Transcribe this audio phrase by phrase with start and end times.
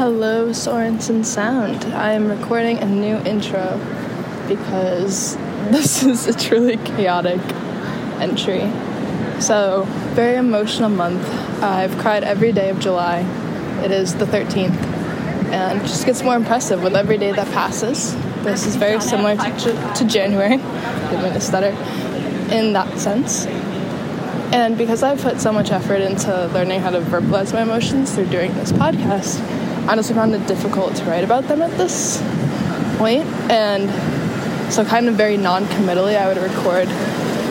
[0.00, 1.84] Hello, Sorensen Sound.
[1.92, 3.78] I am recording a new intro
[4.48, 5.36] because
[5.70, 7.38] this is a truly chaotic
[8.18, 8.60] entry.
[9.42, 9.84] So,
[10.14, 11.22] very emotional month.
[11.62, 13.18] I've cried every day of July.
[13.84, 14.74] It is the 13th,
[15.52, 18.14] and just gets more impressive with every day that passes.
[18.42, 21.76] This is very similar to, to January, mean to stutter,
[22.50, 23.44] in that sense.
[24.50, 28.28] And because I've put so much effort into learning how to verbalize my emotions through
[28.28, 29.59] doing this podcast,
[29.90, 32.22] honestly found it difficult to write about them at this
[32.96, 33.26] point.
[33.50, 33.90] And
[34.72, 36.88] so, kind of very non committally, I would record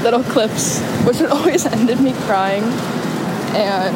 [0.04, 2.64] little clips, which would always end in me crying.
[3.54, 3.96] And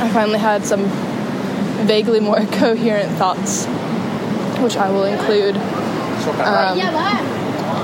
[0.00, 0.84] I finally had some
[1.86, 3.66] vaguely more coherent thoughts,
[4.62, 6.78] which I will include um,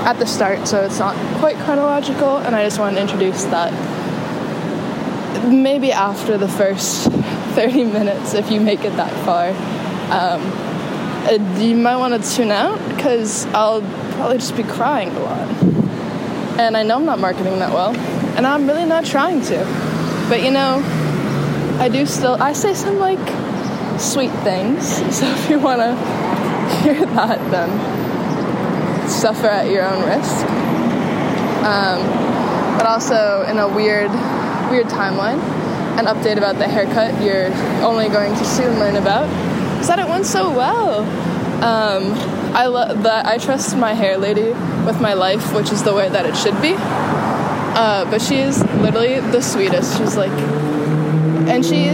[0.05, 2.37] at the start, so it's not quite chronological.
[2.37, 3.71] And I just want to introduce that
[5.47, 7.11] maybe after the first
[7.57, 9.47] 30 minutes, if you make it that far,
[10.13, 10.39] um,
[11.25, 15.49] uh, you might want to tune out because I'll probably just be crying a lot.
[16.59, 17.97] And I know I'm not marketing that well,
[18.37, 19.57] and I'm really not trying to.
[20.29, 20.83] But you know,
[21.79, 23.17] I do still, I say some like
[23.99, 25.01] sweet things.
[25.11, 25.95] So if you want to
[26.83, 30.45] hear that, then suffer at your own risk.
[31.65, 34.11] Um, but also in a weird,
[34.69, 35.56] weird timeline,
[35.97, 37.51] an update about the haircut you're
[37.83, 39.27] only going to soon learn about
[39.79, 40.99] is that it went so well.
[41.63, 42.13] Um,
[42.55, 44.49] I love that I trust my hair lady
[44.85, 46.75] with my life, which is the way that it should be.
[46.77, 49.97] Uh, but she is literally the sweetest.
[49.97, 50.31] She's like,
[51.49, 51.85] and she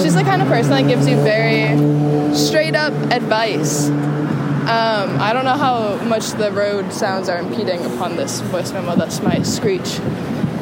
[0.00, 3.88] she's the kind of person that gives you very straight up advice.
[3.88, 8.96] Um, I don't know how much the road sounds are impeding upon this voice memo.
[8.96, 9.98] That's my screech.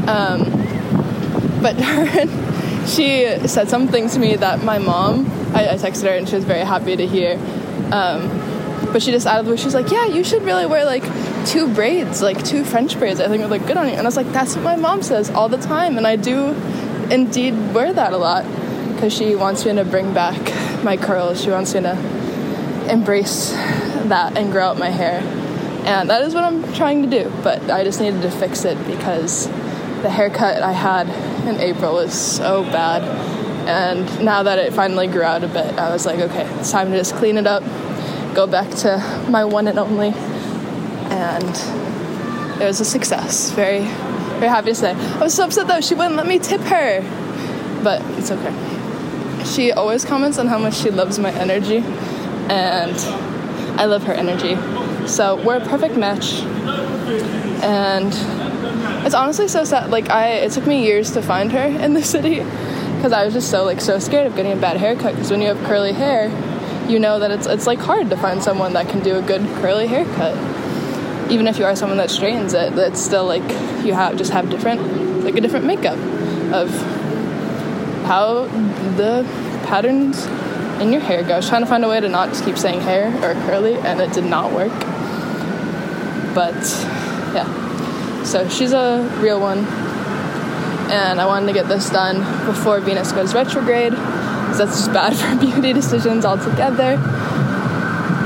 [0.06, 0.44] Um,
[1.60, 1.76] but
[2.86, 5.26] she said something to me that my mom.
[5.54, 7.38] I, I, texted her and she was very happy to hear.
[7.90, 8.28] Um,
[8.92, 11.02] but she just out of the way, she's like, "Yeah, you should really wear like
[11.46, 13.20] two braids, like two French braids.
[13.20, 15.02] I think would look good on you." And I was like, "That's what my mom
[15.02, 16.54] says all the time," and I do
[17.10, 18.44] indeed wear that a lot
[18.94, 20.40] because she wants me to bring back
[20.82, 21.42] my curls.
[21.42, 21.96] She wants me to
[22.90, 25.20] embrace that and grow out my hair.
[25.86, 28.76] And that is what I'm trying to do, but I just needed to fix it
[28.86, 29.46] because
[30.02, 31.06] the haircut I had
[31.46, 33.02] in April was so bad.
[33.68, 36.90] And now that it finally grew out a bit, I was like, okay, it's time
[36.90, 37.62] to just clean it up,
[38.34, 38.98] go back to
[39.28, 40.12] my one and only.
[41.10, 43.50] And it was a success.
[43.50, 44.92] Very, very happy to say.
[44.92, 47.02] I was so upset though, she wouldn't let me tip her.
[47.82, 48.52] But it's okay.
[49.44, 51.78] She always comments on how much she loves my energy,
[52.48, 52.96] and
[53.78, 54.56] I love her energy.
[55.06, 56.40] So we're a perfect match.
[57.62, 58.12] And
[59.06, 59.90] it's honestly so sad.
[59.90, 62.40] Like I, it took me years to find her in the city
[62.96, 65.14] because I was just so like so scared of getting a bad haircut.
[65.14, 66.28] Because when you have curly hair,
[66.90, 69.42] you know that it's it's like hard to find someone that can do a good
[69.60, 70.34] curly haircut.
[71.30, 73.48] Even if you are someone that straightens it, it's still like
[73.84, 75.98] you have just have different like a different makeup
[76.52, 76.68] of
[78.06, 78.46] how
[78.96, 79.24] the
[79.66, 80.26] patterns
[80.80, 81.34] in your hair go.
[81.34, 83.74] I was trying to find a way to not just keep saying hair or curly,
[83.76, 84.72] and it did not work.
[86.34, 86.54] But
[87.34, 87.65] yeah,
[88.26, 89.58] so she's a real one,
[90.90, 95.14] and I wanted to get this done before Venus goes retrograde, because that's just bad
[95.16, 96.98] for beauty decisions altogether.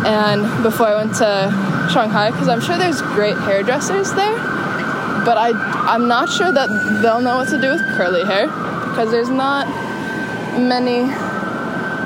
[0.07, 4.37] And before I went to Shanghai, because I'm sure there's great hairdressers there,
[5.25, 5.51] but I
[5.87, 6.69] I'm not sure that
[7.03, 9.67] they'll know what to do with curly hair because there's not
[10.59, 11.07] many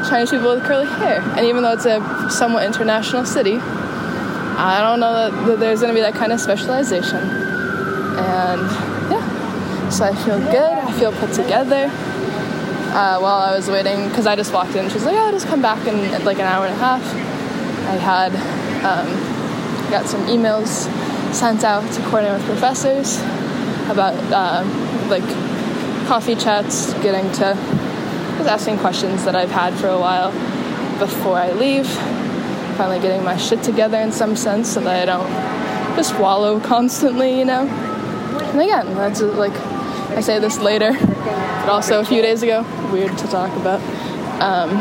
[0.09, 1.21] Chinese people with curly hair.
[1.37, 5.93] And even though it's a somewhat international city, I don't know that, that there's going
[5.93, 7.44] to be that kind of specialization.
[8.25, 8.61] And
[9.11, 10.57] yeah, so I feel good.
[10.57, 11.91] I feel put together.
[12.95, 15.61] Uh, while I was waiting, because I just walked in, she's like, "Oh, just come
[15.61, 17.03] back in like an hour and a half."
[17.89, 18.33] I had
[18.85, 20.89] um, got some emails
[21.35, 23.19] sent out to coordinate with professors
[23.91, 24.65] about uh,
[25.09, 25.27] like
[26.07, 27.55] coffee chats, getting to
[28.39, 30.31] just asking questions that I've had for a while
[30.99, 31.87] before I leave.
[32.77, 37.39] Finally getting my shit together in some sense so that I don't just wallow constantly,
[37.39, 37.67] you know.
[38.55, 39.51] And again, that's like
[40.15, 42.63] I say this later, but also a few days ago,
[42.93, 43.83] weird to talk about.
[44.39, 44.79] Um,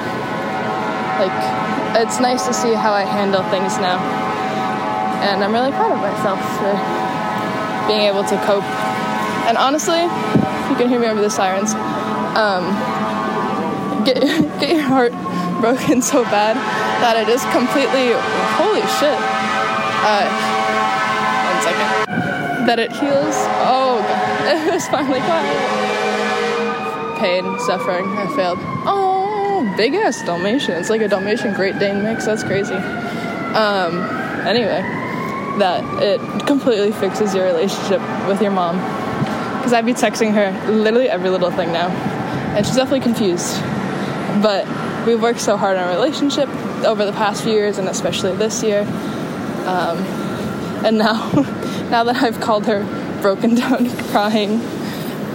[1.18, 1.34] like
[1.98, 3.98] it's nice to see how I handle things now,
[5.26, 8.64] and I'm really proud of myself for being able to cope.
[9.50, 10.04] And honestly,
[10.70, 11.74] you can hear me over the sirens.
[12.38, 12.70] Um,
[14.06, 14.22] get
[14.62, 15.14] get your heart
[15.62, 16.58] broken so bad
[17.02, 18.14] that it is completely
[18.54, 19.18] holy shit.
[20.06, 20.53] Uh.
[22.66, 23.36] That it heals.
[23.68, 24.58] Oh, God.
[24.68, 27.20] it was finally quiet.
[27.20, 28.06] Pain, suffering.
[28.06, 28.60] I failed.
[28.86, 30.78] Oh, big ass Dalmatian.
[30.78, 32.26] It's like a Dalmatian Great Dane mix.
[32.26, 32.76] That's crazy.
[32.76, 34.00] Um,
[34.46, 34.82] anyway,
[35.60, 38.78] that it completely fixes your relationship with your mom.
[39.58, 43.60] Because I'd be texting her literally every little thing now, and she's definitely confused.
[44.42, 44.66] But
[45.06, 46.50] we've worked so hard on our relationship
[46.84, 48.82] over the past few years, and especially this year.
[49.66, 50.00] Um,
[50.84, 51.32] and now,
[51.94, 52.82] now that I've called her
[53.22, 54.60] broken down, crying,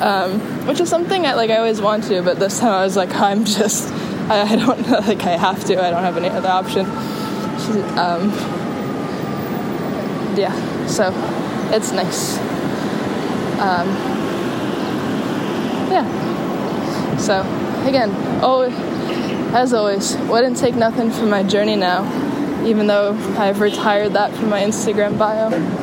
[0.02, 2.96] um, which is something I like I always want to, but this time I was
[2.96, 3.88] like, I'm just,
[4.28, 5.80] I, I don't like I have to.
[5.80, 6.84] I don't have any other option.
[7.96, 8.30] Um,
[10.36, 10.52] yeah,
[10.88, 11.12] so
[11.72, 12.38] it's nice.
[13.60, 13.86] Um,
[15.92, 17.16] yeah.
[17.18, 17.42] So
[17.86, 18.10] again,
[18.42, 18.62] oh,
[19.54, 22.02] as always, wouldn't take nothing from my journey now,
[22.66, 25.77] even though I've retired that from my Instagram bio.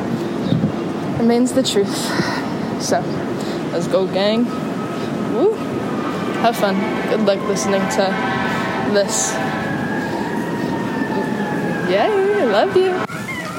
[1.18, 1.96] Remains the truth.
[2.82, 3.00] So.
[3.72, 4.44] Let's go, gang.
[5.34, 5.52] Woo.
[6.40, 6.76] Have fun.
[7.10, 8.04] Good luck listening to
[8.94, 9.34] this.
[11.90, 12.92] Yay, love you.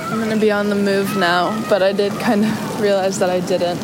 [0.09, 3.41] I'm gonna be on the move now, but I did kind of realize that I
[3.41, 3.79] didn't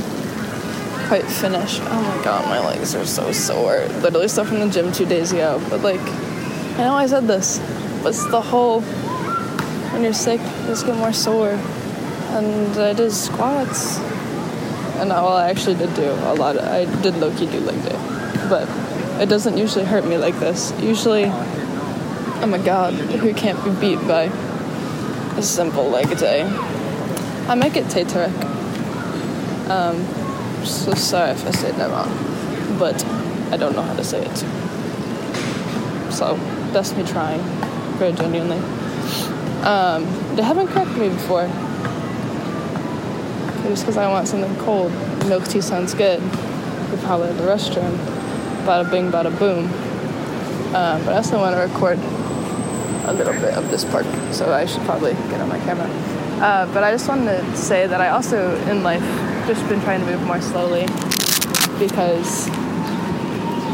[1.08, 1.80] quite finish.
[1.81, 3.86] Oh my god, my legs are so sore.
[4.02, 5.62] Literally stuff from the gym two days ago.
[5.70, 6.02] But like,
[6.80, 7.60] I know I said this,
[8.02, 8.81] but it's the whole
[9.92, 11.60] when you're sick, you just get more sore.
[12.33, 14.00] And I did squats
[15.03, 16.56] and well, I actually did do a lot.
[16.56, 17.97] Of, I did low key do leg day,
[18.47, 18.69] but
[19.21, 20.71] it doesn't usually hurt me like this.
[20.80, 24.24] Usually, oh my god, who can't be beat by
[25.35, 26.44] a simple leg day?
[27.50, 28.03] I might get Tay
[29.69, 30.06] Um,
[30.63, 33.03] so sorry if I said that wrong, but
[33.51, 34.38] I don't know how to say it.
[36.13, 36.36] So
[36.71, 37.41] that's me trying,
[37.97, 38.59] very genuinely.
[39.63, 40.06] Um,
[40.36, 41.50] they haven't corrected me before
[43.63, 44.92] just because I want something cold.
[45.27, 46.21] Milk tea sounds good.
[46.21, 47.95] We probably at the restroom.
[48.65, 49.65] Bada bing, bada boom.
[50.75, 52.00] Um, but I also want to record
[53.06, 55.88] a little bit of this part, so I should probably get on my camera.
[56.42, 59.04] Uh, but I just wanted to say that I also, in life,
[59.48, 60.86] just been trying to move more slowly
[61.80, 62.48] because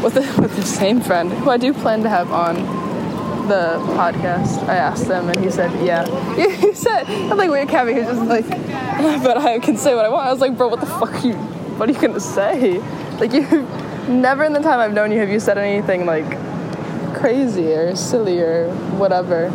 [0.02, 2.79] with the, with the same friend who I do plan to have on
[3.50, 6.06] the podcast, I asked them, and he said, "Yeah."
[6.60, 8.48] He said, "I'm like weird, Cabby." He's just like,
[9.24, 11.26] "But I can say what I want." I was like, "Bro, what the fuck are
[11.26, 11.34] you?
[11.76, 12.78] What are you gonna say?
[13.18, 13.42] Like you,
[14.08, 16.30] never in the time I've known you have you said anything like
[17.12, 19.50] crazy or silly or whatever."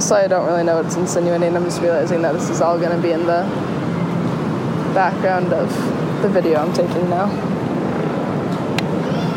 [0.00, 1.54] So I don't really know what it's insinuating.
[1.54, 3.42] I'm just realizing that this is all gonna be in the
[4.94, 5.68] background of
[6.22, 7.28] the video I'm taking now.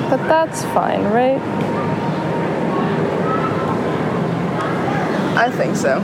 [0.10, 1.75] But that's fine, right?
[5.36, 5.98] I think so.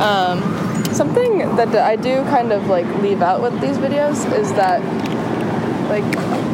[0.00, 0.40] Um,
[0.94, 4.80] something that I do kind of like leave out with these videos is that
[5.88, 6.04] like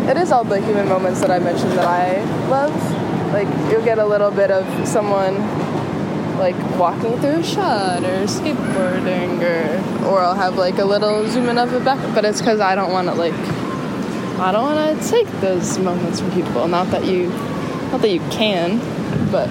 [0.08, 2.74] it is all the human moments that I mentioned that I love.
[3.32, 5.36] Like you'll get a little bit of someone
[6.38, 11.48] like walking through a shot or skateboarding or or I'll have like a little zoom
[11.48, 13.34] in of it back but it's because I don't want to like
[14.40, 17.28] I don't want to take those moments from people not that you
[17.90, 18.78] not that you can
[19.30, 19.48] but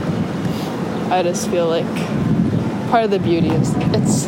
[1.12, 1.86] I just feel like
[2.90, 4.26] part of the beauty is it's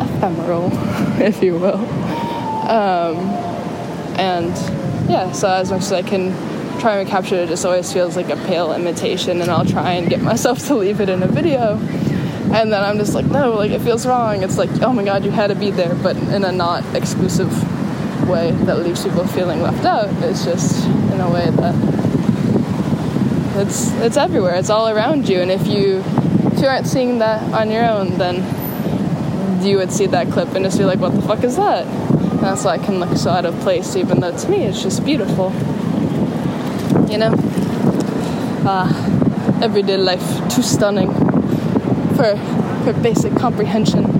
[0.00, 0.70] ephemeral,
[1.20, 1.78] if you will.
[2.68, 3.16] Um,
[4.18, 4.50] and
[5.10, 6.30] yeah, so as much as I can
[6.80, 9.92] try and capture it, it just always feels like a pale imitation, and I'll try
[9.92, 11.78] and get myself to leave it in a video.
[12.52, 14.42] And then I'm just like, no, like it feels wrong.
[14.42, 17.50] It's like, oh my god, you had to be there, but in a not exclusive
[18.28, 20.08] way that leaves people feeling left out.
[20.22, 21.74] It's just in a way that
[23.56, 24.54] it's it's everywhere.
[24.54, 25.40] It's all around you.
[25.40, 26.02] And if you
[26.52, 30.64] if you aren't seeing that on your own, then you would see that clip and
[30.64, 33.30] just be like, "What the fuck is that?" And that's why I can look so
[33.30, 35.52] out of place, even though to me it's just beautiful.
[37.08, 37.34] You know,
[38.66, 38.88] uh,
[39.62, 41.12] everyday life too stunning
[42.16, 42.36] for
[42.84, 44.04] for basic comprehension.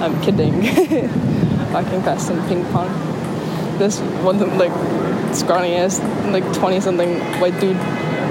[0.00, 0.54] I'm kidding.
[1.72, 2.90] Walking past some ping pong.
[3.78, 4.72] This one like
[5.34, 6.00] scrawny ass,
[6.30, 7.78] like 20 something white dude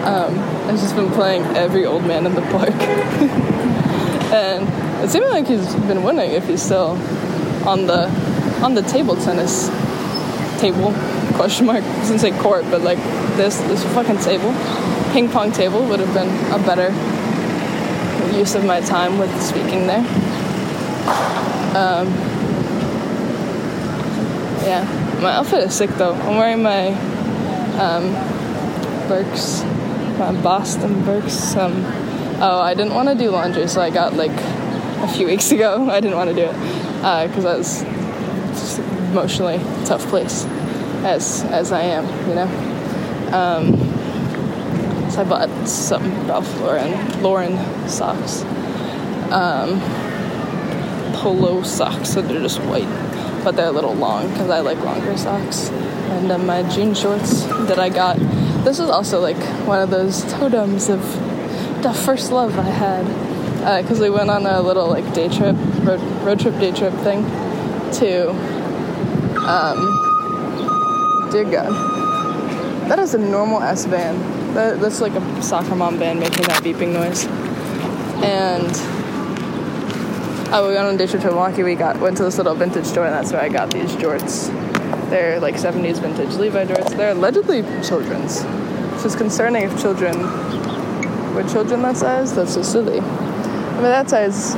[0.03, 0.35] um,
[0.67, 2.69] has just been playing every old man in the park.
[4.33, 6.97] and it seems like he's been winning if he's still
[7.67, 8.07] on the
[8.63, 9.69] on the table tennis
[10.59, 10.93] table
[11.33, 11.83] question mark.
[11.83, 12.97] I gonna say court, but like
[13.37, 14.53] this this fucking table,
[15.11, 16.89] ping pong table would have been a better
[18.37, 19.99] use of my time with speaking there.
[21.75, 22.07] Um,
[24.63, 25.19] yeah.
[25.21, 26.13] My outfit is sick though.
[26.13, 26.87] I'm wearing my
[27.79, 28.13] um,
[30.43, 31.55] Boston Birks.
[31.55, 31.83] Um,
[32.41, 35.89] oh, I didn't want to do laundry, so I got like a few weeks ago.
[35.89, 36.53] I didn't want to do it
[37.27, 37.81] because uh, I was
[38.59, 40.45] just emotionally tough place,
[41.03, 42.47] as as I am, you know.
[43.33, 43.77] Um,
[45.09, 48.43] so I bought some Ralph Lauren Lauren socks,
[49.31, 49.81] um,
[51.15, 52.11] polo socks.
[52.11, 52.89] So they're just white,
[53.43, 55.69] but they're a little long because I like longer socks.
[55.69, 58.19] And then my jean shorts that I got.
[58.63, 59.37] This is also like
[59.67, 61.01] one of those totems of
[61.81, 65.55] the first love I had because uh, we went on a little like day trip,
[65.81, 67.23] road, road trip, day trip thing
[67.93, 68.29] to,
[69.47, 69.79] um,
[71.31, 71.71] dear God,
[72.87, 74.19] that is a normal S van.
[74.53, 77.25] That, that's like a soccer mom van making that beeping noise.
[78.23, 78.71] And
[80.53, 81.63] oh, we went on a day trip to Milwaukee.
[81.63, 84.49] We got went to this little vintage store, and that's where I got these jorts.
[85.09, 86.80] They're like 70s vintage Levi jorts.
[86.91, 90.17] They're allegedly children's, which is concerning if children
[91.33, 92.35] were children that size.
[92.35, 92.99] That's so silly.
[92.99, 94.55] I mean, that size,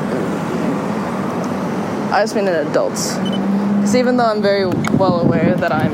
[2.12, 3.16] I just mean in adults.
[3.16, 5.94] Because even though I'm very well aware that I'm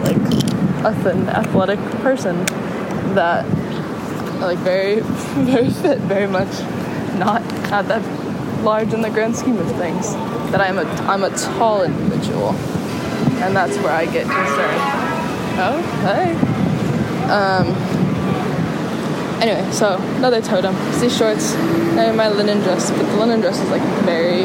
[0.00, 0.16] like
[0.84, 2.44] a thin, athletic person,
[3.14, 3.44] that
[4.40, 6.50] like very, very fit, very much
[7.18, 8.02] not not that
[8.64, 10.12] large in the grand scheme of things.
[10.50, 12.50] That I'm a I'm a tall individual,
[13.42, 14.93] and that's where I get concerned.
[15.56, 16.34] Oh, hey.
[17.30, 17.94] Um,
[19.44, 20.74] Anyway, so another totem.
[21.00, 24.44] These shorts and my linen dress, but the linen dress is like very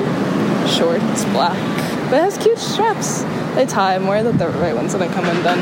[0.67, 0.99] short.
[1.13, 1.55] It's black,
[2.09, 3.21] but it has cute straps.
[3.55, 3.95] They tie.
[3.95, 5.59] I'm wearing the right ones I come undone.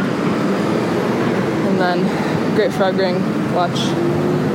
[1.68, 3.22] And then great frog ring
[3.54, 3.78] watch.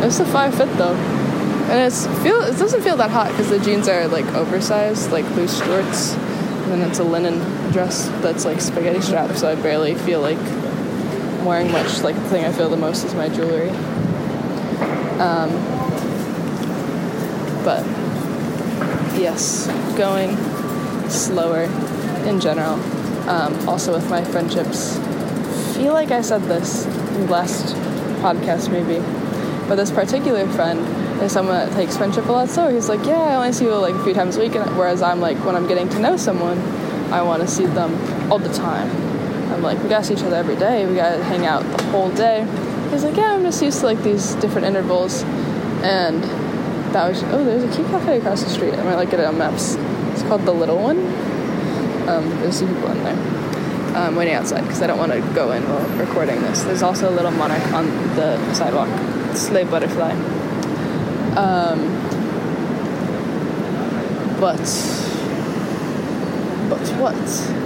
[0.03, 3.61] It's a five fit though, and it's feel it doesn't feel that hot because the
[3.61, 7.39] jeans are like oversized, like loose shorts, and then it's a linen
[7.71, 10.41] dress that's like spaghetti strap, so I barely feel like
[11.45, 12.03] wearing much.
[12.03, 13.71] Like the thing I feel the most is my jewelry.
[15.19, 15.51] Um,
[17.65, 17.85] but
[19.17, 20.37] yes, going
[21.09, 21.65] slower
[22.27, 22.75] in general.
[23.29, 24.97] Um, also with my friendships.
[25.77, 26.87] feel like I said this
[27.29, 27.75] last
[28.21, 28.99] podcast maybe,
[29.69, 30.81] but this particular friend
[31.23, 32.73] is someone that takes friendship a lot slower.
[32.73, 35.21] He's like, yeah, I only see you like a few times a week, whereas I'm
[35.21, 36.59] like, when I'm getting to know someone,
[37.13, 37.95] I want to see them
[38.33, 38.91] all the time.
[39.63, 40.87] I'm like, we gotta see each other every day.
[40.87, 42.41] We gotta hang out the whole day.
[42.91, 45.23] He's like, yeah, I'm just used to like these different intervals,
[45.85, 46.21] and
[46.93, 48.75] that was oh, there's a cute cafe across the street.
[48.75, 49.77] I might like get it on maps.
[50.11, 50.99] It's called the Little One.
[52.09, 53.97] Um, there's some people in there.
[53.97, 56.65] Um, waiting outside because I don't want to go in while recording this.
[56.65, 58.89] There's also a little monarch on the sidewalk.
[59.37, 60.11] Slave butterfly.
[61.37, 61.87] Um,
[64.41, 64.59] but
[66.69, 67.62] but what?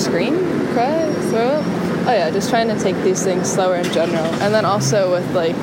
[0.00, 0.36] Scream?
[0.72, 1.12] Cry?
[1.30, 1.80] Throw up?
[2.06, 4.24] oh yeah, just trying to take these things slower in general.
[4.42, 5.56] And then also with like,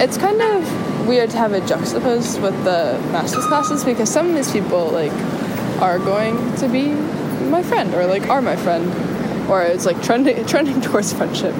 [0.00, 4.34] it's kind of weird to have it juxtaposed with the master's classes because some of
[4.34, 5.12] these people like
[5.80, 6.88] are going to be
[7.48, 8.90] my friend or like are my friend
[9.48, 11.54] or it's like trending trending towards friendship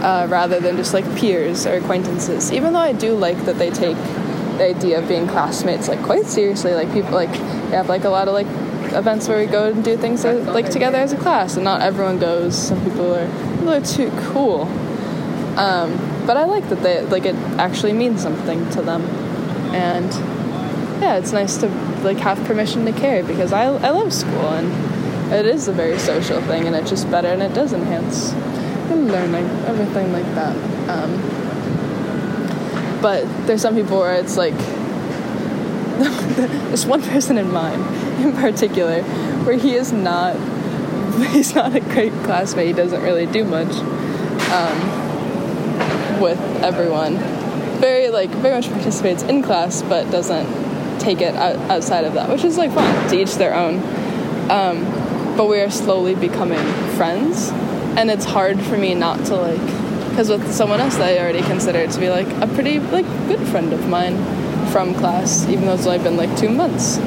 [0.00, 2.52] uh, rather than just like peers or acquaintances.
[2.52, 3.96] Even though I do like that they take
[4.58, 6.74] the idea of being classmates like quite seriously.
[6.74, 8.46] Like people like they have like a lot of like
[8.92, 12.18] events where we go and do things like together as a class, and not everyone
[12.18, 12.56] goes.
[12.56, 13.26] Some people are
[13.56, 14.62] people are too cool.
[15.58, 19.02] Um, but I like that they like it actually means something to them,
[19.74, 20.12] and
[21.02, 21.68] yeah, it's nice to
[22.02, 25.98] like have permission to care because I I love school and it is a very
[25.98, 28.32] social thing and it's just better and it does enhance
[28.90, 30.56] learning everything like that.
[30.88, 31.20] Um,
[33.00, 34.56] but there's some people where it's like
[35.98, 37.82] there's one person in mind
[38.24, 39.02] in particular
[39.44, 40.34] where he is not
[41.30, 42.66] he's not a great classmate.
[42.66, 43.72] He doesn't really do much
[44.52, 47.16] um, with everyone.
[47.80, 52.28] Very like very much participates in class but doesn't take it out, outside of that
[52.28, 53.76] which is like fun to each their own.
[54.50, 54.84] Um,
[55.36, 56.64] but we are slowly becoming
[56.96, 57.50] friends
[57.96, 61.42] and it's hard for me not to like because with someone else that i already
[61.42, 64.16] consider to be like a pretty like good friend of mine
[64.70, 66.98] from class, even though it's only been like two months.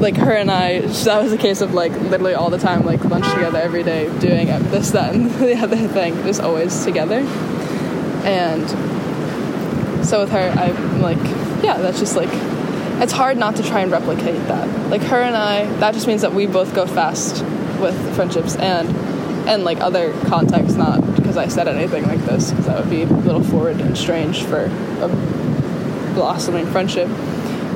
[0.00, 3.04] Like her and I, that was a case of like literally all the time, like
[3.04, 7.18] lunch together every day, doing this, that, and the other thing, just always together.
[8.24, 8.68] And
[10.04, 11.18] so with her, I'm like,
[11.62, 12.30] yeah, that's just like,
[13.02, 14.90] it's hard not to try and replicate that.
[14.90, 17.44] Like her and I, that just means that we both go fast
[17.78, 18.88] with friendships and
[19.48, 23.02] and like other contexts, not because I said anything like this, because that would be
[23.02, 24.64] a little forward and strange for
[25.00, 25.08] a
[26.14, 27.08] blossoming friendship.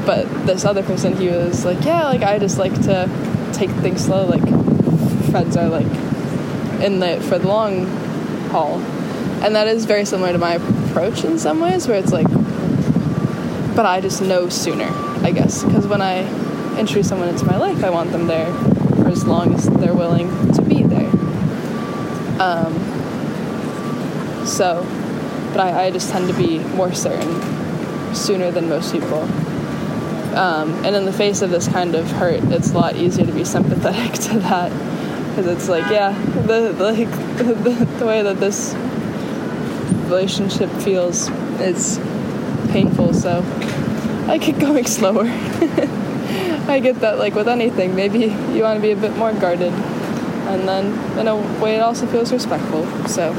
[0.06, 3.08] But this other person, he was like, yeah, like I just like to
[3.52, 4.26] take things slow.
[4.26, 4.46] Like
[5.30, 5.86] friends are like
[6.82, 7.86] in the for the long
[8.50, 8.78] haul,
[9.42, 12.28] and that is very similar to my approach in some ways, where it's like,
[13.74, 14.90] but I just know sooner,
[15.22, 16.22] I guess, because when I
[16.78, 18.52] introduce someone into my life, I want them there
[18.96, 21.10] for as long as they're willing to be there.
[22.40, 22.74] Um,
[24.46, 24.84] So,
[25.52, 29.26] but I, I just tend to be more certain sooner than most people.
[30.34, 33.32] Um, and in the face of this kind of hurt, it's a lot easier to
[33.32, 34.70] be sympathetic to that
[35.30, 36.12] because it's like, yeah,
[36.46, 38.74] the, like the, the way that this
[40.08, 41.28] relationship feels
[41.60, 41.98] is
[42.70, 43.14] painful.
[43.14, 43.44] So
[44.28, 45.26] I keep going slower.
[46.66, 49.72] I get that, like with anything, maybe you want to be a bit more guarded,
[49.72, 52.86] and then in a way, it also feels respectful.
[53.06, 53.32] So,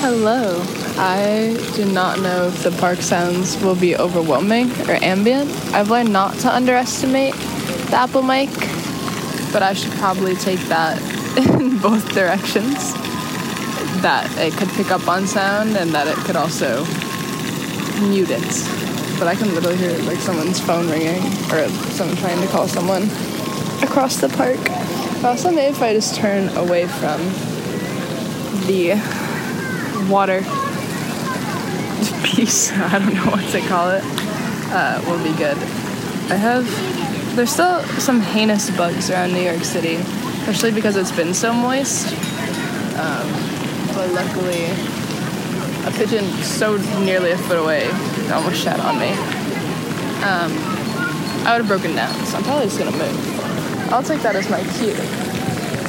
[0.00, 0.83] hello.
[0.96, 5.50] I do not know if the park sounds will be overwhelming or ambient.
[5.74, 8.48] I've learned not to underestimate the Apple mic,
[9.52, 11.02] but I should probably take that
[11.60, 12.92] in both directions.
[14.02, 16.84] That it could pick up on sound and that it could also
[18.08, 19.18] mute it.
[19.18, 23.04] But I can literally hear like someone's phone ringing or someone trying to call someone
[23.82, 24.60] across the park.
[25.24, 27.20] Also, maybe if I just turn away from
[28.66, 28.94] the
[30.08, 30.44] water
[32.24, 34.02] piece, I don't know what to call it,
[34.72, 35.56] uh, will be good.
[36.30, 36.66] I have,
[37.36, 42.08] there's still some heinous bugs around New York City, especially because it's been so moist.
[42.98, 43.28] Um,
[43.94, 44.66] but luckily,
[45.86, 47.90] a pigeon so nearly a foot away
[48.32, 49.10] almost shat on me.
[50.24, 50.52] Um,
[51.46, 53.92] I would have broken down, so I'm probably just gonna move.
[53.92, 54.94] I'll take that as my cue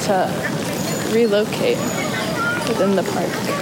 [0.04, 1.78] to relocate
[2.68, 3.56] within the park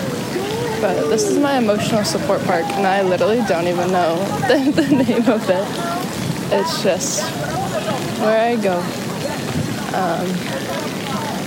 [0.80, 4.16] but this is my emotional support park, and I literally don't even know
[4.48, 5.66] the, the name of it.
[6.52, 7.22] It's just
[8.20, 8.78] where I go.
[9.94, 10.26] Um,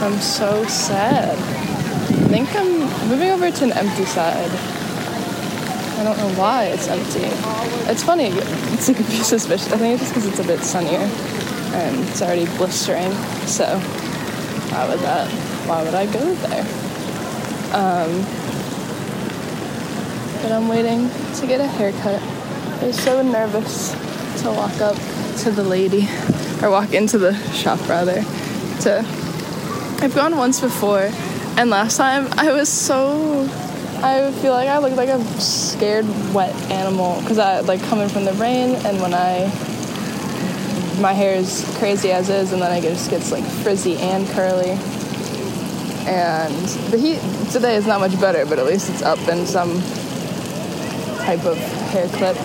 [0.01, 1.37] I'm so sad.
[1.37, 2.79] I think I'm
[3.09, 4.51] moving over to an empty side.
[5.97, 7.25] I don't know why it's empty.
[7.91, 8.29] It's funny.
[8.73, 9.71] It's like a be suspicious.
[9.71, 10.99] I think it's just because it's a bit sunnier
[11.73, 13.11] and it's already blistering.
[13.47, 13.65] So
[14.69, 15.29] why would that?
[15.67, 16.65] Why would I go there?
[17.73, 18.25] Um,
[20.47, 22.21] but I'm waiting to get a haircut.
[22.81, 23.91] I'm so nervous
[24.41, 24.95] to walk up
[25.39, 26.07] to the lady,
[26.63, 28.21] or walk into the shop rather.
[28.83, 28.99] To
[29.99, 31.09] I've gone once before,
[31.57, 33.49] and last time I was so
[34.01, 38.23] I feel like I look like a scared wet animal because I like coming from
[38.23, 39.51] the rain, and when I
[41.01, 44.79] my hair is crazy as is, and then I just gets like frizzy and curly.
[46.07, 46.55] And
[46.89, 47.19] the heat
[47.51, 49.81] today is not much better, but at least it's up in some
[51.27, 51.57] type of
[51.91, 52.37] hair clip.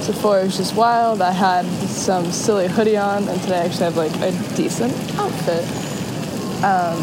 [0.00, 1.22] So it was just wild.
[1.22, 5.62] I had some silly hoodie on, and today I actually have like a decent outfit.
[6.64, 6.98] Um,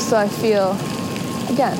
[0.00, 0.72] so I feel,
[1.52, 1.76] again,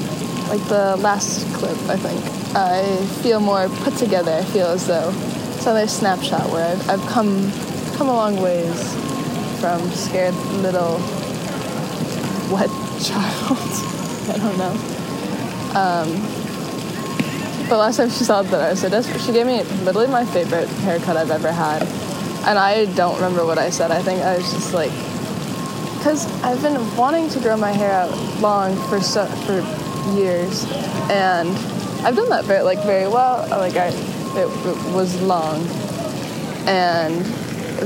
[0.51, 2.20] like the last clip, I think,
[2.55, 4.33] I feel more put together.
[4.33, 5.14] I feel as though
[5.55, 7.51] it's another snapshot where I've, I've come
[7.96, 8.94] come a long ways
[9.62, 10.99] from scared little
[12.53, 12.68] wet
[13.01, 13.57] child.
[14.29, 14.75] I don't know.
[15.75, 16.45] Um,
[17.68, 20.24] but last time she saw that I was so desperate, she gave me literally my
[20.24, 21.83] favorite haircut I've ever had.
[22.46, 23.90] And I don't remember what I said.
[23.90, 24.92] I think I was just like,
[25.98, 29.59] because I've been wanting to grow my hair out long for so, for
[30.16, 30.64] years,
[31.11, 31.48] and
[32.07, 33.48] I've done that very like very well.
[33.50, 35.66] Like I, it, it was long,
[36.68, 37.24] and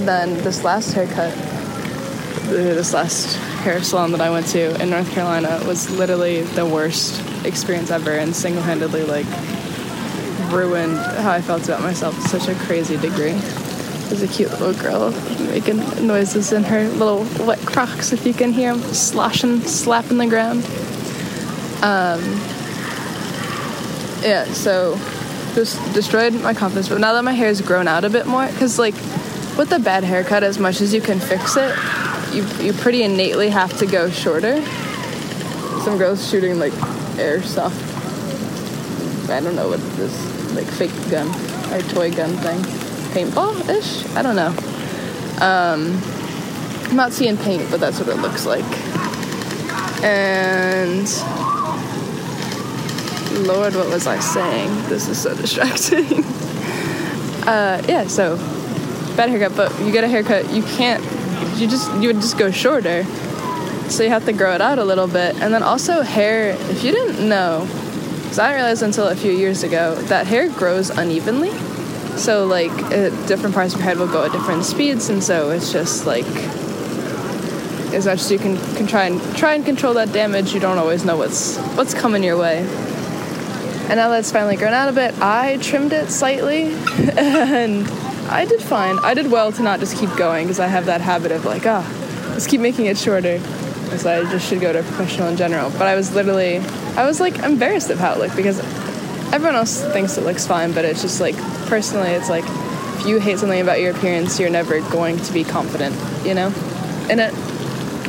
[0.06, 5.10] then this last haircut, uh, this last hair salon that I went to in North
[5.12, 9.26] Carolina was literally the worst experience ever, and single-handedly like
[10.52, 13.32] ruined how I felt about myself to such a crazy degree.
[14.08, 15.10] There's a cute little girl
[15.46, 20.26] making noises in her little wet crocs, if you can hear them sloshing, slapping the
[20.26, 20.64] ground.
[21.82, 22.20] Um,
[24.22, 24.96] yeah, so
[25.54, 26.88] just destroyed my confidence.
[26.88, 28.94] But now that my hair's grown out a bit more, because like
[29.56, 31.74] with a bad haircut, as much as you can fix it,
[32.32, 34.64] you you pretty innately have to go shorter.
[35.84, 36.72] Some girls shooting like
[37.16, 37.88] airsoft.
[39.30, 41.28] I don't know what this like fake gun
[41.72, 42.60] or toy gun thing.
[43.12, 44.06] Paintball ish?
[44.16, 44.54] I don't know.
[45.40, 46.00] Um,
[46.90, 48.64] I'm not seeing paint, but that's what it looks like.
[50.02, 51.06] And
[53.46, 54.70] Lord, what was I saying?
[54.88, 56.24] This is so distracting.
[57.46, 58.36] uh, yeah, so
[59.16, 61.02] bad haircut, but you get a haircut, you can't.
[61.58, 63.04] You just you would just go shorter,
[63.88, 66.50] so you have to grow it out a little bit, and then also hair.
[66.70, 67.66] If you didn't know,
[68.30, 71.50] because I didn't realize until a few years ago that hair grows unevenly.
[72.16, 75.50] So like uh, different parts of your head will go at different speeds, and so
[75.50, 76.24] it's just like
[77.92, 80.78] as much as you can, can try and try and control that damage, you don't
[80.78, 82.58] always know what's what's coming your way.
[83.88, 86.72] And now that it's finally grown out a bit, I trimmed it slightly,
[87.16, 87.88] and
[88.28, 89.00] I did fine.
[89.00, 91.66] I did well to not just keep going because I have that habit of like,
[91.66, 93.40] ah, oh, let's keep making it shorter.
[93.98, 95.70] So I just should go to professional in general.
[95.70, 96.58] But I was literally,
[96.96, 98.58] I was like embarrassed of how it looked because
[99.32, 102.44] everyone else thinks it looks fine, but it's just like personally, it's like
[103.00, 106.48] if you hate something about your appearance, you're never going to be confident, you know,
[107.08, 107.32] in it.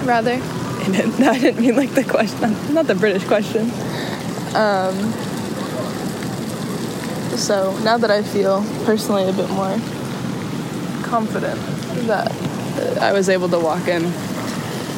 [0.06, 1.20] Rather, in it.
[1.20, 3.72] No, I didn't mean like the question, not the British question.
[4.56, 5.14] Um,
[7.38, 9.80] so now that I feel personally a bit more
[11.04, 11.60] confident
[12.08, 12.32] that
[13.02, 14.04] I was able to walk in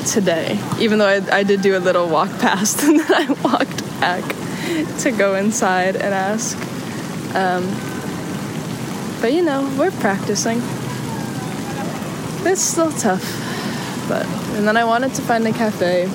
[0.06, 3.84] today, even though I, I did do a little walk past and then I walked
[4.00, 4.24] back
[5.00, 6.58] to go inside and ask.
[7.36, 7.64] Um,
[9.22, 10.62] but you know, we're practicing.
[12.46, 13.24] It's still tough,
[14.08, 14.26] but
[14.58, 16.10] and then I wanted to find a cafe.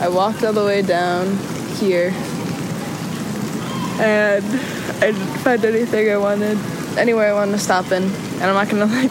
[0.00, 1.36] I walked all the way down
[1.78, 2.12] here,
[4.00, 4.44] and
[5.00, 6.58] I didn't find anything I wanted,
[6.98, 9.10] anywhere I wanted to stop in, and I'm not gonna like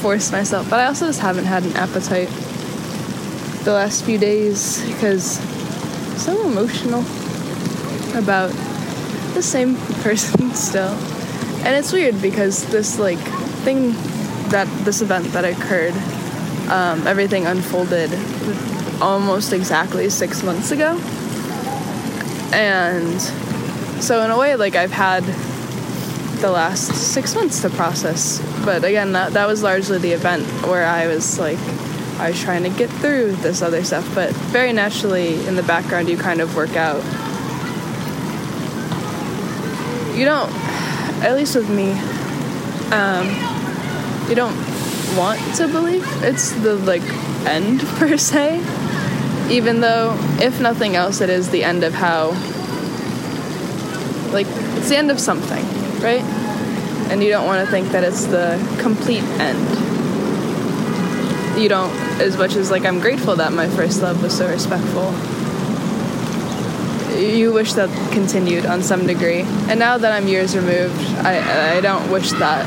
[0.00, 0.70] force myself.
[0.70, 2.28] But I also just haven't had an appetite
[3.68, 7.00] the last few days because I'm so emotional
[8.16, 8.48] about
[9.34, 10.94] the same person still.
[11.66, 13.18] And it's weird because this like
[13.66, 13.92] thing
[14.48, 15.92] that this event that occurred,
[16.70, 18.10] um, everything unfolded
[19.02, 20.98] almost exactly six months ago.
[22.54, 23.20] And
[24.00, 25.24] so in a way like I've had
[26.40, 28.40] the last six months to process.
[28.64, 31.58] But again that that was largely the event where I was like
[32.18, 36.08] I was trying to get through this other stuff, but very naturally in the background
[36.08, 37.02] you kind of work out
[40.18, 40.52] you don't,
[41.22, 41.92] at least with me,
[42.90, 43.28] um,
[44.28, 44.56] you don't
[45.16, 47.02] want to believe it's the like
[47.46, 48.56] end per se.
[49.48, 52.30] Even though, if nothing else, it is the end of how,
[54.30, 55.64] like, it's the end of something,
[56.02, 56.22] right?
[57.10, 59.66] And you don't want to think that it's the complete end.
[61.58, 65.12] You don't, as much as like I'm grateful that my first love was so respectful
[67.18, 69.40] you wish that continued on some degree.
[69.68, 72.66] And now that I'm years removed, I I don't wish that.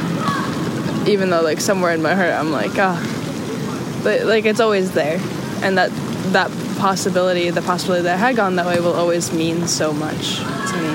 [1.07, 4.01] Even though like somewhere in my heart I'm like, ah, oh.
[4.03, 5.19] but like it's always there,
[5.63, 5.91] and that
[6.33, 10.37] that possibility, the possibility that I had gone that way, will always mean so much
[10.37, 10.93] to me.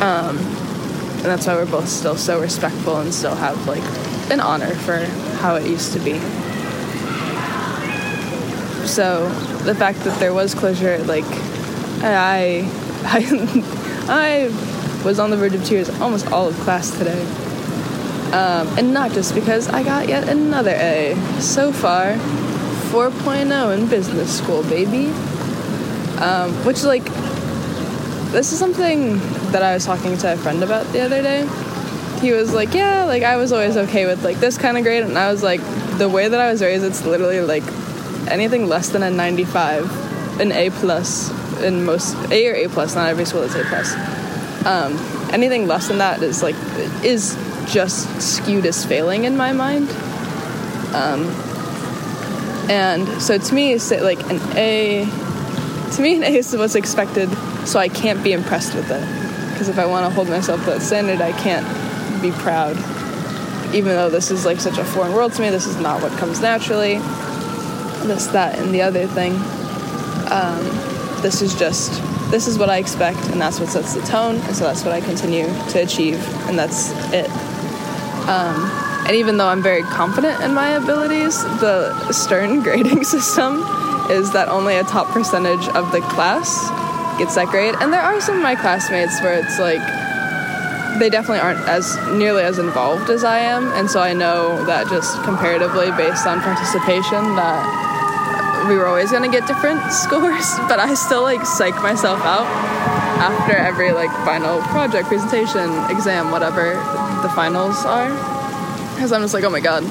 [0.00, 3.82] Um, and that's why we're both still so respectful and still have like
[4.30, 4.98] an honor for
[5.40, 6.20] how it used to be.
[8.86, 9.28] So
[9.64, 11.24] the fact that there was closure, like
[12.04, 12.68] I,
[13.04, 17.22] I, I was on the verge of tears almost all of class today.
[18.32, 21.14] Um, and not just because I got yet another A.
[21.38, 22.14] So far,
[22.90, 25.08] 4.0 in business school, baby.
[26.18, 27.04] Um, which, like,
[28.32, 29.18] this is something
[29.52, 31.46] that I was talking to a friend about the other day.
[32.20, 35.02] He was like, Yeah, like, I was always okay with, like, this kind of grade.
[35.02, 35.60] And I was like,
[35.98, 37.64] The way that I was raised, it's literally like
[38.28, 41.30] anything less than a 95, an A plus
[41.62, 42.94] in most A or A plus.
[42.94, 43.94] Not every school is A plus.
[44.66, 44.96] Um,
[45.32, 46.56] anything less than that is like
[47.02, 49.88] is just skewed as failing in my mind.
[50.94, 51.26] Um,
[52.70, 55.06] and so to me, it's like an A.
[55.92, 57.28] To me, an A is what's expected,
[57.66, 59.52] so I can't be impressed with it.
[59.52, 61.66] Because if I want to hold myself to that standard, I can't
[62.22, 62.76] be proud.
[63.74, 66.12] Even though this is like such a foreign world to me, this is not what
[66.18, 66.96] comes naturally.
[68.06, 69.34] This, that, and the other thing.
[70.30, 70.64] Um,
[71.22, 74.56] this is just this is what I expect, and that's what sets the tone, and
[74.56, 76.16] so that's what I continue to achieve,
[76.48, 77.30] and that's it.
[78.26, 78.70] Um,
[79.06, 83.62] and even though I'm very confident in my abilities, the Stern grading system
[84.10, 86.70] is that only a top percentage of the class
[87.18, 87.74] gets that grade.
[87.80, 89.82] And there are some of my classmates where it's like
[90.98, 94.88] they definitely aren't as nearly as involved as I am, and so I know that
[94.88, 97.91] just comparatively based on participation that
[98.68, 102.46] we were always gonna get different scores, but I still like psych myself out
[103.22, 106.74] after every like final project, presentation, exam, whatever
[107.22, 108.10] the finals are.
[108.94, 109.82] Because I'm just like, oh my god,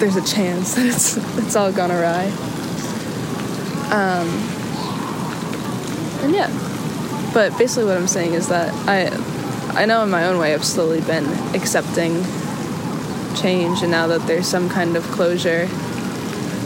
[0.00, 2.26] there's a chance that it's it's all gone awry.
[3.90, 4.28] Um,
[6.22, 6.50] and yeah,
[7.32, 9.08] but basically what I'm saying is that I
[9.80, 12.24] I know in my own way I've slowly been accepting
[13.34, 15.68] change, and now that there's some kind of closure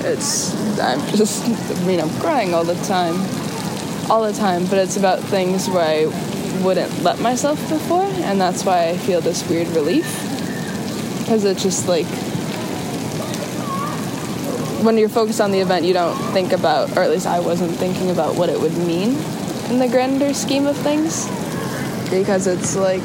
[0.04, 3.14] it's I'm just I mean I'm crying all the time.
[4.10, 8.64] All the time, but it's about things where I wouldn't let myself before and that's
[8.64, 10.06] why I feel this weird relief.
[11.18, 12.06] Because it's just like
[14.82, 17.72] when you're focused on the event, you don't think about, or at least I wasn't
[17.76, 19.16] thinking about what it would mean
[19.70, 21.26] in the grander scheme of things.
[22.10, 23.02] Because it's like,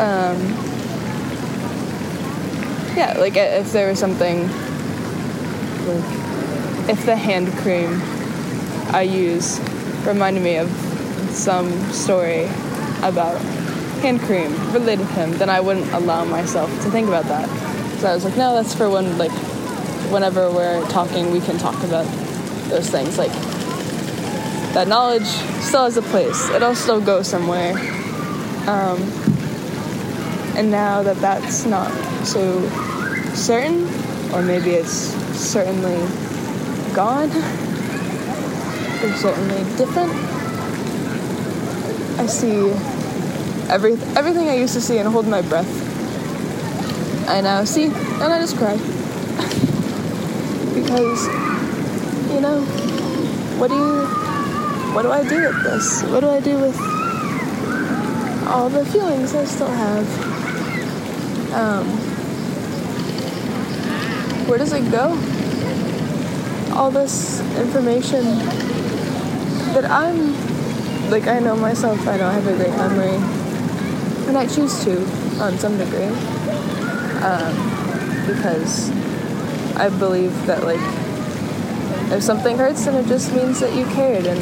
[0.00, 0.40] um,
[2.96, 4.48] yeah, like if there was something
[5.86, 8.00] like if the hand cream
[8.94, 9.58] I use
[10.06, 10.70] reminded me of
[11.30, 12.44] some story
[13.02, 13.40] about
[14.00, 17.48] hand cream related to him, then I wouldn't allow myself to think about that.
[18.00, 19.32] So I was like, no, that's for when like
[20.10, 22.06] whenever we're talking, we can talk about
[22.68, 23.18] those things.
[23.18, 23.32] Like
[24.74, 25.26] that knowledge
[25.62, 26.48] still has a place.
[26.50, 27.72] It'll still go somewhere.
[28.68, 29.00] Um,
[30.56, 31.90] and now that that's not
[32.24, 32.68] so
[33.34, 33.84] certain,
[34.32, 35.98] or maybe it's certainly
[36.94, 37.30] gone,
[39.02, 40.12] or certainly different,
[42.18, 42.70] I see
[43.70, 45.68] every, everything I used to see and hold my breath.
[47.28, 48.76] I now see, and I just cry.
[50.74, 51.26] because,
[52.32, 52.62] you know,
[53.58, 54.06] what do you,
[54.94, 56.02] what do I do with this?
[56.04, 56.78] What do I do with
[58.48, 60.06] all the feelings I still have?
[61.52, 62.05] Um,
[64.46, 65.10] where does it go?
[66.74, 68.22] All this information
[69.74, 70.32] that I'm
[71.10, 73.16] like, I know myself, I don't have a great memory,
[74.28, 75.02] and I choose to
[75.40, 76.10] on some degree.
[77.22, 77.54] Um,
[78.26, 78.90] because
[79.76, 80.80] I believe that, like,
[82.12, 84.40] if something hurts, then it just means that you cared, and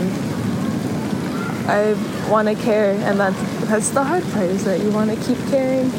[1.68, 1.94] I
[2.30, 5.38] want to care, and that's that's the hard part is that you want to keep
[5.48, 5.90] caring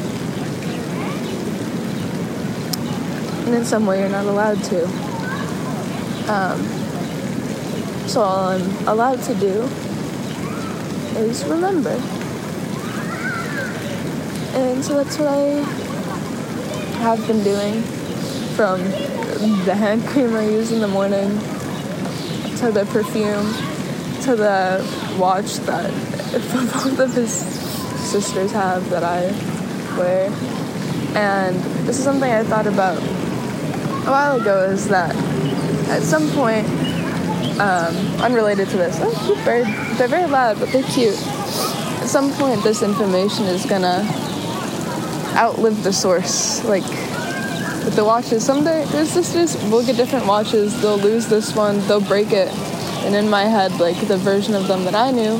[3.46, 4.84] and in some way you're not allowed to.
[6.28, 6.60] Um,
[8.08, 9.62] so all I'm allowed to do
[11.16, 12.00] is remember.
[14.54, 15.62] And so that's what I
[16.98, 17.82] have been doing
[18.56, 18.80] from
[19.64, 21.28] the hand cream I use in the morning
[22.58, 23.46] to the perfume
[24.22, 25.92] to the watch that
[26.32, 29.26] both of his sisters have that I
[29.96, 30.30] wear.
[31.16, 31.56] And
[31.86, 32.98] this is something I thought about
[34.06, 35.14] a while ago is that
[35.88, 36.66] at some point,
[37.58, 39.66] um, unrelated to this, oh, cute bird.
[39.98, 41.20] They're very loud, but they're cute.
[41.26, 44.04] At some point, this information is gonna
[45.34, 46.64] outlive the source.
[46.64, 46.84] Like
[47.84, 50.80] with the watches, some their, their sisters will get different watches.
[50.80, 52.48] They'll lose this one, they'll break it,
[53.04, 55.34] and in my head, like the version of them that I knew,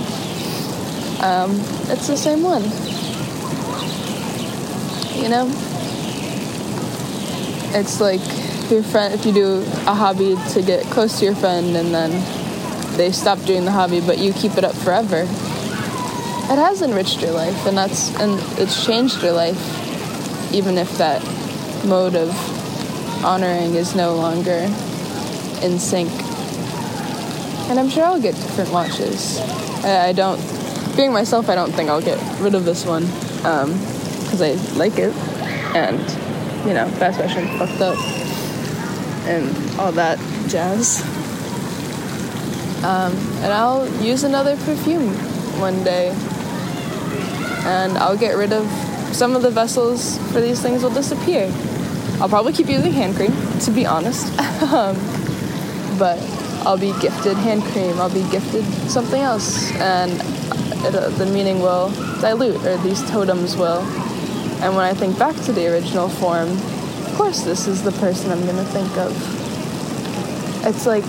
[1.23, 1.53] um,
[1.89, 2.63] it's the same one.
[5.23, 5.47] You know,
[7.75, 11.77] it's like your friend if you do a hobby to get close to your friend
[11.77, 12.11] and then
[12.97, 15.21] they stop doing the hobby but you keep it up forever
[16.49, 21.23] it has enriched your life and that's and it's changed your life even if that
[21.85, 22.31] mode of
[23.25, 24.69] honoring is no longer
[25.63, 26.11] in sync.
[27.69, 29.39] And i'm sure i'll get different watches.
[29.85, 30.41] I, I don't
[30.97, 34.99] being myself i don't think i'll get rid of this one because um, i like
[34.99, 35.15] it.
[35.75, 35.99] And
[36.67, 38.26] you know fast fashion fucked up
[39.27, 41.03] and all that jazz.
[42.85, 43.13] Um,
[43.43, 45.13] and I'll use another perfume
[45.61, 46.11] one day.
[47.65, 48.67] And I'll get rid of
[49.13, 51.53] some of the vessels for these things will disappear.
[52.21, 54.27] I'll probably keep using hand cream, to be honest.
[54.73, 54.97] um,
[55.99, 56.19] but
[56.67, 60.13] I'll be gifted hand cream, I'll be gifted something else, and
[60.85, 63.81] it, uh, the meaning will dilute, or these totems will.
[64.63, 66.49] And when I think back to the original form,
[67.17, 69.11] course this is the person I'm gonna think of.
[70.67, 71.05] It's like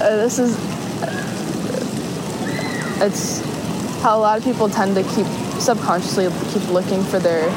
[0.00, 0.56] uh, this is
[3.02, 3.40] it's
[4.02, 5.26] how a lot of people tend to keep
[5.60, 7.50] subconsciously keep looking for their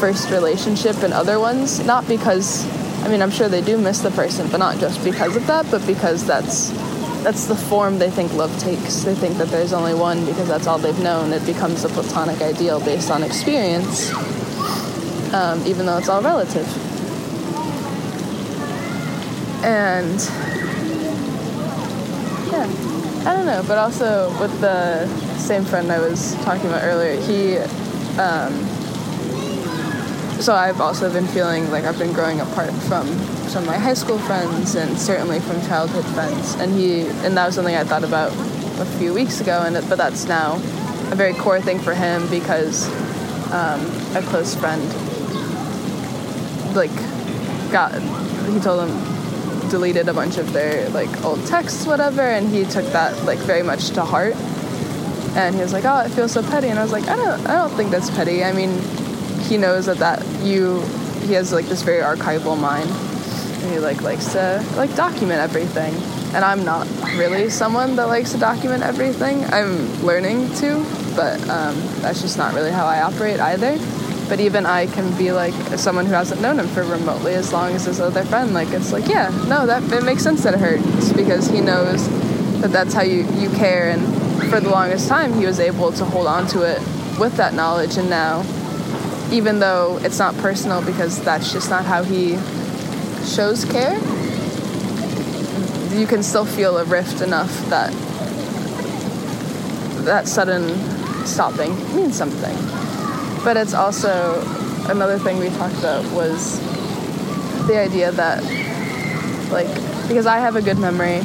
[0.00, 2.66] first relationship and other ones, not because
[3.04, 5.70] I mean I'm sure they do miss the person, but not just because of that,
[5.70, 6.70] but because that's
[7.22, 9.02] that's the form they think love takes.
[9.02, 11.34] They think that there's only one because that's all they've known.
[11.34, 14.10] It becomes a platonic ideal based on experience
[15.36, 16.66] um, even though it's all relative.
[19.62, 20.18] And
[22.50, 22.64] yeah,
[23.28, 27.58] I don't know, but also with the same friend I was talking about earlier, he.
[28.18, 28.66] Um,
[30.40, 33.06] so I've also been feeling like I've been growing apart from
[33.48, 36.54] some of my high school friends and certainly from childhood friends.
[36.54, 38.32] And he and that was something I thought about
[38.80, 39.62] a few weeks ago.
[39.66, 40.54] And but that's now
[41.10, 42.86] a very core thing for him because
[43.52, 43.80] um,
[44.14, 44.82] a close friend
[46.76, 46.94] like
[47.72, 47.92] got
[48.52, 52.84] he told them deleted a bunch of their like old texts whatever and he took
[52.92, 54.36] that like very much to heart.
[55.36, 56.68] And he was like oh it feels so petty.
[56.68, 58.44] And i was like i don't i don't think that's petty.
[58.44, 58.78] I mean
[59.48, 60.80] he knows that that you
[61.26, 62.90] he has like this very archival mind.
[63.62, 65.94] And he like likes to like document everything.
[66.34, 66.86] And i'm not
[67.16, 69.44] really someone that likes to document everything.
[69.46, 70.84] I'm learning to
[71.16, 73.78] but um, that's just not really how i operate either
[74.28, 77.72] But even I can be like someone who hasn't known him for remotely as long
[77.72, 78.52] as his other friend.
[78.52, 82.08] Like it's like, yeah, no, that it makes sense that it hurts because he knows
[82.60, 83.90] that that's how you you care.
[83.90, 84.02] And
[84.50, 86.80] for the longest time, he was able to hold on to it
[87.18, 87.96] with that knowledge.
[87.96, 88.40] And now,
[89.30, 92.36] even though it's not personal because that's just not how he
[93.24, 93.94] shows care,
[95.96, 97.92] you can still feel a rift enough that
[100.04, 100.68] that sudden
[101.26, 102.85] stopping means something.
[103.46, 104.42] But it's also
[104.88, 106.58] another thing we talked about was
[107.68, 108.42] the idea that
[109.52, 109.68] like
[110.08, 111.20] because I have a good memory,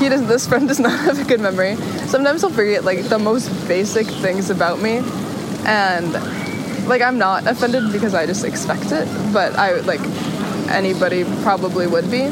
[0.00, 1.76] he does this friend does not have a good memory.
[2.08, 5.02] Sometimes he'll forget like the most basic things about me
[5.64, 6.12] and
[6.88, 10.00] like I'm not offended because I just expect it, but I like
[10.68, 12.22] anybody probably would be.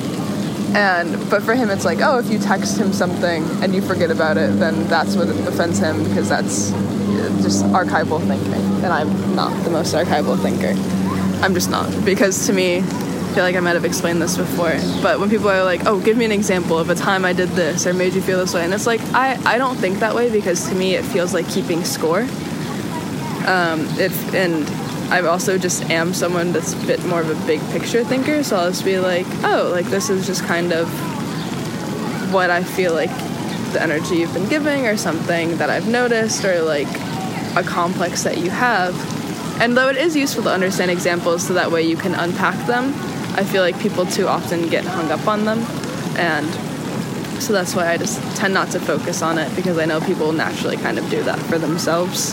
[0.75, 4.11] And but for him, it's like, oh, if you text him something and you forget
[4.11, 6.73] about it, then that's what offends him because that's
[7.43, 8.53] just archival thinking,
[8.85, 10.75] and I'm not the most archival thinker.
[11.43, 14.75] I'm just not because to me, I feel like I might have explained this before.
[15.03, 17.49] But when people are like, "Oh, give me an example of a time I did
[17.51, 20.15] this or made you feel this way," and it's like I I don't think that
[20.15, 22.27] way because to me it feels like keeping score.
[23.47, 24.69] Um, if and
[25.11, 28.57] I also just am someone that's a bit more of a big picture thinker, so
[28.57, 30.89] I'll just be like, oh, like this is just kind of
[32.33, 33.11] what I feel like
[33.73, 36.89] the energy you've been giving, or something that I've noticed, or like
[37.57, 38.95] a complex that you have.
[39.61, 42.95] And though it is useful to understand examples so that way you can unpack them,
[43.37, 45.59] I feel like people too often get hung up on them.
[46.17, 46.47] And
[47.43, 50.33] so that's why I just tend not to focus on it because I know people
[50.33, 52.33] naturally kind of do that for themselves.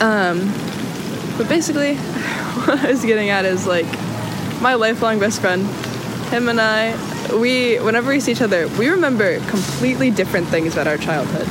[0.00, 0.52] Um,
[1.36, 1.96] but basically,
[2.66, 3.86] what I was getting at is like
[4.60, 5.66] my lifelong best friend,
[6.30, 6.94] him and I,
[7.34, 11.48] we, whenever we see each other, we remember completely different things about our childhood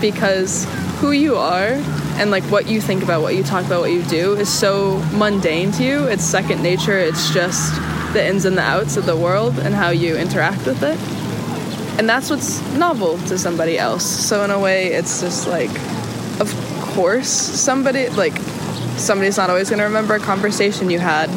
[0.00, 0.66] because
[1.00, 1.72] who you are
[2.20, 4.98] and like what you think about, what you talk about, what you do is so
[5.14, 6.04] mundane to you.
[6.04, 6.98] It's second nature.
[6.98, 7.74] It's just
[8.12, 10.98] the ins and the outs of the world and how you interact with it.
[11.98, 14.04] And that's what's novel to somebody else.
[14.04, 15.70] So in a way, it's just like,
[16.38, 18.36] of course, somebody like
[18.98, 21.30] somebody's not always going to remember a conversation you had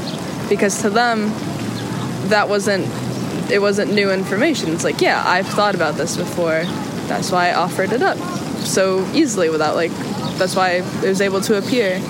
[0.50, 1.30] because to them
[2.28, 2.86] that wasn't
[3.50, 4.74] it wasn't new information.
[4.74, 6.64] It's like, yeah, I've thought about this before.
[7.08, 8.18] That's why I offered it up
[8.66, 9.92] so easily without like
[10.38, 12.02] that's why it was able to appear.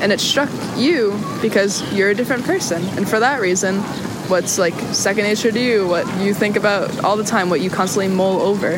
[0.00, 2.82] And it struck you because you're a different person.
[2.96, 3.76] And for that reason,
[4.28, 7.70] what's like second nature to you, what you think about all the time, what you
[7.70, 8.74] constantly mull over,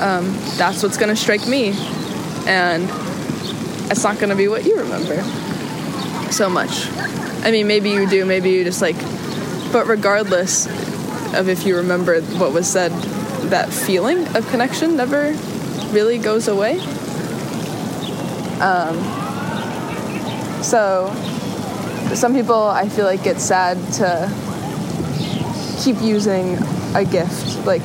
[0.00, 1.74] um, that's what's gonna strike me.
[2.46, 2.84] And
[3.90, 5.22] it's not gonna be what you remember
[6.32, 6.88] so much.
[7.42, 8.96] I mean, maybe you do, maybe you just like,
[9.72, 10.66] but regardless
[11.34, 12.92] of if you remember what was said,
[13.50, 15.32] that feeling of connection never
[15.92, 16.78] really goes away.
[18.60, 18.96] Um,
[20.62, 21.12] so,
[22.14, 24.30] some people I feel like get sad to
[25.82, 26.58] keep using
[26.94, 27.82] a gift, like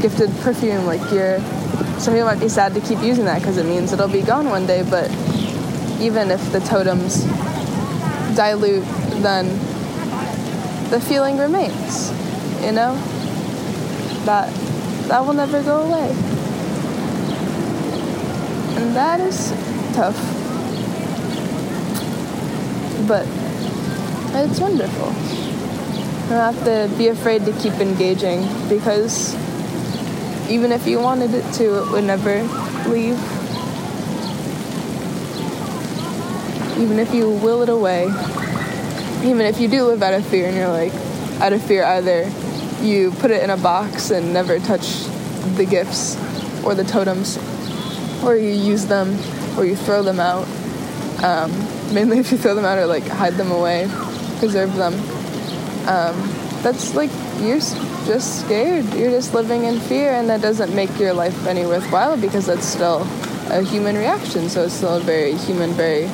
[0.00, 1.40] gifted perfume, like you're.
[1.98, 4.48] Some people might be sad to keep using that because it means it'll be gone
[4.48, 5.10] one day, but
[6.00, 7.24] even if the totems
[8.36, 8.84] dilute,
[9.22, 9.46] then
[10.90, 12.10] the feeling remains.
[12.62, 12.94] You know?
[14.24, 14.52] That
[15.08, 16.23] that will never go away.
[18.84, 19.50] And that is
[19.96, 20.16] tough.
[23.08, 23.26] But
[24.36, 25.08] it's wonderful.
[26.24, 29.34] You don't have to be afraid to keep engaging because
[30.50, 32.42] even if you wanted it to, it would never
[32.88, 33.18] leave.
[36.78, 38.04] even if you will it away,
[39.24, 40.92] even if you do live out of fear and you're like,
[41.40, 42.30] out of fear, either
[42.82, 45.04] you put it in a box and never touch
[45.56, 46.16] the gifts
[46.64, 47.38] or the totems,
[48.24, 49.16] or you use them
[49.58, 50.46] or you throw them out.
[51.22, 51.52] Um,
[51.94, 53.88] mainly if you throw them out or like hide them away,
[54.38, 54.94] preserve them.
[55.88, 56.16] Um,
[56.62, 57.10] that's like
[57.40, 58.84] you're just scared.
[58.94, 62.66] You're just living in fear, and that doesn't make your life any worthwhile because that's
[62.66, 63.06] still
[63.50, 64.48] a human reaction.
[64.48, 66.08] So it's still a very human, very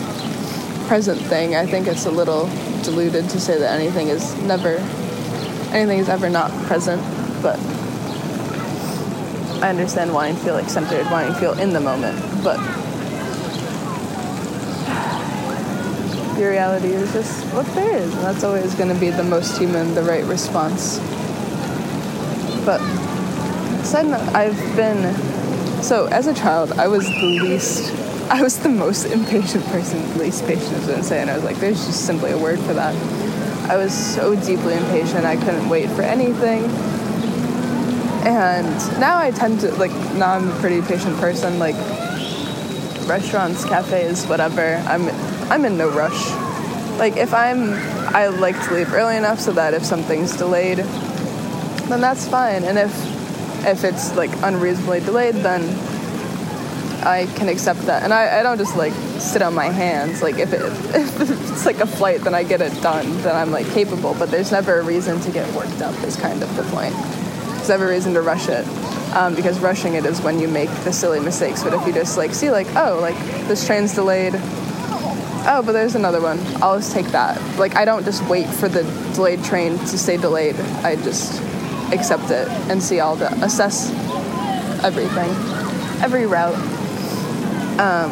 [0.89, 1.55] present thing.
[1.55, 2.47] I think it's a little
[2.83, 4.77] deluded to say that anything is never,
[5.73, 7.01] anything is ever not present,
[7.43, 7.57] but
[9.63, 12.59] I understand wanting to feel like centered, wanting to feel in the moment, but
[16.39, 19.59] your reality is just what there is, and that's always going to be the most
[19.59, 20.99] human, the right response.
[22.65, 22.81] But
[23.85, 25.15] side note, I've been
[25.83, 27.93] so as a child, I was the least
[28.31, 31.57] I was the most impatient person, least patient, as I say, and I was like,
[31.57, 32.95] there's just simply a word for that.
[33.69, 36.63] I was so deeply impatient, I couldn't wait for anything.
[38.27, 41.77] And now I tend to, like, now I'm a pretty patient person, like,
[43.11, 44.77] restaurants, cafes, whatever.
[44.87, 45.09] I'm
[45.51, 46.31] I'm in no rush.
[46.99, 47.73] Like if I'm,
[48.15, 52.63] I like to leave early enough so that if something's delayed, then that's fine.
[52.63, 52.93] And if
[53.67, 55.63] if it's like unreasonably delayed, then
[57.05, 58.05] I can accept that.
[58.05, 60.23] And I, I don't just like sit on my hands.
[60.23, 60.61] Like if, it,
[60.95, 63.07] if it's like a flight, then I get it done.
[63.23, 64.15] Then I'm like capable.
[64.15, 65.95] But there's never a reason to get worked up.
[66.05, 66.95] Is kind of the point.
[67.61, 68.67] There's never a reason to rush it.
[69.15, 71.63] Um, because rushing it is when you make the silly mistakes.
[71.63, 74.33] But if you just like see like oh like this train's delayed.
[75.45, 76.41] Oh, but there's another one.
[76.63, 77.39] I'll just take that.
[77.59, 78.83] Like I don't just wait for the
[79.15, 80.57] delayed train to stay delayed.
[80.83, 81.43] I just
[81.93, 83.91] accept it and see all the assess
[84.83, 85.29] everything,
[86.03, 86.57] every route.
[87.79, 88.11] Um,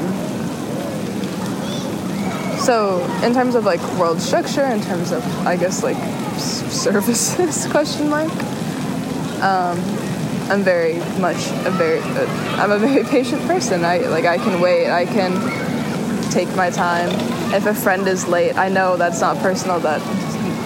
[2.58, 5.96] so in terms of like world structure, in terms of I guess like
[6.38, 8.30] services question mark.
[9.40, 9.78] Um,
[10.50, 11.36] I'm very much
[11.66, 12.26] a very uh,
[12.58, 13.84] I'm a very patient person.
[13.84, 14.90] I like I can wait.
[14.90, 15.32] I can
[16.30, 17.10] take my time.
[17.52, 19.78] If a friend is late, I know that's not personal.
[19.80, 20.00] That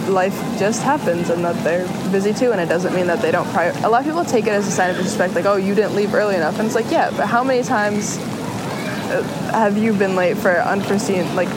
[0.09, 3.49] life just happens and that they're busy too and it doesn't mean that they don't
[3.51, 5.77] prior a lot of people take it as a sign of disrespect like oh you
[5.77, 9.93] didn't leave early enough and it's like yeah but how many times uh, have you
[9.93, 11.49] been late for unforeseen like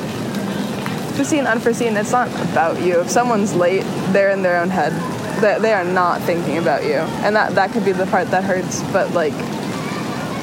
[1.15, 4.93] foreseen unforeseen it's not about you if someone's late they're in their own head
[5.41, 6.99] they, they are not thinking about you.
[7.23, 9.33] And that that could be the part that hurts but like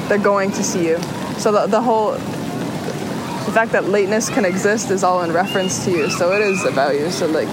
[0.07, 0.99] they're going to see you.
[1.37, 5.91] So the, the whole the fact that lateness can exist is all in reference to
[5.91, 6.09] you.
[6.09, 7.09] So it is about you.
[7.09, 7.49] So like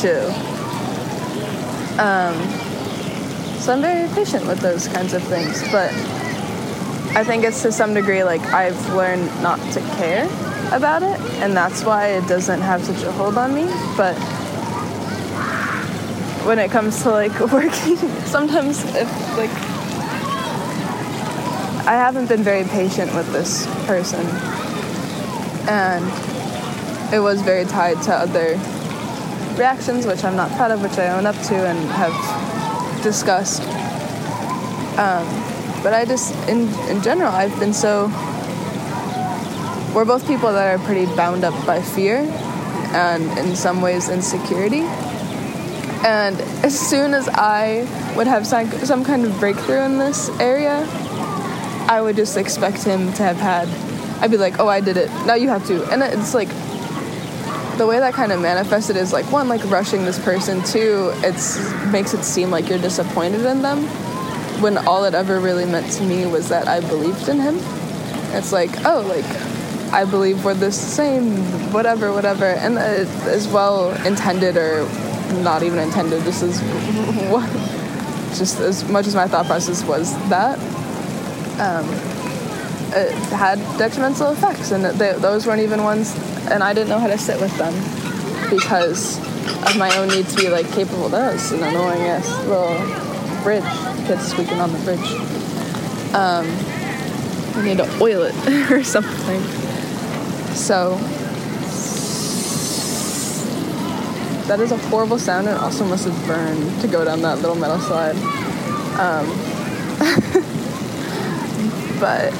[0.00, 0.30] chill.
[2.00, 2.34] Um,
[3.60, 5.92] so I'm very patient with those kinds of things, but
[7.12, 10.24] I think it's to some degree like I've learned not to care
[10.72, 13.64] about it, and that's why it doesn't have such a hold on me.
[13.96, 14.16] But
[16.50, 17.96] when it comes to like working,
[18.26, 19.50] sometimes if like
[21.86, 24.26] I haven't been very patient with this person,
[25.68, 26.04] and
[27.14, 28.58] it was very tied to other
[29.56, 33.62] reactions, which I'm not proud of, which I own up to and have discussed.
[34.98, 35.24] Um,
[35.84, 38.06] but I just, in, in general, I've been so.
[39.94, 42.18] We're both people that are pretty bound up by fear
[42.92, 44.82] and in some ways insecurity.
[46.04, 47.86] And as soon as I
[48.16, 50.86] would have some, kind of breakthrough in this area,
[51.88, 53.68] I would just expect him to have had.
[54.22, 55.08] I'd be like, oh, I did it.
[55.26, 55.84] Now you have to.
[55.90, 56.48] And it's like,
[57.76, 61.90] the way that kind of manifested is like one like rushing this person two it
[61.90, 63.84] makes it seem like you're disappointed in them
[64.60, 67.54] when all it ever really meant to me was that i believed in him
[68.36, 69.24] it's like oh like
[69.94, 71.38] i believe we're the same
[71.72, 74.86] whatever whatever and it is well intended or
[75.32, 76.60] not even intended just as
[78.38, 80.58] just as much as my thought process was that
[81.60, 81.84] um,
[82.92, 86.14] it had detrimental effects and they, those weren't even ones
[86.50, 87.72] and I didn't know how to sit with them
[88.50, 89.18] because
[89.66, 91.08] of my own need to be like capable.
[91.08, 92.76] That was an annoying ass little
[93.42, 93.64] bridge.
[94.06, 94.98] Kids squeaking on the bridge.
[96.14, 96.46] Um,
[97.56, 99.42] I need to oil it or something.
[100.54, 100.96] So
[104.50, 107.54] that is a horrible sound and also must have burned to go down that little
[107.54, 108.16] metal slide.
[108.98, 109.24] Um,
[112.00, 112.34] but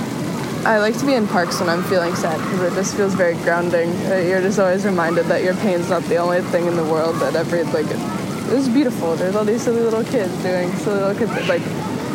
[0.66, 3.34] I like to be in parks when I'm feeling sad because it just feels very
[3.44, 3.90] grounding.
[4.10, 7.14] Uh, you're just always reminded that your pain's not the only thing in the world.
[7.20, 9.14] That every like it's beautiful.
[9.14, 11.30] There's all these silly little kids doing silly little kids.
[11.48, 11.62] Like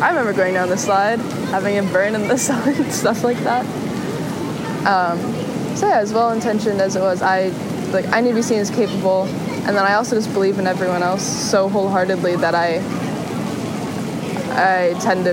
[0.02, 3.64] I remember going down the slide, having it burn in the sun, stuff like that.
[4.86, 5.18] Um,
[5.74, 7.48] so yeah, as well intentioned as it was, I
[7.92, 9.26] like I need to be seen as capable,
[9.66, 12.76] and then I also just believe in everyone else so wholeheartedly that I
[14.58, 15.32] I tend to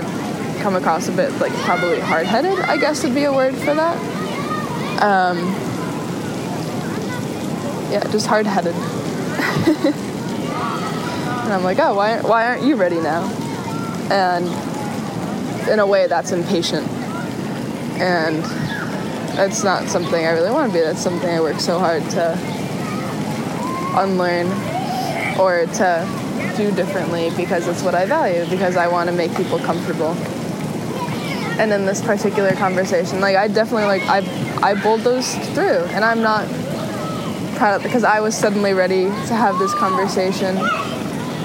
[0.60, 3.96] come across a bit like probably hard-headed i guess would be a word for that.
[5.02, 5.38] Um,
[7.92, 8.74] yeah just hard-headed.
[11.44, 13.28] And i'm like oh why, why aren't you ready now?
[14.10, 14.46] And
[15.68, 16.88] in a way that's impatient.
[18.00, 18.42] And
[19.36, 20.82] that's not something i really want to be.
[20.82, 22.53] That's something i work so hard to
[23.96, 24.46] unlearn
[25.38, 29.58] or to do differently because it's what I value, because I want to make people
[29.58, 30.12] comfortable.
[31.58, 34.18] And in this particular conversation like i definitely like i
[34.60, 36.48] i bulldozed through and i'm not
[37.54, 40.56] proud of because i was suddenly ready to have this conversation.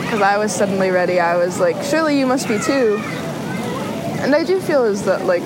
[0.02, 2.98] Because i was suddenly ready i was like surely you must be too.
[4.24, 5.44] And i do feel as that like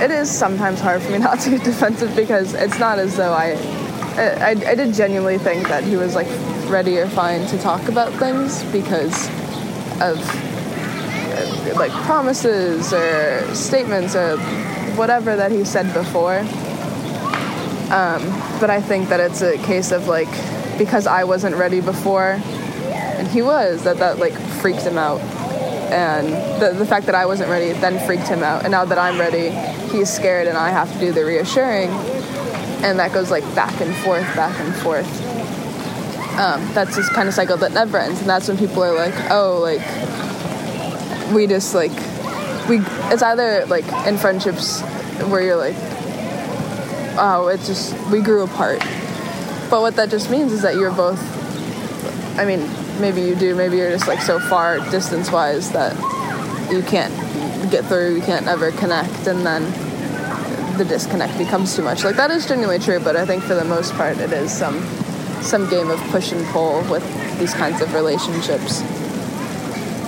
[0.00, 3.32] it is sometimes hard for me not to get defensive because it's not as though
[3.32, 3.56] I,
[4.20, 6.28] I i did genuinely think that he was like
[6.68, 9.28] ready or fine to talk about things because
[10.00, 10.18] of
[11.76, 14.36] like promises or statements or
[14.96, 16.38] whatever that he said before.
[17.90, 18.22] Um,
[18.60, 20.28] but I think that it's a case of like
[20.78, 22.40] because I wasn't ready before,
[22.92, 25.20] and he was that that like freaked him out,
[25.90, 26.28] and
[26.62, 29.18] the the fact that I wasn't ready then freaked him out, and now that I'm
[29.18, 29.50] ready,
[29.90, 31.90] he's scared, and I have to do the reassuring,
[32.82, 35.06] and that goes like back and forth, back and forth.
[36.38, 39.14] Um, that's this kind of cycle that never ends, and that's when people are like,
[39.30, 39.80] oh, like
[41.34, 41.92] we just like
[42.68, 42.80] we.
[43.12, 44.80] It's either like in friendships
[45.28, 45.76] where you're like,
[47.18, 48.78] oh, it's just we grew apart.
[49.68, 51.20] But what that just means is that you're both.
[52.38, 52.70] I mean,
[53.00, 53.54] maybe you do.
[53.54, 55.94] Maybe you're just like so far distance wise that
[56.72, 57.12] you can't
[57.70, 58.14] get through.
[58.14, 59.89] You can't ever connect, and then
[60.80, 62.04] the disconnect becomes too much.
[62.04, 64.80] Like that is genuinely true, but I think for the most part, it is some
[65.42, 67.04] some game of push and pull with
[67.38, 68.80] these kinds of relationships.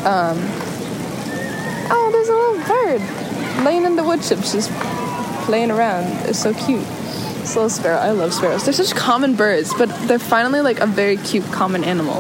[0.07, 0.39] Um,
[1.93, 4.71] oh, there's a little bird laying in the wood chips, just
[5.45, 6.07] playing around.
[6.27, 6.87] It's so cute.
[7.43, 7.99] It's a little sparrow.
[7.99, 8.65] I love sparrows.
[8.65, 12.17] They're such common birds, but they're finally like a very cute common animal.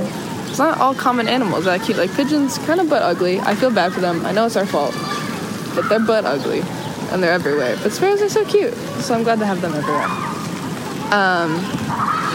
[0.48, 1.96] It's not all common animals that cute.
[1.96, 3.40] Like pigeons, kind of but ugly.
[3.40, 4.26] I feel bad for them.
[4.26, 4.94] I know it's our fault,
[5.74, 6.61] but they're but ugly,
[7.12, 7.76] and they're everywhere.
[7.82, 10.04] But sparrows are so cute, so I'm glad to have them everywhere.
[11.12, 11.58] Um,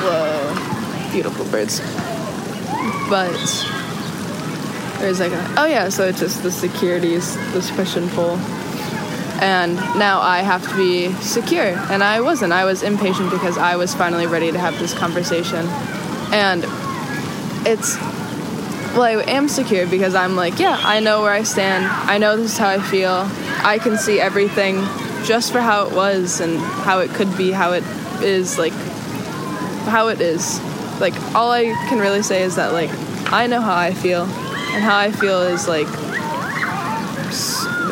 [0.04, 1.80] whoa, beautiful birds.
[3.10, 3.34] But
[5.00, 8.38] there's like a, oh yeah, so it's just the securities, this push and pull
[9.40, 11.78] and now I have to be secure.
[11.92, 12.54] And I wasn't.
[12.54, 15.68] I was impatient because I was finally ready to have this conversation.
[16.34, 16.64] And
[17.68, 17.98] it's,
[18.96, 21.86] well, I am secure because I'm like, yeah, I know where I stand.
[21.86, 23.30] I know this is how I feel.
[23.64, 24.76] I can see everything
[25.24, 27.84] just for how it was and how it could be, how it
[28.22, 28.74] is, like,
[29.86, 30.60] how it is.
[31.00, 32.90] Like, all I can really say is that, like,
[33.32, 34.24] I know how I feel.
[34.24, 35.88] And how I feel is, like,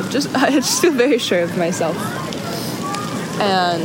[0.09, 1.95] just I just feel very sure of myself,
[3.39, 3.83] and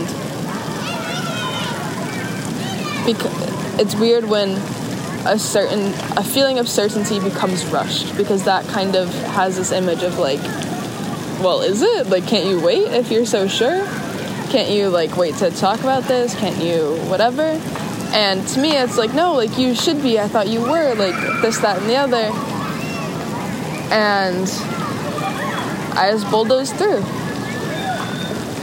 [3.80, 4.50] it's weird when
[5.26, 10.02] a certain a feeling of certainty becomes rushed because that kind of has this image
[10.02, 10.40] of like,
[11.40, 13.84] well, is it like can't you wait if you're so sure?
[14.50, 16.34] Can't you like wait to talk about this?
[16.34, 17.60] Can't you whatever?
[18.12, 20.18] And to me, it's like, no, like you should be.
[20.18, 22.32] I thought you were, like this, that, and the other.
[23.92, 24.48] And
[25.96, 27.02] I just bulldozed through.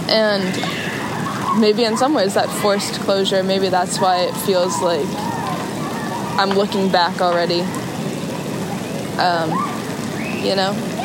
[0.10, 5.08] And maybe in some ways that forced closure, maybe that's why it feels like
[6.38, 7.62] I'm looking back already.
[9.18, 9.52] Um,
[10.44, 10.97] you know?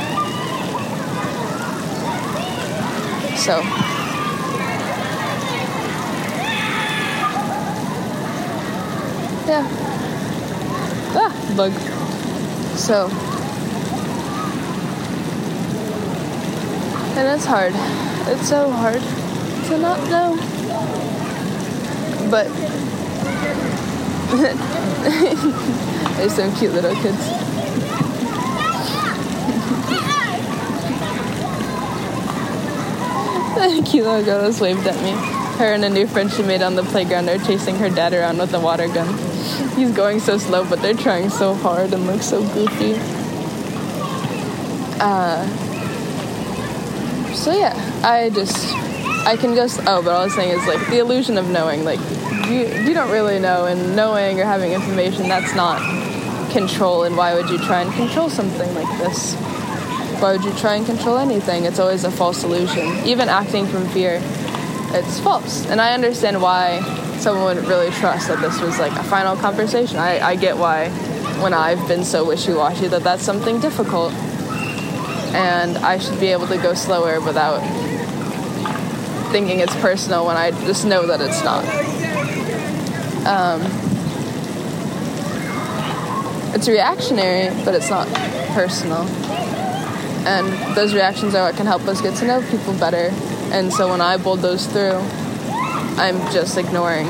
[3.43, 3.59] So.
[9.49, 9.67] Yeah.
[11.17, 11.73] Ah, bug.
[12.79, 13.09] So.
[17.19, 17.73] And it's hard.
[18.31, 20.37] It's so hard to not know.
[22.31, 22.47] But
[26.17, 27.52] there's some cute little kids.
[33.93, 35.13] girl just waved at me.
[35.59, 38.39] Her and a new friend she made on the playground are chasing her dad around
[38.39, 39.07] with a water gun.
[39.77, 42.95] He's going so slow, but they're trying so hard and look so goofy.
[45.01, 45.47] Uh,
[47.35, 48.75] so yeah, I just
[49.27, 51.85] I can just oh, but all I was saying is like the illusion of knowing,
[51.85, 52.01] like
[52.49, 55.81] you you don't really know, and knowing or having information that's not
[56.51, 57.05] control.
[57.05, 59.37] And why would you try and control something like this?
[60.23, 61.65] Why would you try and control anything?
[61.65, 62.87] It's always a false illusion.
[63.05, 64.21] Even acting from fear,
[64.93, 65.67] it's false.
[65.67, 66.79] And I understand why
[67.19, 69.97] someone would really trust that this was like a final conversation.
[69.99, 70.91] I, I get why
[71.43, 74.13] when I've been so wishy-washy that that's something difficult
[75.35, 77.59] and I should be able to go slower without
[79.33, 81.65] thinking it's personal when I just know that it's not.
[83.27, 83.61] Um,
[86.55, 88.07] it's reactionary, but it's not
[88.55, 89.09] personal.
[90.25, 93.11] And those reactions are what can help us get to know people better.
[93.53, 95.01] And so when I bulldoze through,
[95.99, 97.07] I'm just ignoring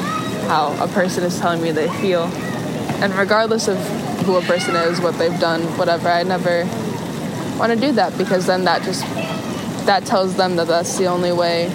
[0.48, 2.24] how a person is telling me they feel.
[3.02, 3.78] And regardless of
[4.24, 6.64] who a person is, what they've done, whatever, I never
[7.58, 9.02] want to do that because then that just
[9.86, 11.68] that tells them that that's the only way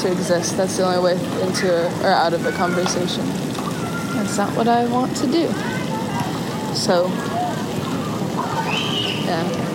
[0.00, 0.56] to exist.
[0.56, 3.26] That's the only way into or out of the conversation.
[4.14, 5.48] That's not what I want to do.
[6.74, 7.08] So,
[9.24, 9.67] yeah.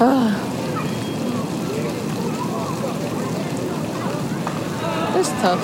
[5.12, 5.60] It's tough.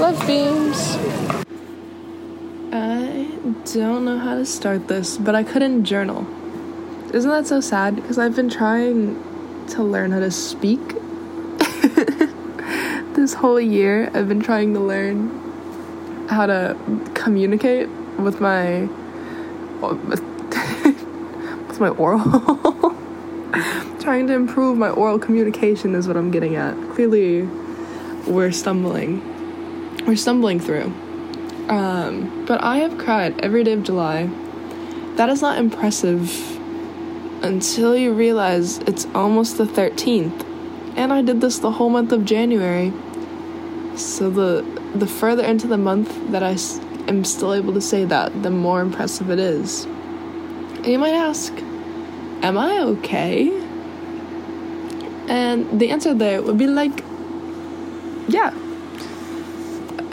[0.00, 0.96] Love beams
[2.72, 3.28] I
[3.74, 6.26] don't know how to start this, but I couldn't journal.
[7.12, 7.96] Isn't that so sad?
[7.96, 9.22] Because I've been trying
[9.68, 10.80] to learn how to speak
[13.14, 15.28] this whole year I've been trying to learn
[16.30, 16.74] how to
[17.12, 18.88] communicate with my
[21.84, 22.20] my oral.
[24.00, 26.74] trying to improve my oral communication is what I'm getting at.
[26.94, 27.42] Clearly,
[28.26, 29.22] we're stumbling.
[30.06, 30.92] We're stumbling through.
[31.68, 34.30] Um, but I have cried every day of July.
[35.16, 36.30] That is not impressive
[37.42, 40.44] until you realize it's almost the 13th.
[40.96, 42.92] And I did this the whole month of January.
[43.96, 44.62] So the
[44.94, 46.56] the further into the month that I
[47.08, 49.84] am still able to say that, the more impressive it is.
[49.84, 51.52] And you might ask,
[52.44, 53.48] am I okay?
[55.28, 57.02] And the answer there would be like,
[58.28, 58.52] yeah.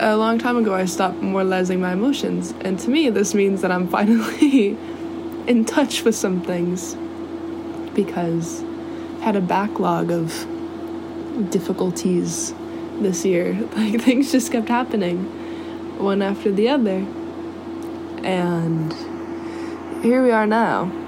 [0.00, 3.70] A long time ago, I stopped moralizing my emotions, and to me, this means that
[3.70, 4.78] I'm finally
[5.46, 6.96] in touch with some things
[7.94, 8.62] because
[9.20, 10.32] I had a backlog of
[11.50, 12.54] difficulties
[13.00, 13.52] this year.
[13.76, 15.18] Like things just kept happening
[15.98, 17.04] one after the other.
[18.24, 18.92] And
[20.02, 21.01] here we are now.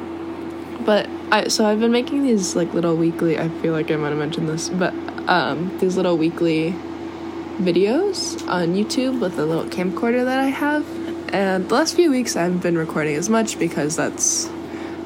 [0.85, 4.11] But I so I've been making these like little weekly I feel like I might
[4.11, 4.93] have mentioned this, but
[5.29, 6.75] um these little weekly
[7.59, 10.85] videos on YouTube with a little camcorder that I have.
[11.33, 14.49] And the last few weeks I haven't been recording as much because that's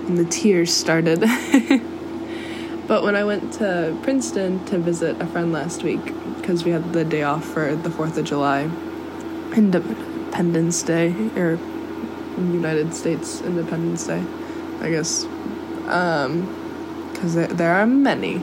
[0.04, 1.20] when the tears started.
[2.88, 6.02] but when I went to Princeton to visit a friend last week,
[6.36, 8.62] because we had the day off for the 4th of July,
[9.54, 11.58] Independence Day, or
[12.38, 14.24] United States Independence Day,
[14.80, 15.26] I guess.
[15.88, 18.36] Because um, there, there are many.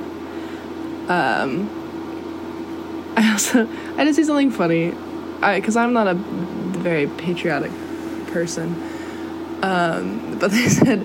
[1.08, 1.70] Um,
[3.18, 3.68] I also,
[3.98, 4.94] I did see something funny.
[5.42, 7.72] I, because I'm not a very patriotic
[8.28, 8.76] person.
[9.62, 11.00] Um, but they said,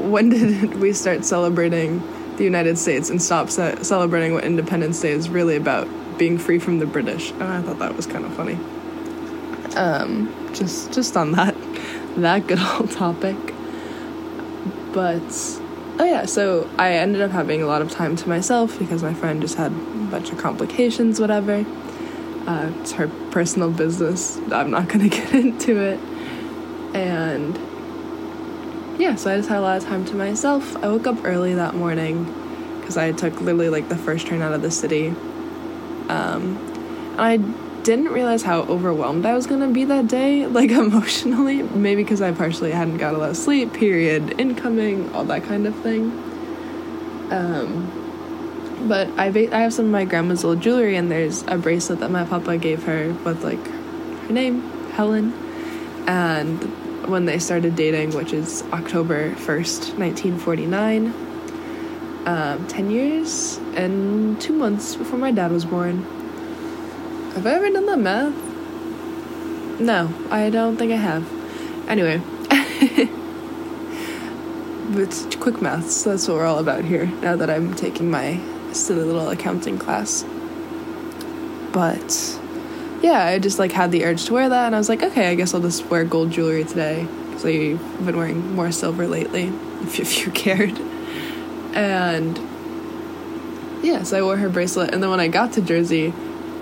[0.00, 2.02] when did we start celebrating
[2.36, 5.88] the United States and stop ce- celebrating what Independence Day is really about?
[6.18, 7.32] Being free from the British.
[7.32, 8.54] And I thought that was kind of funny.
[9.76, 11.56] Um, just just on that
[12.16, 13.36] that good old topic.
[14.92, 15.60] But
[15.98, 19.14] oh yeah, so I ended up having a lot of time to myself because my
[19.14, 19.74] friend just had a
[20.10, 21.64] bunch of complications, whatever.
[22.46, 24.38] Uh, it's her personal business.
[24.52, 26.00] I'm not gonna get into it.
[26.94, 27.58] And
[29.00, 30.76] yeah, so I just had a lot of time to myself.
[30.76, 32.24] I woke up early that morning
[32.80, 35.08] because I took literally like the first train out of the city.
[36.08, 36.58] Um,
[37.18, 37.36] and I
[37.84, 41.62] didn't realize how overwhelmed I was gonna be that day, like emotionally.
[41.62, 45.66] Maybe because I partially hadn't got a lot of sleep, period, incoming, all that kind
[45.66, 46.10] of thing.
[47.30, 48.00] Um,
[48.88, 52.00] but I ba- I have some of my grandma's old jewelry, and there's a bracelet
[52.00, 54.62] that my papa gave her with like her name,
[54.92, 55.32] Helen,
[56.06, 56.62] and
[57.08, 61.14] when they started dating, which is October 1st, 1949.
[62.26, 66.06] Um, 10 years and two months before my dad was born.
[67.34, 68.32] Have I ever done that math?
[69.80, 71.28] No, I don't think I have.
[71.88, 72.22] Anyway,
[74.96, 75.96] it's quick maths.
[75.96, 77.06] So that's what we're all about here.
[77.06, 78.40] Now that I'm taking my
[78.72, 80.24] silly little accounting class,
[81.72, 82.38] but
[83.02, 85.28] yeah, I just like had the urge to wear that, and I was like, okay,
[85.28, 89.52] I guess I'll just wear gold jewelry today because I've been wearing more silver lately.
[89.82, 90.78] If, if you cared,
[91.74, 92.38] and
[93.82, 96.14] yeah, so I wore her bracelet, and then when I got to Jersey,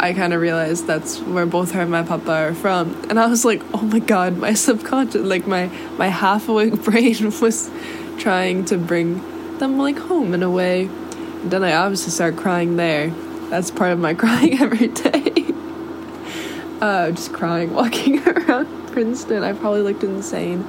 [0.03, 2.93] I kind of realized that's where both her and my papa are from.
[3.09, 7.33] And I was like, oh my god, my subconscious, like my, my half awake brain
[7.41, 7.71] was
[8.19, 10.87] trying to bring them like home in a way.
[10.87, 13.11] And then I obviously started crying there.
[13.49, 15.33] That's part of my crying every day.
[16.81, 19.45] uh, just crying, walking around Princeton.
[19.45, 20.67] I probably looked insane.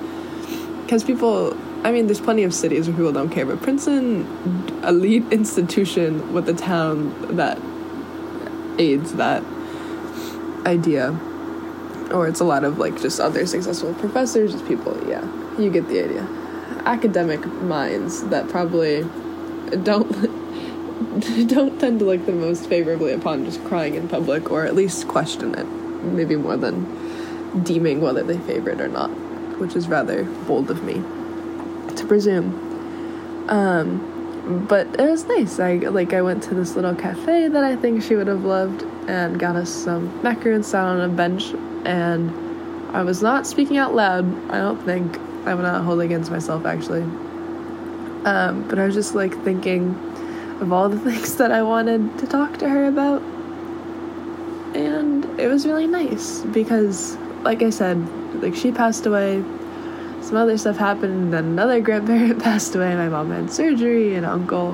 [0.83, 4.27] Because people, I mean, there's plenty of cities where people don't care, but Princeton,
[4.83, 7.57] elite institution with a town that
[8.77, 9.43] aids that
[10.65, 11.11] idea.
[12.11, 15.23] Or it's a lot of like just other successful professors, just people, yeah,
[15.59, 16.23] you get the idea.
[16.85, 19.03] Academic minds that probably
[19.83, 20.09] don't
[21.47, 25.07] don't tend to look the most favorably upon just crying in public or at least
[25.07, 25.65] question it
[26.03, 29.09] maybe more than deeming whether they favor it or not
[29.59, 30.95] which is rather bold of me
[31.95, 32.51] to presume
[33.49, 34.12] um,
[34.45, 35.59] but it was nice.
[35.59, 38.83] I like I went to this little cafe that I think she would have loved
[39.07, 41.53] and got us some macarons sat on a bench
[41.85, 42.29] and
[42.95, 45.17] I was not speaking out loud, I don't think.
[45.45, 47.03] I'm not holding against myself actually.
[48.25, 49.95] Um, but I was just like thinking
[50.59, 53.21] of all the things that I wanted to talk to her about.
[54.75, 57.97] And it was really nice because like I said,
[58.41, 59.43] like she passed away
[60.23, 61.33] some other stuff happened.
[61.33, 62.95] Then another grandparent passed away.
[62.95, 64.15] My mom had surgery.
[64.15, 64.71] and uncle,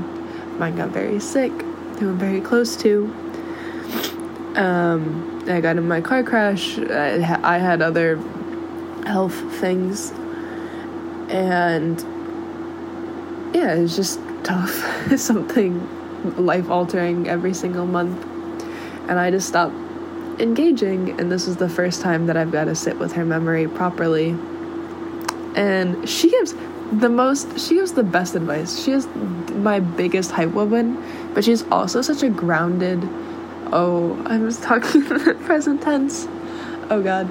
[0.60, 1.52] mine got very sick,
[2.00, 3.06] who I'm very close to.
[4.56, 6.78] Um, I got in my car crash.
[6.78, 8.18] I, I had other
[9.06, 10.12] health things.
[11.30, 12.00] And
[13.56, 14.70] yeah, it was just tough.
[15.18, 15.88] Something
[16.38, 18.24] life altering every single month.
[19.10, 19.76] And I just stopped
[20.39, 21.20] engaging.
[21.20, 24.38] And this was the first time that I've got to sit with her memory properly.
[25.56, 26.54] And she gives
[26.91, 28.84] the most, she gives the best advice.
[28.84, 29.08] She is
[29.54, 33.00] my biggest hype woman, but she's also such a grounded,
[33.72, 36.28] oh, I was talking present tense.
[36.89, 37.30] Oh god.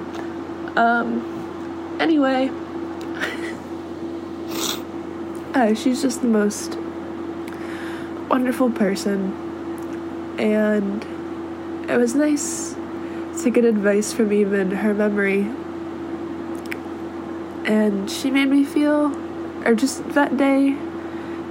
[0.77, 2.49] Um, anyway.
[5.53, 6.77] uh, she's just the most
[8.29, 9.33] wonderful person.
[10.39, 11.03] And
[11.89, 12.75] it was nice
[13.43, 15.51] to get advice from even her memory.
[17.69, 19.15] And she made me feel,
[19.65, 20.75] or just that day,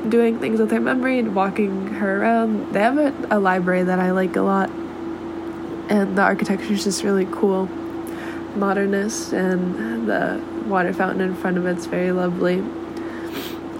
[0.09, 2.73] doing things with her memory and walking her around.
[2.73, 4.69] They have a, a library that I like a lot.
[5.89, 7.66] And the architecture is just really cool.
[8.57, 12.62] Modernist, and the water fountain in front of it's very lovely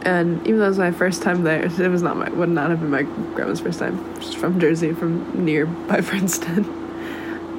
[0.03, 2.70] and even though it was my first time there, it was not my would not
[2.70, 3.03] have been my
[3.34, 4.20] grandma's first time.
[4.20, 6.64] She's from Jersey, from nearby Princeton.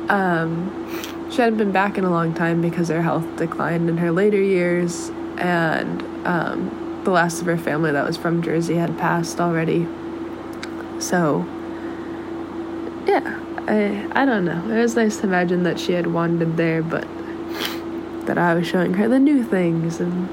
[0.10, 0.99] Um,
[1.30, 4.42] she hadn't been back in a long time because her health declined in her later
[4.42, 9.88] years, and um, the last of her family that was from Jersey had passed already.
[11.00, 11.46] So,
[13.06, 14.70] yeah, I I don't know.
[14.70, 17.08] It was nice to imagine that she had wandered there, but
[18.26, 20.28] that I was showing her the new things, and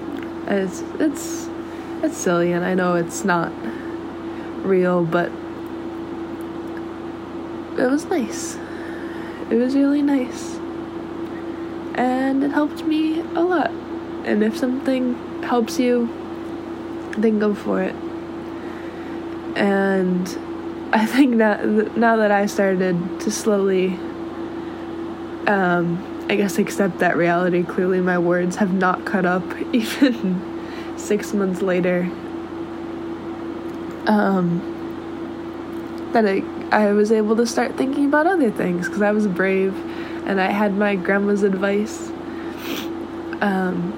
[0.49, 1.49] it's it's
[2.03, 3.53] it's silly, and I know it's not
[4.64, 5.30] real, but
[7.78, 8.57] it was nice.
[9.51, 10.55] It was really nice.
[11.97, 13.70] And it helped me a lot.
[14.24, 16.07] And if something helps you,
[17.16, 17.94] then go for it.
[19.57, 20.28] And
[20.92, 23.94] I think that now that I started to slowly,
[25.47, 31.32] um, I guess, accept that reality, clearly my words have not cut up even six
[31.32, 32.11] months later
[34.07, 34.61] um,
[36.12, 39.74] that I, I was able to start thinking about other things because I was brave
[40.26, 42.08] and I had my grandma's advice
[43.40, 43.92] um,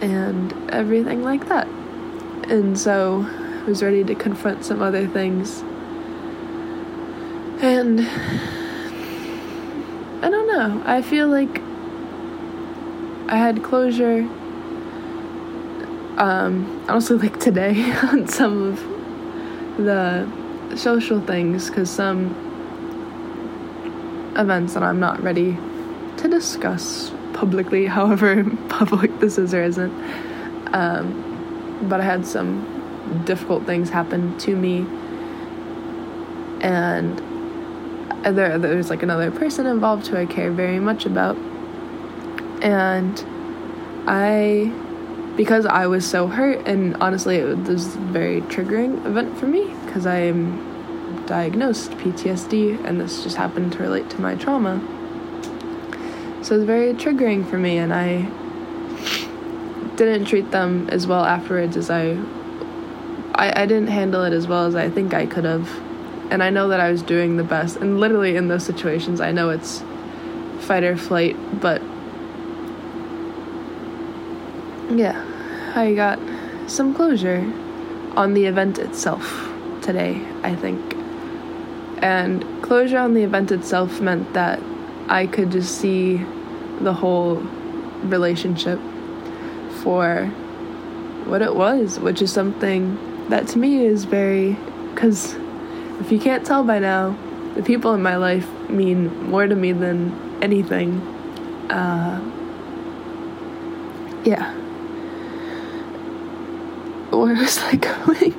[0.00, 1.68] and everything like that.
[2.48, 5.62] And so I was ready to confront some other things.
[7.62, 8.00] And
[10.22, 11.60] I don't know, I feel like
[13.30, 14.28] I had closure
[16.16, 18.80] um, also like today on some of
[19.84, 20.26] the
[20.76, 22.53] social things because some
[24.36, 25.56] events that I'm not ready
[26.18, 29.92] to discuss publicly, however public this is or isn't.
[30.74, 34.86] Um, but I had some difficult things happen to me,
[36.60, 37.18] and
[38.24, 41.36] there there's like another person involved who I care very much about,
[42.62, 43.22] and
[44.06, 44.72] I
[45.36, 49.66] because I was so hurt, and honestly, it was a very triggering event for me
[49.84, 50.73] because I am
[51.26, 54.80] diagnosed PTSD, and this just happened to relate to my trauma.
[56.42, 58.28] So it was very triggering for me, and I
[59.96, 62.18] didn't treat them as well afterwards as I,
[63.34, 65.70] I, I didn't handle it as well as I think I could have,
[66.30, 67.76] and I know that I was doing the best.
[67.76, 69.82] And literally in those situations, I know it's
[70.60, 71.80] fight or flight, but
[74.90, 75.24] yeah,
[75.74, 76.18] I got
[76.66, 77.40] some closure
[78.16, 79.50] on the event itself
[79.82, 80.93] today, I think.
[82.04, 84.60] And closure on the event itself meant that
[85.08, 86.18] I could just see
[86.80, 87.36] the whole
[88.02, 88.78] relationship
[89.82, 90.26] for
[91.24, 92.98] what it was, which is something
[93.30, 94.56] that to me is very.
[94.92, 95.34] Because
[95.98, 97.16] if you can't tell by now,
[97.54, 101.00] the people in my life mean more to me than anything.
[101.70, 102.20] Uh,
[104.24, 104.54] yeah
[107.24, 107.76] where was I
[108.06, 108.34] going?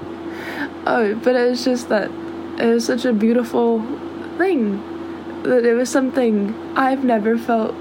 [0.85, 2.11] Oh, but it was just that
[2.57, 3.79] it was such a beautiful
[4.37, 4.81] thing
[5.43, 7.75] that it was something I've never felt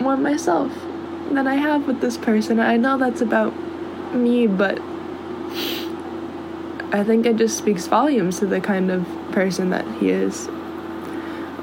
[0.00, 0.72] more myself
[1.30, 2.60] than I have with this person.
[2.60, 3.52] I know that's about
[4.14, 4.80] me, but
[6.90, 10.46] I think it just speaks volumes to the kind of person that he is,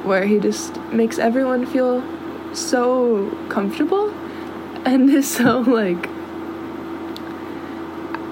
[0.04, 2.04] where he just makes everyone feel
[2.54, 4.10] so comfortable
[4.86, 6.08] and is so like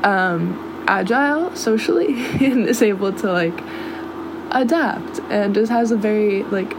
[0.05, 2.13] um, agile socially
[2.45, 3.59] and is able to like
[4.51, 6.73] adapt and just has a very like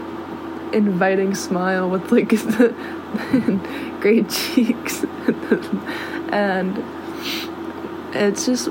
[0.73, 2.29] inviting smile with like
[4.01, 5.03] great cheeks
[6.29, 6.83] and
[8.13, 8.67] it's just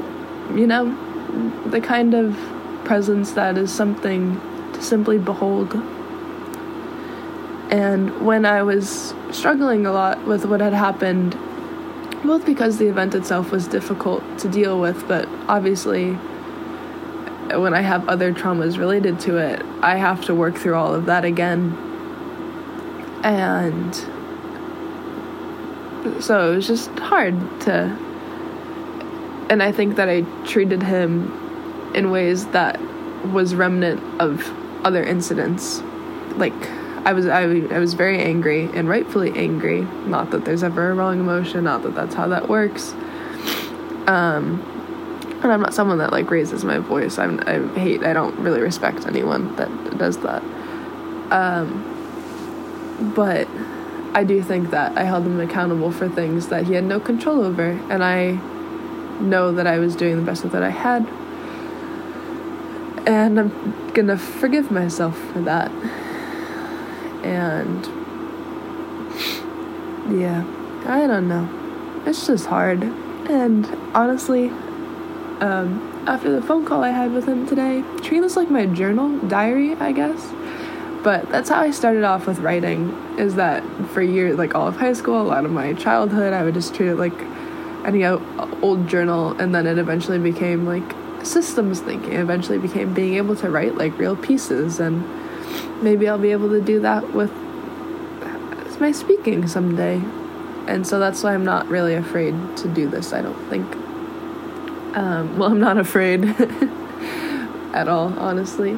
[0.55, 0.85] you know
[1.66, 2.37] the kind of
[2.85, 4.41] presence that is something
[4.72, 5.74] to simply behold.
[7.70, 11.37] And when I was struggling a lot with what had happened,
[12.25, 16.16] both because the event itself was difficult to deal with, but obviously
[17.53, 21.07] when I have other traumas related to it, I have to work through all of
[21.07, 21.77] that again.
[23.22, 23.95] And
[26.22, 27.97] so it was just hard to.
[29.51, 32.81] And I think that I treated him in ways that
[33.33, 34.51] was remnant of
[34.85, 35.81] other incidents.
[36.37, 36.53] Like,
[37.05, 39.82] I was I, I was very angry and rightfully angry.
[40.07, 42.92] Not that there's ever a wrong emotion, not that that's how that works.
[44.07, 44.62] Um,
[45.42, 47.18] and I'm not someone that like raises my voice.
[47.18, 48.02] I'm, I hate.
[48.02, 50.42] I don't really respect anyone that does that.
[51.30, 51.92] Um,
[53.14, 53.48] but
[54.14, 57.42] I do think that I held him accountable for things that he had no control
[57.42, 58.38] over, and I
[59.20, 61.07] know that I was doing the best that I had.
[63.07, 65.70] And I'm gonna forgive myself for that.
[67.25, 67.85] And
[70.20, 70.45] yeah,
[70.87, 71.49] I don't know.
[72.07, 72.83] It's just hard.
[72.83, 74.49] And honestly,
[75.41, 79.18] um, after the phone call I had with him today, treating this like my journal,
[79.20, 80.31] diary, I guess.
[81.03, 82.91] But that's how I started off with writing.
[83.18, 86.43] Is that for years, like all of high school, a lot of my childhood, I
[86.43, 87.18] would just treat it like
[87.85, 90.95] any old journal, and then it eventually became like
[91.25, 92.12] systems thinking.
[92.12, 95.05] It eventually became being able to write like real pieces, and
[95.82, 97.32] maybe I'll be able to do that with
[98.80, 100.02] my speaking someday.
[100.66, 103.12] And so that's why I'm not really afraid to do this.
[103.12, 103.66] I don't think
[104.94, 106.24] um, well, I'm not afraid
[107.74, 108.72] at all, honestly.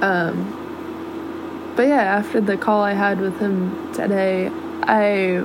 [0.00, 4.50] Um, but yeah, after the call I had with him today,
[4.82, 5.44] I,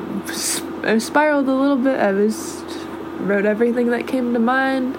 [0.84, 2.00] I spiraled a little bit.
[2.00, 2.64] I was
[3.20, 4.96] wrote everything that came to mind,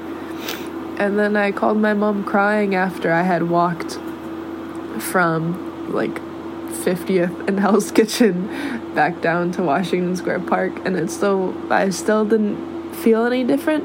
[1.01, 3.92] and then I called my mom crying after I had walked
[5.03, 6.15] from like
[6.85, 8.47] 50th and Hell's Kitchen
[8.95, 13.85] back down to Washington Square Park, and it still I still didn't feel any different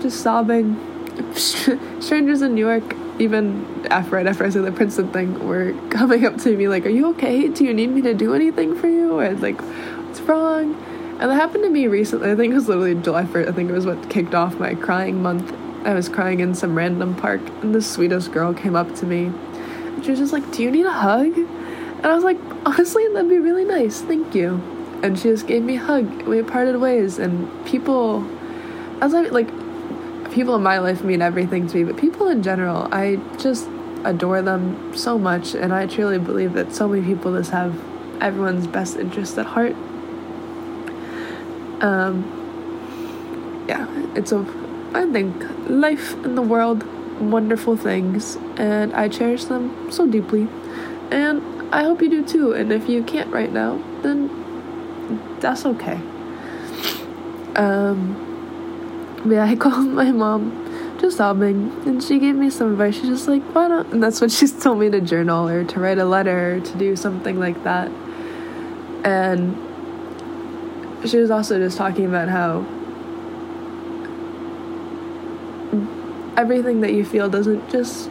[0.00, 0.86] just sobbing.
[1.34, 6.24] Strangers in New York, even after right after I said the Princeton thing, were coming
[6.24, 7.48] up to me like, "Are you okay?
[7.48, 10.74] Do you need me to do anything for you?" Or like, "What's wrong?"
[11.20, 12.30] And that happened to me recently.
[12.30, 13.48] I think it was literally July 1st.
[13.48, 15.52] I think it was what kicked off my crying month.
[15.84, 19.30] I was crying in some random park, and the sweetest girl came up to me.
[20.02, 21.36] She was just like, Do you need a hug?
[21.36, 24.00] And I was like, Honestly, that'd be really nice.
[24.00, 24.60] Thank you.
[25.02, 26.22] And she just gave me a hug.
[26.22, 28.22] We parted ways, and people,
[29.00, 29.48] I was like, like
[30.32, 33.68] people in my life mean everything to me, but people in general, I just
[34.04, 37.74] adore them so much, and I truly believe that so many people just have
[38.20, 39.74] everyone's best interest at heart.
[41.80, 42.36] Um,
[43.68, 44.38] yeah, it's a,
[44.94, 45.34] I think,
[45.68, 46.84] life in the world,
[47.20, 50.48] wonderful things, and I cherish them so deeply,
[51.10, 51.42] and
[51.72, 52.52] I hope you do too.
[52.52, 54.30] And if you can't right now, then
[55.40, 56.00] that's okay.
[57.56, 58.26] Um,
[59.26, 60.66] yeah, I called my mom
[61.00, 62.94] just sobbing and she gave me some advice.
[62.94, 65.80] She's just like, why don't and that's what she's told me to journal or to
[65.80, 67.90] write a letter or to do something like that.
[69.04, 69.56] And
[71.08, 72.66] she was also just talking about how
[76.40, 78.10] everything that you feel doesn't just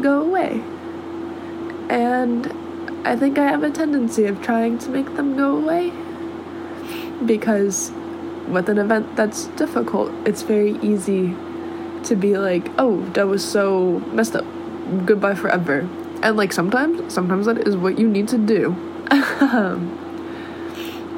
[0.00, 0.62] go away.
[1.90, 2.50] And
[3.06, 5.92] I think I have a tendency of trying to make them go away
[7.26, 7.90] because
[8.48, 11.36] with an event that's difficult, it's very easy
[12.04, 14.46] to be like, oh, that was so messed up.
[15.04, 15.80] Goodbye forever.
[16.22, 18.74] And like sometimes, sometimes that is what you need to do.
[19.36, 19.95] Um,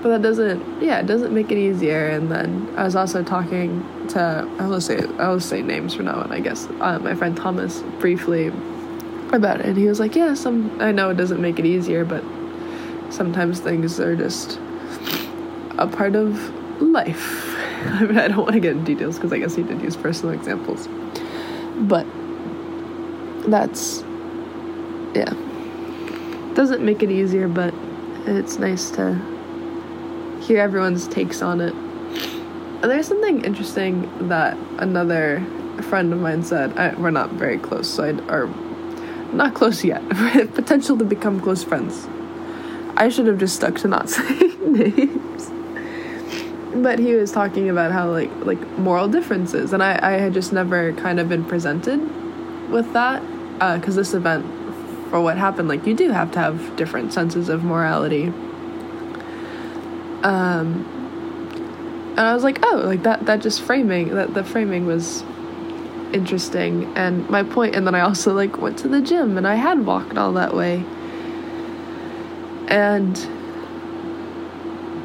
[0.02, 2.08] But that doesn't, yeah, it doesn't make it easier.
[2.08, 6.30] And then I was also talking to, I'll say, I'll say names from now on,
[6.30, 6.68] I guess.
[6.80, 8.52] Uh, my friend Thomas briefly
[9.32, 12.04] about it, and he was like, yeah, some, I know it doesn't make it easier,
[12.04, 12.22] but
[13.10, 14.60] sometimes things are just
[15.78, 16.38] a part of
[16.80, 17.56] life.
[17.86, 19.96] I, mean, I don't want to get into details because I guess he did use
[19.96, 20.88] personal examples.
[21.76, 22.06] But
[23.50, 24.02] that's,
[25.14, 25.32] yeah.
[26.54, 27.74] Doesn't make it easier, but
[28.26, 29.20] it's nice to
[30.48, 31.74] hear everyone's takes on it.
[32.80, 35.44] There's something interesting that another
[35.82, 36.76] friend of mine said.
[36.78, 38.46] I, we're not very close, so I, or
[39.32, 40.02] not close yet.
[40.54, 42.08] Potential to become close friends.
[42.96, 45.50] I should have just stuck to not saying names
[46.82, 50.52] but he was talking about how like like moral differences and i i had just
[50.52, 51.98] never kind of been presented
[52.70, 53.20] with that
[53.80, 54.44] because uh, this event
[55.08, 58.32] for what happened like you do have to have different senses of morality
[60.22, 60.84] um
[62.10, 65.22] and i was like oh like that that just framing that the framing was
[66.12, 66.84] interesting.
[66.96, 69.84] And my point, and then I also like went to the gym and I had
[69.84, 70.84] walked all that way.
[72.68, 73.16] And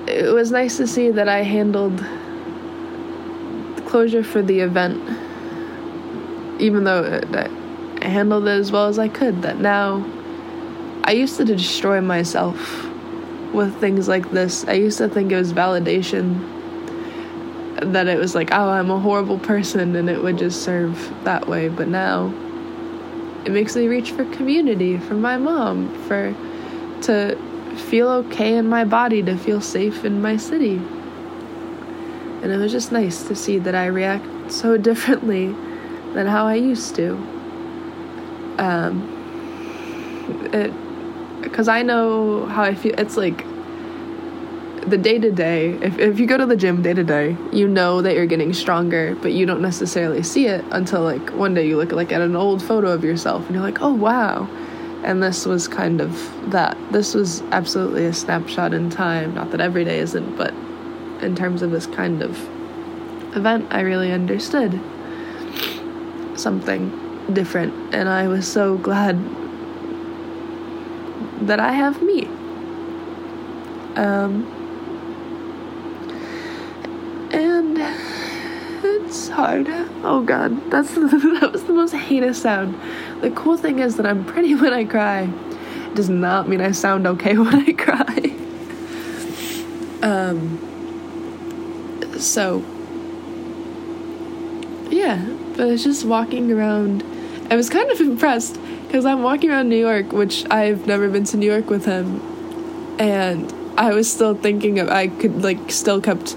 [0.07, 2.03] it was nice to see that I handled
[3.85, 5.01] closure for the event,
[6.59, 7.21] even though
[8.01, 9.41] I handled it as well as I could.
[9.43, 10.05] That now
[11.05, 12.89] I used to destroy myself
[13.53, 14.65] with things like this.
[14.65, 16.49] I used to think it was validation
[17.81, 21.47] that it was like, oh, I'm a horrible person and it would just serve that
[21.47, 21.69] way.
[21.69, 22.33] But now
[23.45, 26.35] it makes me reach for community, for my mom, for
[27.03, 27.37] to
[27.89, 30.75] feel okay in my body, to feel safe in my city.
[32.41, 35.47] And it was just nice to see that I react so differently
[36.13, 37.15] than how I used to.
[38.59, 39.09] Um,
[40.53, 40.71] it,
[41.43, 42.93] because I know how I feel.
[42.97, 43.45] It's like
[44.87, 47.67] the day to day, if, if you go to the gym day to day, you
[47.67, 51.67] know that you're getting stronger, but you don't necessarily see it until like one day
[51.67, 54.47] you look like at an old photo of yourself and you're like, oh wow.
[55.03, 56.77] And this was kind of that.
[56.91, 59.33] This was absolutely a snapshot in time.
[59.35, 60.53] Not that every day isn't, but
[61.21, 62.37] in terms of this kind of
[63.35, 64.79] event, I really understood
[66.35, 67.93] something different.
[67.93, 69.17] And I was so glad
[71.47, 72.25] that I have me.
[73.95, 74.47] Um,
[77.31, 77.77] and
[78.83, 79.67] it's hard.
[80.03, 82.79] Oh god, that's that was the most heinous sound.
[83.21, 85.29] The cool thing is that I'm pretty when I cry.
[85.87, 88.35] It does not mean I sound okay when I cry.
[90.01, 90.59] um.
[92.19, 92.63] So.
[94.89, 95.25] Yeah,
[95.57, 97.03] but it's just walking around.
[97.49, 98.57] I was kind of impressed
[98.93, 102.21] because I'm walking around New York, which I've never been to New York with him,
[102.99, 106.35] and I was still thinking of I could like still kept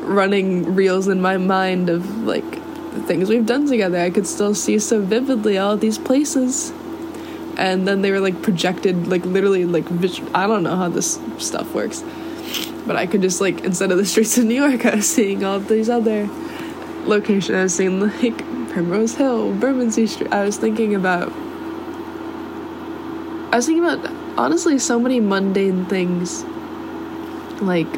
[0.00, 3.98] running reels in my mind of like the things we've done together.
[3.98, 6.74] I could still see so vividly all these places.
[7.56, 9.90] And then they were like projected, like literally, like
[10.34, 12.04] I don't know how this stuff works,
[12.86, 15.42] but I could just like instead of the streets of New York, I was seeing
[15.42, 16.28] all these other
[17.06, 17.56] locations.
[17.56, 18.36] I was seeing like
[18.74, 20.30] Primrose Hill, Bermondsey Street.
[20.34, 21.32] I was thinking about,
[23.52, 26.42] I was thinking about honestly so many mundane things,
[27.60, 27.92] like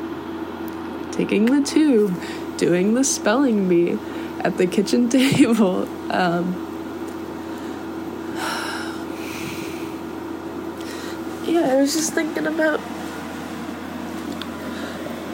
[1.12, 2.12] taking the tube,
[2.56, 3.96] doing the spelling bee
[4.40, 5.88] at the kitchen table.
[6.12, 6.60] Um,
[11.46, 12.80] yeah, I was just thinking about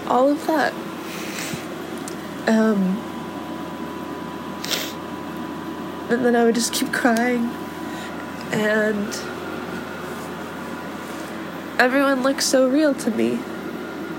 [0.06, 0.74] all of that.
[2.46, 2.98] Um,
[6.10, 7.48] and then I would just keep crying,
[8.52, 9.39] and
[11.80, 13.38] everyone looks so real to me.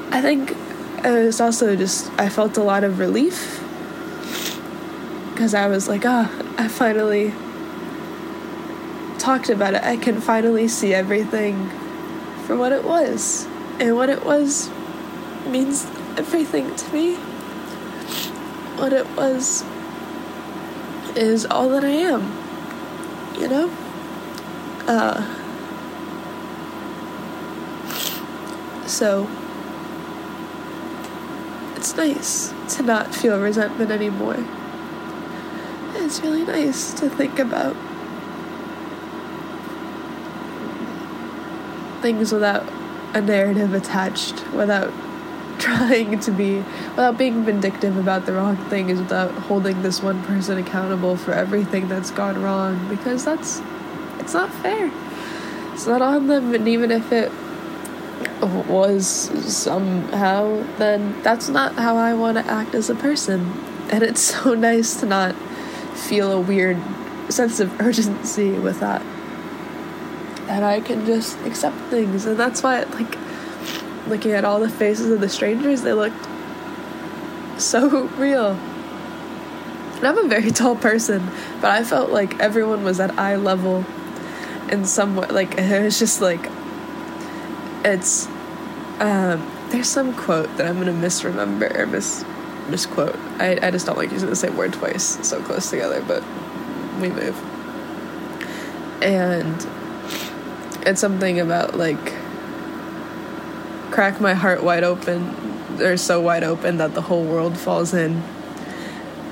[0.09, 0.57] I think
[1.05, 3.59] it was also just I felt a lot of relief
[5.30, 7.32] because I was like, ah, oh, I finally
[9.20, 9.84] talked about it.
[9.84, 11.70] I can finally see everything
[12.47, 13.45] for what it was.
[13.80, 14.72] And what it was
[15.45, 15.86] means
[16.18, 17.16] everything to me.
[18.78, 19.64] What it was
[21.16, 22.24] is all that I am.
[23.39, 23.72] You know?
[24.88, 25.41] Uh
[29.02, 29.28] so
[31.76, 34.38] it's nice to not feel resentment anymore.
[35.95, 37.76] It's really nice to think about
[42.04, 42.72] things without
[43.16, 44.93] a narrative attached, without
[45.58, 46.58] trying to be,
[46.89, 51.88] without being vindictive about the wrong things, without holding this one person accountable for everything
[51.88, 53.64] that's gone wrong, because that's,
[54.20, 54.91] it's not fair.
[55.74, 57.32] It's not on them, and even if it
[58.42, 63.52] was somehow, then that's not how I want to act as a person.
[63.92, 65.36] And it's so nice to not
[65.96, 66.78] feel a weird
[67.30, 69.02] sense of urgency with that.
[70.48, 72.26] And I can just accept things.
[72.26, 73.18] And that's why, like,
[74.08, 76.28] looking at all the faces of the strangers, they looked
[77.58, 78.52] so real.
[79.98, 81.30] And I'm a very tall person,
[81.62, 83.86] but I felt like everyone was at eye level
[84.70, 85.28] in some way.
[85.28, 86.50] Like, it was just like,
[87.84, 88.28] it's
[89.02, 92.24] um, there's some quote that I'm gonna misremember or mis
[92.70, 93.16] misquote.
[93.39, 96.24] I, I just don't like using the same word twice so close together, but
[97.02, 97.36] we move.
[99.02, 99.68] And
[100.86, 102.14] it's something about like
[103.89, 105.36] crack my heart wide open
[105.82, 108.22] or so wide open that the whole world falls in.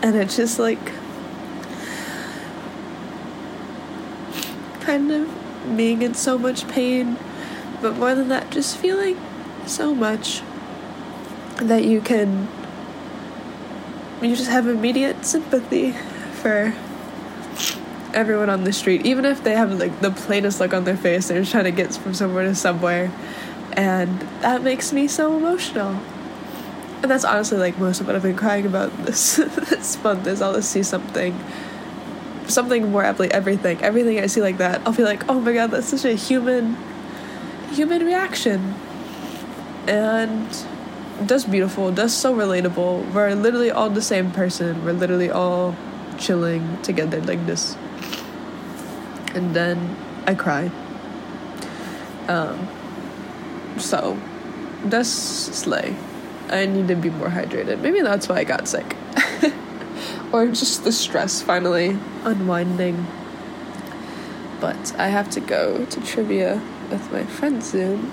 [0.02, 0.84] And it's just like
[4.80, 7.18] kind of being in so much pain
[7.82, 9.18] but more than that, just feeling
[9.70, 10.42] so much
[11.58, 12.48] that you can,
[14.22, 15.92] you just have immediate sympathy
[16.42, 16.74] for
[18.14, 21.28] everyone on the street, even if they have like the plainest look on their face,
[21.28, 23.12] they're trying to get from somewhere to somewhere.
[23.74, 26.00] And that makes me so emotional.
[27.02, 30.42] And that's honestly like most of what I've been crying about this this month is
[30.42, 31.40] I'll just see something
[32.48, 33.82] something more aptly everything.
[33.82, 36.78] Everything I see like that, I'll be like, oh my god, that's such a human
[37.72, 38.76] human reaction.
[39.90, 40.48] And
[41.22, 43.12] that's beautiful, that's so relatable.
[43.12, 44.86] We're literally all the same person.
[44.86, 45.76] We're literally all
[46.20, 47.76] chilling together like this.
[49.34, 50.70] And then I cry.
[52.28, 52.68] Um
[53.78, 54.20] so
[54.86, 55.96] that's slay.
[56.50, 57.82] I need to be more hydrated.
[57.82, 58.96] Maybe that's why I got sick.
[60.32, 63.08] or just the stress finally unwinding.
[64.60, 66.62] But I have to go to trivia
[66.92, 68.12] with my friend soon.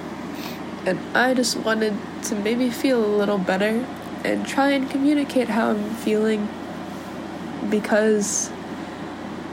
[0.86, 3.84] And I just wanted to maybe feel a little better
[4.24, 6.48] and try and communicate how I'm feeling
[7.68, 8.52] because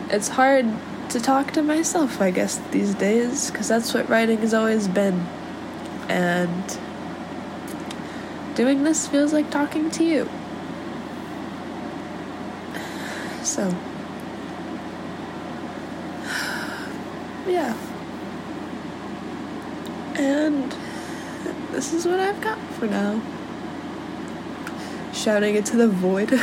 [0.10, 0.68] it's hard
[1.10, 5.26] to talk to myself, I guess, these days, because that's what writing has always been.
[6.08, 6.78] And
[8.54, 10.30] doing this feels like talking to you.
[13.44, 13.64] So,
[17.46, 17.76] yeah.
[20.16, 20.74] And
[21.74, 23.22] this is what I've got for now.
[25.14, 26.30] Shouting into the void.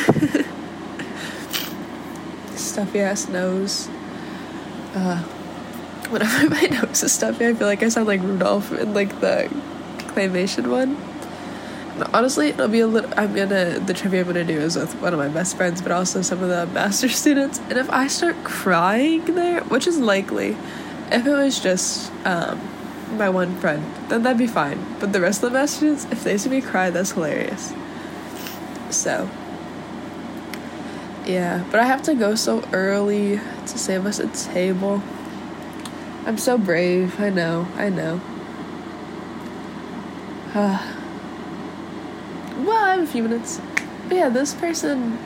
[2.57, 3.89] stuffy ass nose.
[4.95, 5.19] Uh,
[6.09, 9.49] whenever my nose is stuffy, I feel like I sound like Rudolph in like the
[9.99, 10.97] claymation one
[12.15, 13.13] honestly, it'll be a little.
[13.17, 15.93] I'm gonna the trivia I'm gonna do is with one of my best friends, but
[15.93, 17.59] also some of the master students.
[17.69, 20.57] And if I start crying there, which is likely,
[21.11, 22.59] if it was just um,
[23.13, 24.97] my one friend, then that'd be fine.
[24.99, 27.73] But the rest of the students, if they see me cry, that's hilarious.
[28.91, 29.31] So,
[31.27, 35.03] yeah, but I have to go so early to save us a table.
[36.27, 37.21] I'm so brave.
[37.21, 37.67] I know.
[37.77, 38.21] I know.
[40.55, 40.97] Ah.
[42.61, 43.59] Well, I have a few minutes.
[44.07, 45.19] But yeah, this person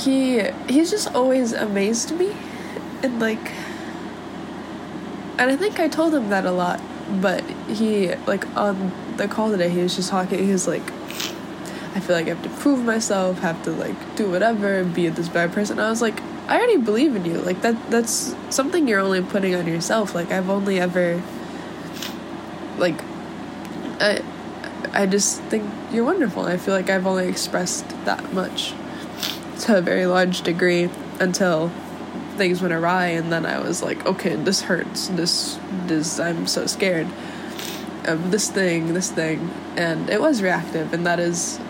[0.00, 2.34] he he's just always amazed me
[3.02, 3.52] and like
[5.40, 6.80] and I think I told him that a lot,
[7.20, 10.82] but he like on the call today he was just talking he was like
[11.94, 15.28] I feel like I have to prove myself, have to like do whatever, be this
[15.28, 15.80] bad person.
[15.80, 17.38] I was like, I already believe in you.
[17.38, 20.14] Like that that's something you're only putting on yourself.
[20.14, 21.22] Like I've only ever
[22.76, 23.00] like
[23.98, 24.22] I
[24.92, 26.44] I just think you're wonderful.
[26.44, 28.74] I feel like I've only expressed that much
[29.60, 31.72] to a very large degree until
[32.40, 35.08] things went awry and then I was like, okay, this hurts.
[35.08, 37.06] This this I'm so scared
[38.04, 39.50] of this thing, this thing.
[39.76, 41.60] And it was reactive and that is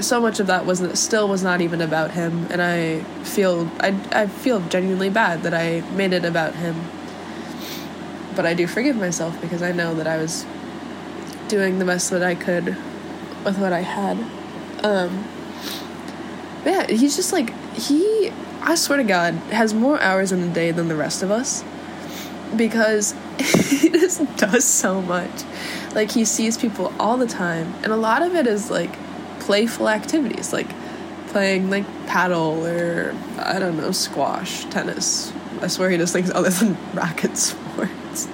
[0.00, 3.94] so much of that wasn't still was not even about him and I feel I
[4.10, 6.76] I feel genuinely bad that I made it about him.
[8.34, 10.46] But I do forgive myself because I know that I was
[11.48, 12.74] doing the best that I could
[13.44, 14.16] with what I had.
[14.82, 15.26] Um,
[16.64, 18.32] yeah, he's just like he.
[18.62, 21.64] I swear to God, has more hours in the day than the rest of us
[22.56, 25.44] because he just does so much.
[25.94, 28.96] Like he sees people all the time, and a lot of it is like
[29.40, 30.68] playful activities, like
[31.28, 35.32] playing like paddle or I don't know squash, tennis.
[35.60, 38.28] I swear he does things other than racket sports.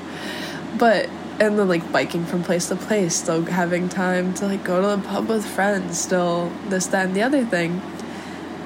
[0.79, 1.09] But
[1.39, 5.01] and then like biking from place to place, still having time to like go to
[5.01, 7.81] the pub with friends, still this, that, and the other thing.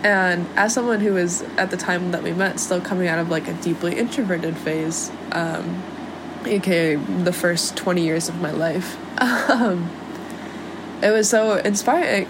[0.02, 3.28] And as someone who was at the time that we met still coming out of
[3.28, 5.82] like a deeply introverted phase, um,
[6.46, 8.96] aka the first 20 years of my life,
[9.50, 9.90] um,
[11.02, 12.26] it was so inspiring,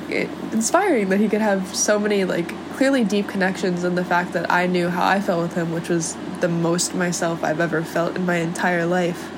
[0.52, 4.50] inspiring that he could have so many like clearly deep connections and the fact that
[4.50, 8.16] I knew how I felt with him, which was the most myself I've ever felt
[8.16, 9.30] in my entire life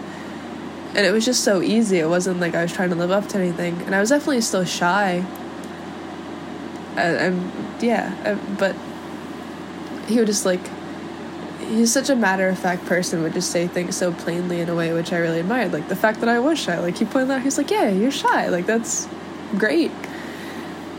[0.94, 1.98] and it was just so easy.
[1.98, 4.42] It wasn't like I was trying to live up to anything, and I was definitely
[4.42, 5.24] still shy.
[6.97, 7.51] And,
[7.82, 8.77] yeah, but
[10.09, 10.60] he would just like
[11.69, 14.74] he's such a matter of fact person would just say things so plainly in a
[14.74, 15.73] way which I really admired.
[15.73, 16.78] Like the fact that I was shy.
[16.78, 18.48] Like he pointed out, he's like, "Yeah, you're shy.
[18.48, 19.09] Like that's
[19.56, 19.93] great."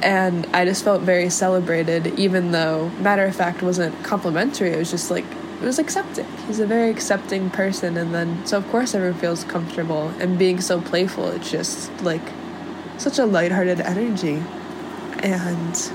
[0.01, 4.71] And I just felt very celebrated, even though matter of fact wasn't complimentary.
[4.71, 5.25] It was just like
[5.61, 6.25] it was accepting.
[6.47, 10.09] He's a very accepting person, and then so of course everyone feels comfortable.
[10.19, 12.21] And being so playful, it's just like
[12.97, 14.43] such a lighthearted energy,
[15.23, 15.91] and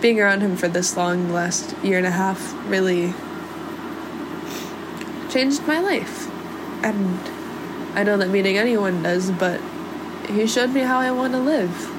[0.00, 3.12] being around him for this long, last year and a half, really
[5.30, 6.28] changed my life.
[6.84, 7.18] And
[7.94, 9.60] I know that meeting anyone does, but
[10.28, 11.90] he showed me how I want to live.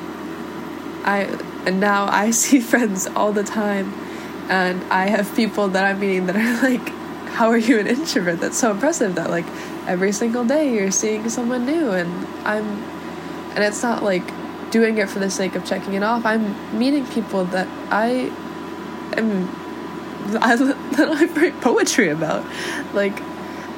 [1.05, 1.23] I
[1.65, 3.93] and now I see friends all the time,
[4.49, 6.89] and I have people that I'm meeting that are like,
[7.29, 9.15] "How are you an introvert?" That's so impressive.
[9.15, 9.45] That like
[9.85, 12.65] every single day you're seeing someone new, and I'm,
[13.53, 14.31] and it's not like
[14.71, 16.25] doing it for the sake of checking it off.
[16.25, 18.31] I'm meeting people that I
[19.17, 19.47] am
[20.41, 22.45] I, that I write poetry about.
[22.93, 23.21] Like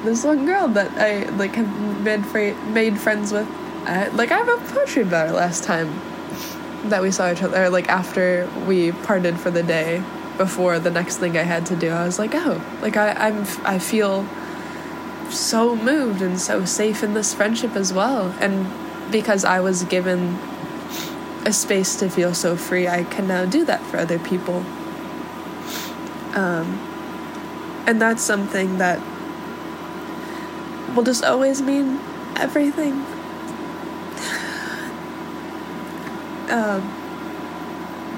[0.04, 3.48] this one girl that I like have made fr- made friends with.
[3.86, 6.00] I, like I wrote poetry about her last time
[6.84, 7.68] that we saw each other.
[7.70, 10.02] Like after we parted for the day,
[10.36, 13.46] before the next thing I had to do, I was like, oh, like I I'm
[13.64, 14.26] I feel
[15.30, 18.66] so moved and so safe in this friendship as well, and
[19.10, 20.38] because I was given
[21.44, 24.64] a space to feel so free, I can now do that for other people.
[26.34, 26.80] Um,
[27.86, 28.98] and that's something that
[30.94, 32.00] will just always mean
[32.36, 32.92] everything.
[36.50, 37.00] um,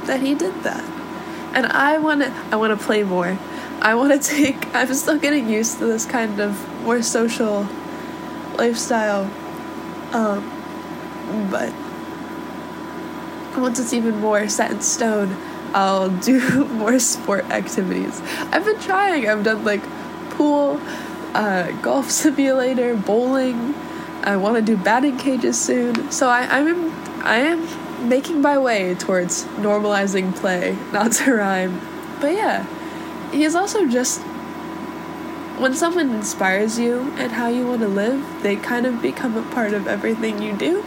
[0.06, 0.84] that he did that,
[1.52, 2.32] and I want to.
[2.52, 3.38] I want to play more.
[3.80, 4.74] I want to take.
[4.74, 7.66] I'm still getting used to this kind of more social
[8.56, 9.24] lifestyle,
[10.12, 11.72] um, but
[13.56, 15.36] once it's even more set in stone,
[15.74, 18.20] I'll do more sport activities.
[18.52, 19.28] I've been trying.
[19.28, 19.82] I've done like
[20.30, 20.80] pool,
[21.34, 23.74] uh, golf simulator, bowling.
[24.22, 26.10] I want to do batting cages soon.
[26.10, 26.90] So I, I'm
[27.22, 31.80] I am making my way towards normalizing play, not to rhyme.
[32.20, 32.66] But yeah,
[33.30, 34.22] he is also just
[35.58, 39.42] when someone inspires you and how you want to live, they kind of become a
[39.54, 40.84] part of everything you do.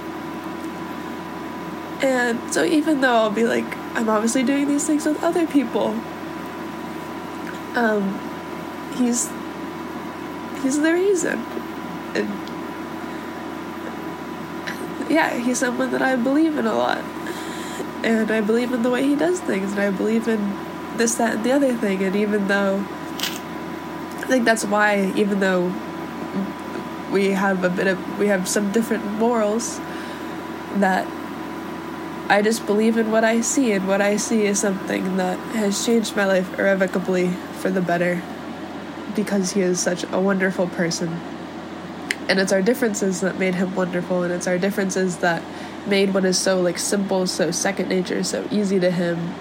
[2.01, 3.65] And so even though I'll be like,
[3.95, 5.87] I'm obviously doing these things with other people,
[7.75, 8.19] um,
[8.95, 9.29] he's
[10.61, 11.39] he's the reason.
[12.15, 12.29] And
[15.09, 17.03] yeah, he's someone that I believe in a lot.
[18.03, 20.57] And I believe in the way he does things, and I believe in
[20.95, 22.01] this, that, and the other thing.
[22.01, 25.73] And even though I think that's why, even though
[27.11, 29.79] we have a bit of, we have some different morals,
[30.75, 31.05] that
[32.29, 35.83] I just believe in what I see, and what I see is something that has
[35.83, 38.21] changed my life irrevocably for the better
[39.15, 41.19] because he is such a wonderful person.
[42.27, 45.41] And it's our differences that made him wonderful, and it's our differences that
[45.87, 49.33] made what is so like simple, so second nature, so easy to him.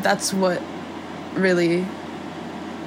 [0.00, 0.60] That's what
[1.34, 1.86] really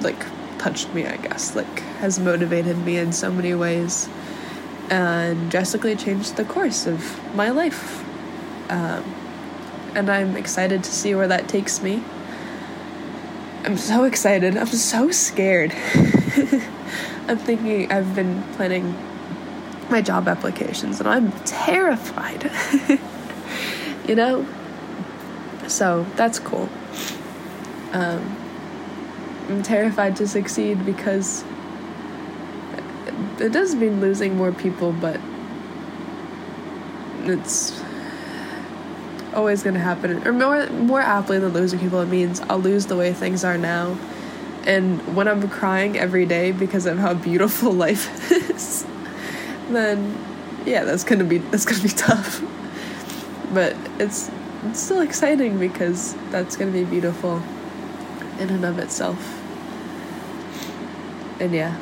[0.01, 0.21] like
[0.57, 4.09] touched me, I guess, like has motivated me in so many ways
[4.89, 8.03] and drastically changed the course of my life.
[8.69, 9.03] Um,
[9.95, 12.03] and I'm excited to see where that takes me.
[13.63, 14.57] I'm so excited.
[14.57, 15.71] I'm so scared.
[17.27, 18.95] I'm thinking, I've been planning
[19.89, 22.51] my job applications and I'm terrified.
[24.07, 24.45] you know?
[25.67, 26.69] So that's cool.
[27.91, 28.37] Um,
[29.49, 31.43] I'm terrified to succeed because
[33.39, 35.19] it does mean losing more people, but
[37.23, 37.81] it's
[39.33, 40.25] always going to happen.
[40.27, 43.57] Or more more aptly than losing people, it means I'll lose the way things are
[43.57, 43.97] now.
[44.65, 48.85] And when I'm crying every day because of how beautiful life is,
[49.69, 50.17] then
[50.65, 52.41] yeah, that's gonna be that's gonna be tough.
[53.53, 54.31] But it's
[54.65, 57.41] it's still exciting because that's gonna be beautiful
[58.39, 59.41] in and of itself.
[61.39, 61.77] And yeah.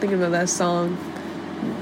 [0.00, 0.96] Thinking about that song.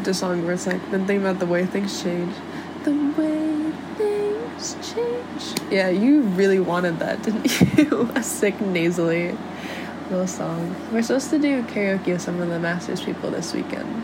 [0.02, 2.34] The song where it's like, been thinking about the way things change.
[2.82, 5.60] The way things change.
[5.70, 8.10] Yeah, you really wanted that, didn't you?
[8.16, 9.36] A sick, nasally
[10.10, 10.74] little song.
[10.92, 14.02] We're supposed to do karaoke with some of the Masters people this weekend.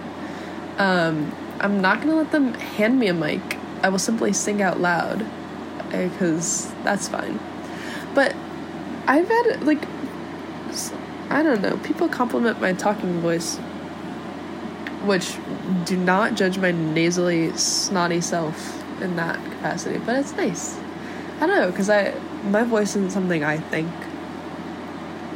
[0.78, 3.58] Um, I'm not gonna let them hand me a mic.
[3.82, 5.26] I will simply sing out loud
[5.90, 7.40] because that's fine.
[8.14, 8.36] But
[9.08, 9.84] I've had like
[11.30, 11.76] I don't know.
[11.78, 13.56] People compliment my talking voice,
[15.04, 15.36] which
[15.84, 19.98] do not judge my nasally, snotty self in that capacity.
[19.98, 20.78] But it's nice.
[21.40, 23.90] I don't know because I my voice isn't something I think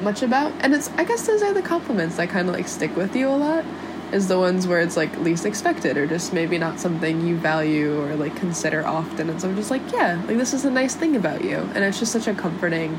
[0.02, 2.94] much about, and it's I guess those are the compliments that kind of like stick
[2.96, 3.64] with you a lot.
[4.12, 8.00] Is the ones where it's like least expected or just maybe not something you value
[8.00, 10.94] or like consider often, and so I'm just like, yeah, like this is a nice
[10.94, 12.96] thing about you, and it's just such a comforting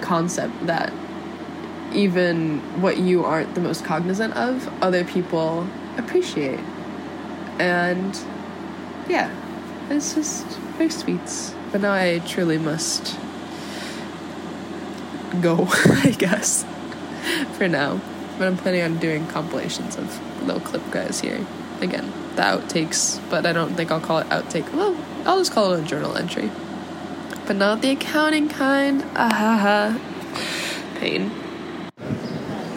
[0.00, 0.92] concept that
[1.94, 5.66] even what you aren't the most cognizant of, other people
[5.96, 6.60] appreciate.
[7.58, 8.18] And
[9.08, 9.34] yeah,
[9.90, 10.46] it's just
[10.76, 11.54] very sweet.
[11.70, 13.16] But now I truly must
[15.40, 16.64] go, I guess,
[17.56, 18.00] for now.
[18.38, 21.46] but I'm planning on doing compilations of little clip guys here.
[21.80, 24.72] Again, the outtakes, but I don't think I'll call it outtake.
[24.72, 26.50] Well, I'll just call it a journal entry.
[27.46, 29.04] But not the accounting kind.
[29.14, 30.98] Ah ha ha.
[31.00, 31.32] Pain.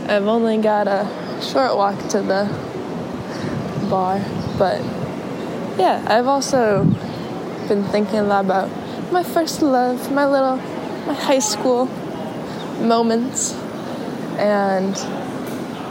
[0.07, 1.09] I've only got a
[1.41, 2.45] short walk to the
[3.89, 4.23] bar,
[4.55, 4.79] but
[5.79, 6.83] yeah, I've also
[7.67, 8.69] been thinking a lot about
[9.11, 10.57] my first love, my little,
[11.07, 11.85] my high school
[12.79, 13.53] moments,
[14.37, 14.95] and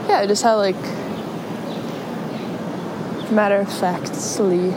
[0.07, 0.79] yeah, just how like
[3.31, 4.69] matter of factly,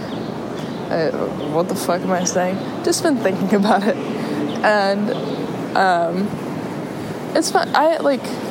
[0.90, 1.12] uh,
[1.52, 2.56] what the fuck am I saying?
[2.82, 3.96] Just been thinking about it,
[4.64, 6.26] and um,
[7.36, 7.70] it's fun.
[7.72, 8.47] I like.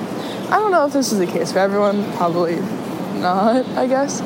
[0.49, 2.11] I don't know if this is the case for everyone.
[2.14, 2.56] Probably
[3.19, 3.65] not.
[3.78, 4.22] I guess.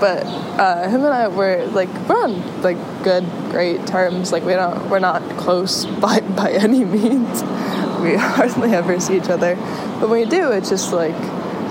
[0.00, 4.32] But uh, him and I were like we're on like good, great terms.
[4.32, 7.42] Like we don't we're not close by by any means.
[8.02, 9.56] We hardly ever see each other,
[10.00, 11.16] but when we do, it's just like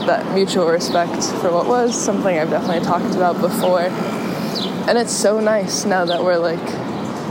[0.05, 3.81] that mutual respect for what was something I've definitely talked about before.
[4.87, 6.61] And it's so nice now that we're like,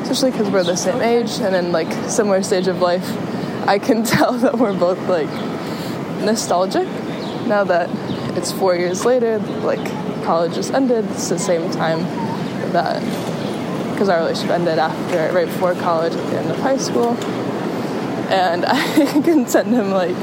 [0.03, 3.09] especially because we're the same age and in like similar stage of life,
[3.67, 5.29] I can tell that we're both like
[6.25, 6.87] nostalgic
[7.47, 7.89] now that
[8.37, 9.85] it's four years later, like
[10.25, 11.05] college just ended.
[11.11, 12.01] It's the same time
[12.73, 13.03] that
[13.93, 17.17] because our relationship ended after right before college at the end of high school,
[18.31, 20.15] and I can send him like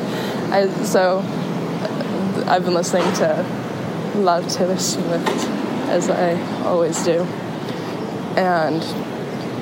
[0.52, 1.20] I so
[2.48, 3.42] I've been listening to
[4.16, 5.28] a lot of Taylor Swift
[5.90, 7.24] as I always do,
[8.38, 8.82] and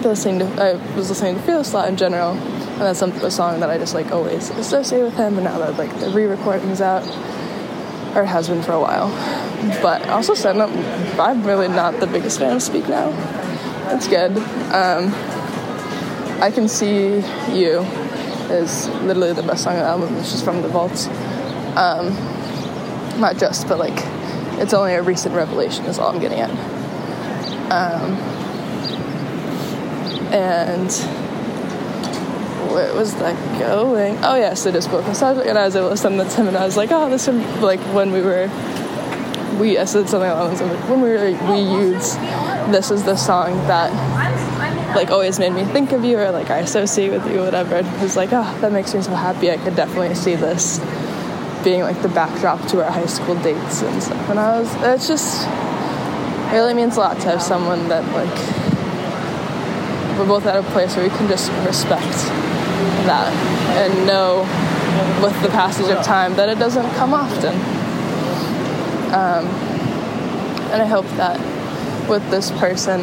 [0.04, 2.36] listening to I was listening to Fearless a lot in general,
[2.74, 5.36] and that's some, a song that I just like always associate with him.
[5.36, 7.04] And now that like the re-recording's out,
[8.16, 9.10] or has been for a while,
[9.82, 10.68] but also said no,
[11.20, 13.10] I'm really not the biggest fan of Speak Now.
[13.86, 14.38] That's good.
[14.72, 15.14] Um,
[16.42, 17.18] I can see
[17.52, 17.86] you
[18.50, 20.16] is literally the best song on the album.
[20.18, 21.08] It's just from the vaults.
[21.78, 22.10] Um,
[23.20, 23.98] not just, but like
[24.60, 26.50] it's only a recent revelation is all I'm getting at.
[27.72, 28.18] Um,
[30.34, 30.92] and
[32.74, 34.18] where was that going?
[34.24, 36.48] Oh yeah, so just both nostalgic, and I was able to send that to him,
[36.48, 38.50] and I was like, oh, this is like when we were,
[39.60, 42.16] we I said something along those lines, like when we were we youths,
[42.72, 43.92] this is the song that
[44.96, 47.76] like always made me think of you, or like I associate with you, whatever.
[47.76, 49.52] And it was like, oh, that makes me so happy.
[49.52, 50.80] I could definitely see this
[51.64, 54.30] being like the backdrop to our high school dates and stuff.
[54.30, 58.38] And I was, it's just, it really means a lot to have someone that like,
[60.20, 62.30] we're both at a place where we can just respect
[63.06, 63.32] that
[63.78, 64.42] and know
[65.22, 67.54] with the passage of time that it doesn't come often.
[69.14, 69.46] Um,
[70.72, 71.40] and I hope that
[72.10, 73.02] with this person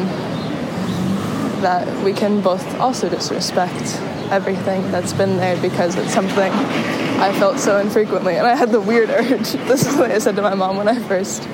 [1.61, 3.99] that we can both also just respect
[4.31, 8.35] everything that's been there because it's something I felt so infrequently.
[8.35, 9.51] And I had the weird urge.
[9.51, 11.47] This is what I said to my mom when I first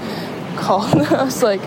[0.56, 0.96] called.
[1.12, 1.62] I was like,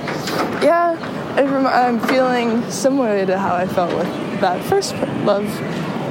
[0.62, 0.97] yeah,
[1.37, 5.47] I'm feeling similar to how I felt with that first love.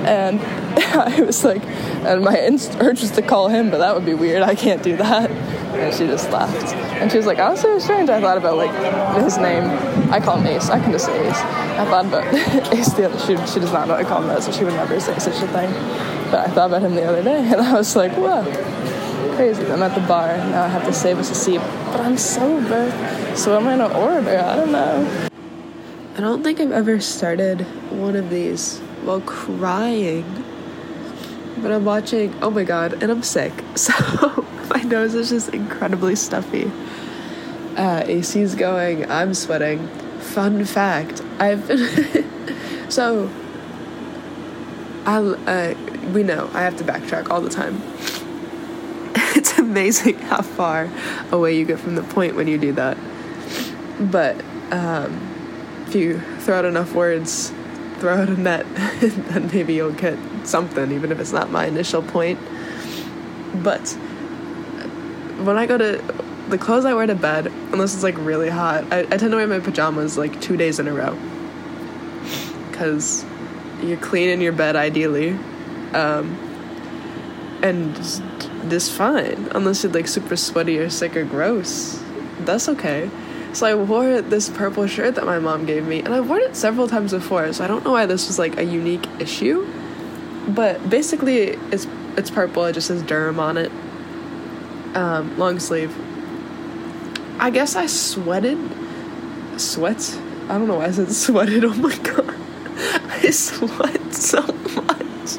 [0.05, 0.39] And
[0.77, 2.38] I was like, and my
[2.80, 4.41] urge was to call him, but that would be weird.
[4.41, 5.30] I can't do that.
[5.30, 6.73] And she just laughed.
[6.73, 8.09] And she was like, oh, honestly, it was strange.
[8.09, 8.71] I thought about like
[9.23, 9.63] his name.
[10.11, 10.69] I call him Ace.
[10.69, 11.38] I can just say Ace.
[11.38, 12.34] I thought about
[12.73, 13.19] Ace the other.
[13.19, 15.41] She, she does not know I call him that, so she would never say such
[15.41, 15.71] a thing.
[16.31, 18.43] But I thought about him the other day, and I was like, whoa,
[19.35, 19.65] crazy.
[19.65, 20.63] I'm at the bar now.
[20.63, 22.91] I have to save us a seat, but I'm sober.
[23.35, 24.38] So what am I gonna order?
[24.38, 25.30] I don't know.
[26.17, 27.61] I don't think I've ever started
[27.91, 30.43] one of these while crying.
[31.57, 33.53] But I'm watching, oh my god, and I'm sick.
[33.76, 36.71] So my nose is just incredibly stuffy.
[37.76, 39.88] Uh, AC's going, I'm sweating.
[40.19, 42.30] Fun fact, I've been.
[42.89, 43.30] so,
[45.05, 45.73] I'll, uh,
[46.13, 47.81] we know I have to backtrack all the time.
[49.35, 50.89] it's amazing how far
[51.31, 52.97] away you get from the point when you do that.
[53.99, 54.39] But
[54.71, 57.51] um, if you throw out enough words,
[57.99, 58.65] throw out a net,
[59.01, 62.39] then maybe you'll get something, even if it's not my initial point.
[63.55, 63.88] But
[65.43, 66.01] when I go to
[66.49, 69.38] the clothes I wear to bed, unless it's like really hot, I, I tend to
[69.38, 71.17] wear my pajamas like two days in a row.
[72.69, 73.26] Because
[73.81, 75.31] you're clean in your bed, ideally.
[75.93, 76.38] Um,
[77.61, 78.21] and just,
[78.69, 79.49] just fine.
[79.51, 82.01] Unless you're like super sweaty or sick or gross.
[82.39, 83.09] That's okay.
[83.53, 86.55] So I wore this purple shirt that my mom gave me, and I've worn it
[86.55, 89.67] several times before, so I don't know why this was like a unique issue.
[90.47, 92.65] But basically, it's it's purple.
[92.65, 93.71] It just says Durham on it.
[94.95, 95.95] Um, long sleeve.
[97.39, 98.57] I guess I sweated.
[99.57, 100.17] Sweat.
[100.49, 101.63] I don't know why I said sweated.
[101.65, 102.35] Oh my god,
[103.09, 105.38] I sweat so much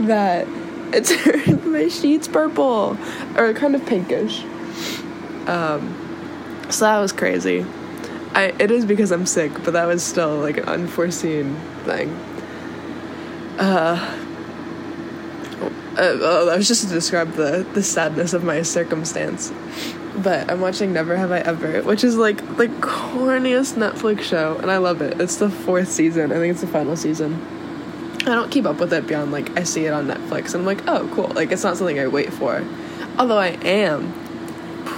[0.00, 0.46] that
[0.92, 1.04] it
[1.44, 2.96] turned my sheets purple
[3.36, 4.44] or kind of pinkish.
[5.46, 5.97] Um,
[6.70, 7.64] so that was crazy.
[8.34, 12.10] I it is because I'm sick, but that was still like an unforeseen thing.
[13.58, 14.16] Uh,
[15.98, 19.52] uh, oh, that was just to describe the the sadness of my circumstance.
[20.16, 24.70] But I'm watching Never Have I Ever, which is like the corniest Netflix show, and
[24.70, 25.20] I love it.
[25.20, 26.32] It's the fourth season.
[26.32, 27.40] I think it's the final season.
[28.22, 30.66] I don't keep up with it beyond like I see it on Netflix, and I'm
[30.66, 31.28] like, oh, cool.
[31.28, 32.64] Like it's not something I wait for.
[33.18, 34.12] Although I am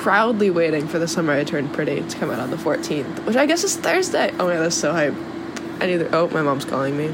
[0.00, 3.36] proudly waiting for the summer I turned pretty to come out on the 14th, which
[3.36, 4.30] I guess is Thursday.
[4.38, 5.14] Oh my god, that's so hype.
[5.78, 6.10] I need to.
[6.16, 7.08] Oh, my mom's calling me.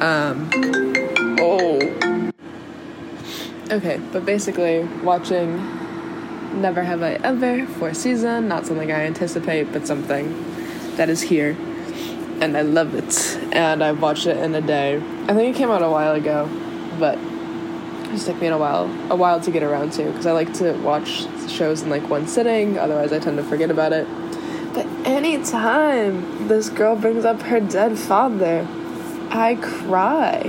[0.00, 0.48] Um.
[1.38, 2.30] Oh.
[3.70, 5.56] Okay, but basically, watching
[6.62, 10.34] Never Have I Ever, fourth season, not something I anticipate, but something
[10.96, 11.54] that is here.
[12.40, 13.36] And I love it.
[13.54, 14.96] And I watched it in a day.
[15.26, 16.48] I think it came out a while ago,
[16.98, 17.18] but
[18.10, 20.72] just took me a while a while to get around to because I like to
[20.82, 24.06] watch shows in like one sitting, otherwise I tend to forget about it.
[24.74, 28.66] But anytime this girl brings up her dead father,
[29.30, 30.42] I cry.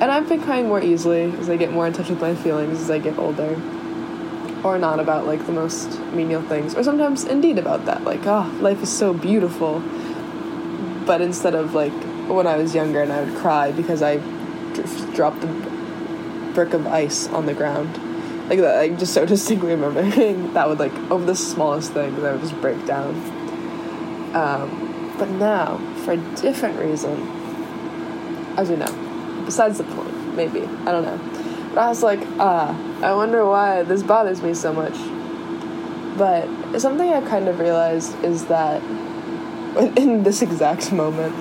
[0.00, 2.80] And I've been crying more easily as I get more in touch with my feelings
[2.80, 3.56] as I get older
[4.64, 8.50] or not about like the most menial things, or sometimes indeed about that, like, oh,
[8.60, 9.80] life is so beautiful.
[11.06, 11.92] But instead of like
[12.28, 14.16] when I was younger and I would cry because I
[15.14, 15.63] dropped a
[16.54, 17.98] brick of ice on the ground,
[18.48, 20.02] like that, I just so distinctly remember
[20.52, 23.14] that would like over the smallest things I would just break down.
[24.34, 27.12] Um, but now, for a different reason,
[28.56, 31.18] as you know, besides the point, maybe I don't know.
[31.70, 34.94] But I was like, ah, I wonder why this bothers me so much.
[36.16, 38.82] But something I've kind of realized is that
[39.96, 41.34] in this exact moment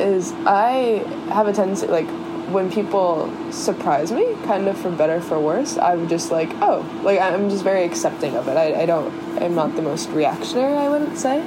[0.00, 2.08] is I have a tendency like
[2.52, 7.20] when people surprise me, kind of for better for worse, I'm just like, oh, like
[7.20, 8.56] I'm just very accepting of it.
[8.56, 9.12] I, I don't,
[9.42, 11.42] I'm not the most reactionary, I wouldn't say.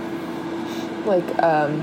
[1.06, 1.82] Like, um,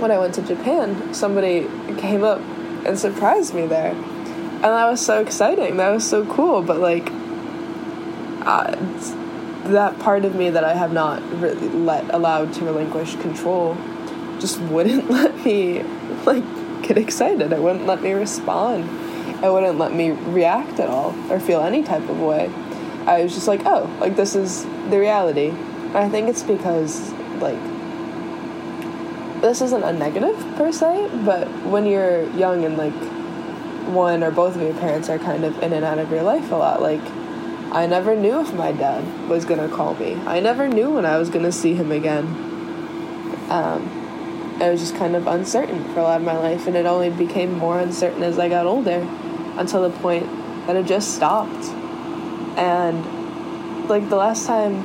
[0.00, 1.68] when I went to Japan, somebody
[1.98, 2.40] came up
[2.86, 3.94] and surprised me there
[4.62, 5.78] and that was so exciting.
[5.78, 6.60] That was so cool.
[6.60, 7.10] But like,
[8.46, 8.76] uh,
[9.70, 13.74] that part of me that I have not really let allowed to relinquish control
[14.38, 15.82] just wouldn't let me
[16.26, 16.44] like
[16.82, 17.52] get excited.
[17.52, 18.84] It wouldn't let me respond.
[19.42, 22.50] It wouldn't let me react at all or feel any type of way.
[23.06, 25.48] I was just like, oh, like this is the reality.
[25.48, 27.60] And I think it's because like
[29.40, 32.92] this isn't a negative per se, but when you're young and like
[33.90, 36.50] one or both of your parents are kind of in and out of your life
[36.52, 36.82] a lot.
[36.82, 37.00] Like,
[37.72, 40.14] I never knew if my dad was gonna call me.
[40.26, 42.26] I never knew when I was gonna see him again.
[43.48, 43.99] Um,
[44.62, 47.10] I was just kind of uncertain for a lot of my life, and it only
[47.10, 49.06] became more uncertain as I got older,
[49.56, 50.26] until the point
[50.66, 51.64] that it just stopped.
[52.58, 54.84] And like the last time,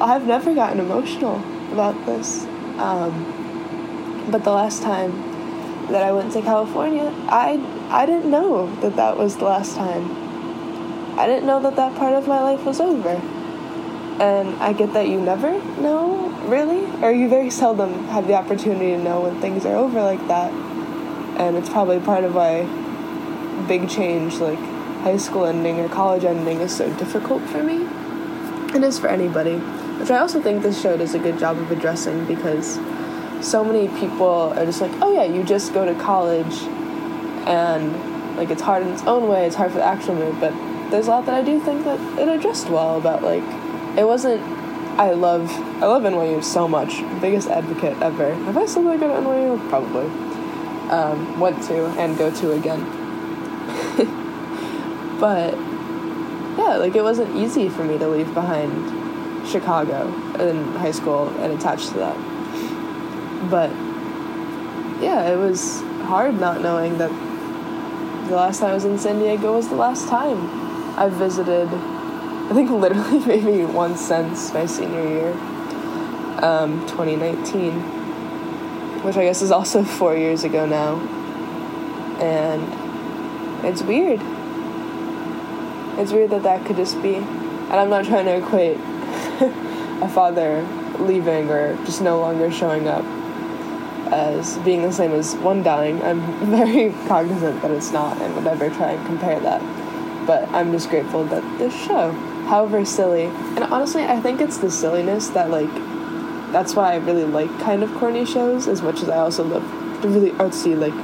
[0.00, 1.36] I've never gotten emotional
[1.72, 2.44] about this.
[2.78, 5.12] Um, but the last time
[5.92, 7.60] that I went to California, I
[7.90, 10.10] I didn't know that that was the last time.
[11.18, 13.20] I didn't know that that part of my life was over.
[14.20, 18.92] And I get that you never know, really, or you very seldom have the opportunity
[18.92, 20.52] to know when things are over like that.
[20.52, 22.62] And it's probably part of why
[23.66, 24.58] big change like
[25.02, 27.86] high school ending or college ending is so difficult for me.
[28.74, 29.56] It is for anybody.
[29.98, 32.74] Which I also think this show does a good job of addressing because
[33.40, 36.62] so many people are just like, oh yeah, you just go to college
[37.46, 40.52] and like it's hard in its own way, it's hard for the actual move, but
[40.90, 43.44] there's a lot that I do think that it addressed well about like
[43.96, 44.42] it wasn't
[44.98, 45.50] I love
[45.82, 47.02] I love NYU so much.
[47.20, 48.34] Biggest advocate ever.
[48.34, 49.68] Have I still go to NYU?
[49.68, 50.06] Probably.
[50.90, 52.84] Um, went to and go to again.
[55.20, 55.54] but
[56.58, 60.06] yeah, like it wasn't easy for me to leave behind Chicago
[60.38, 62.16] in high school and attach to that
[63.50, 63.70] but
[65.02, 67.10] yeah, it was hard not knowing that
[68.28, 70.38] the last time I was in San Diego was the last time
[70.98, 71.68] I visited.
[72.44, 75.32] I think literally maybe once since my senior year,
[76.42, 77.72] um, 2019,
[79.02, 81.00] which I guess is also four years ago now.
[82.20, 84.20] And it's weird.
[85.98, 87.16] It's weird that that could just be.
[87.16, 88.76] And I'm not trying to equate
[90.02, 90.62] a father
[90.98, 93.04] leaving or just no longer showing up
[94.12, 96.02] as being the same as one dying.
[96.02, 99.60] I'm very cognizant that it's not and would never try and compare that.
[100.26, 102.12] But I'm just grateful that this show,
[102.46, 105.72] however silly, and honestly, I think it's the silliness that, like,
[106.52, 110.02] that's why I really like kind of corny shows as much as I also love
[110.02, 110.94] the really artsy, like,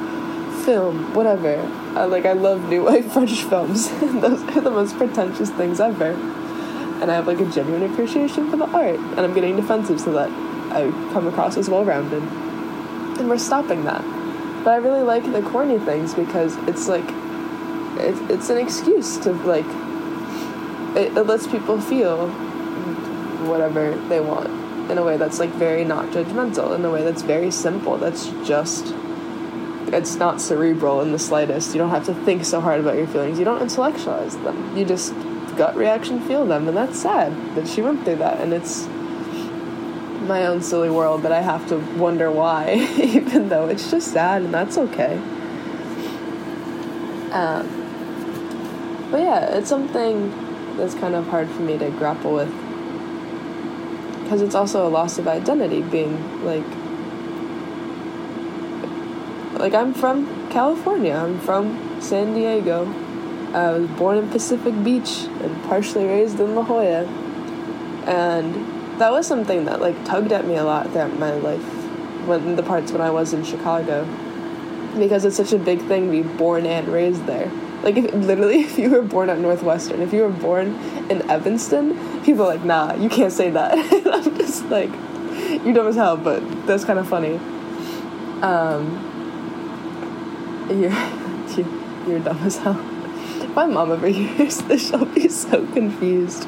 [0.64, 1.56] film, whatever.
[1.94, 3.90] Like I love new wave French films.
[4.00, 6.12] Those are the most pretentious things ever.
[7.02, 10.12] And I have like a genuine appreciation for the art, and I'm getting defensive so
[10.12, 10.28] that
[10.70, 12.22] I come across as well-rounded.
[12.22, 14.02] And we're stopping that.
[14.64, 17.08] But I really like the corny things because it's like
[17.98, 19.66] it, it's an excuse to like
[20.96, 22.28] it, it lets people feel
[23.48, 24.48] whatever they want
[24.90, 28.26] in a way that's like very not judgmental in a way that's very simple that's
[28.44, 28.94] just
[29.92, 31.74] it's not cerebral in the slightest.
[31.74, 33.40] You don't have to think so hard about your feelings.
[33.40, 34.76] You don't intellectualize them.
[34.76, 35.12] You just
[35.56, 38.86] gut reaction feel them and that's sad that she went through that and it's
[40.26, 44.42] my own silly world that i have to wonder why even though it's just sad
[44.42, 45.16] and that's okay.
[47.32, 47.68] Um,
[49.10, 52.52] but yeah it's something that's kind of hard for me to grapple with
[54.30, 56.64] because it's also a loss of identity being like
[59.58, 61.14] like I'm from California.
[61.14, 62.86] I'm from San Diego.
[63.52, 67.04] I was born in Pacific Beach and partially raised in La Jolla.
[68.06, 71.64] And that was something that like tugged at me a lot throughout my life
[72.26, 74.04] when the parts when I was in Chicago.
[74.96, 77.50] Because it's such a big thing to be born and raised there.
[77.82, 80.74] Like if literally if you were born at Northwestern, if you were born
[81.10, 83.72] in Evanston, people are like, nah, you can't say that.
[84.06, 84.90] I'm just like,
[85.64, 87.36] you're dumb as hell, but that's kind of funny.
[88.42, 89.06] Um,
[90.68, 90.90] you're
[92.06, 92.74] you're dumb as hell.
[93.54, 96.46] My mom ever hears this, she'll be so confused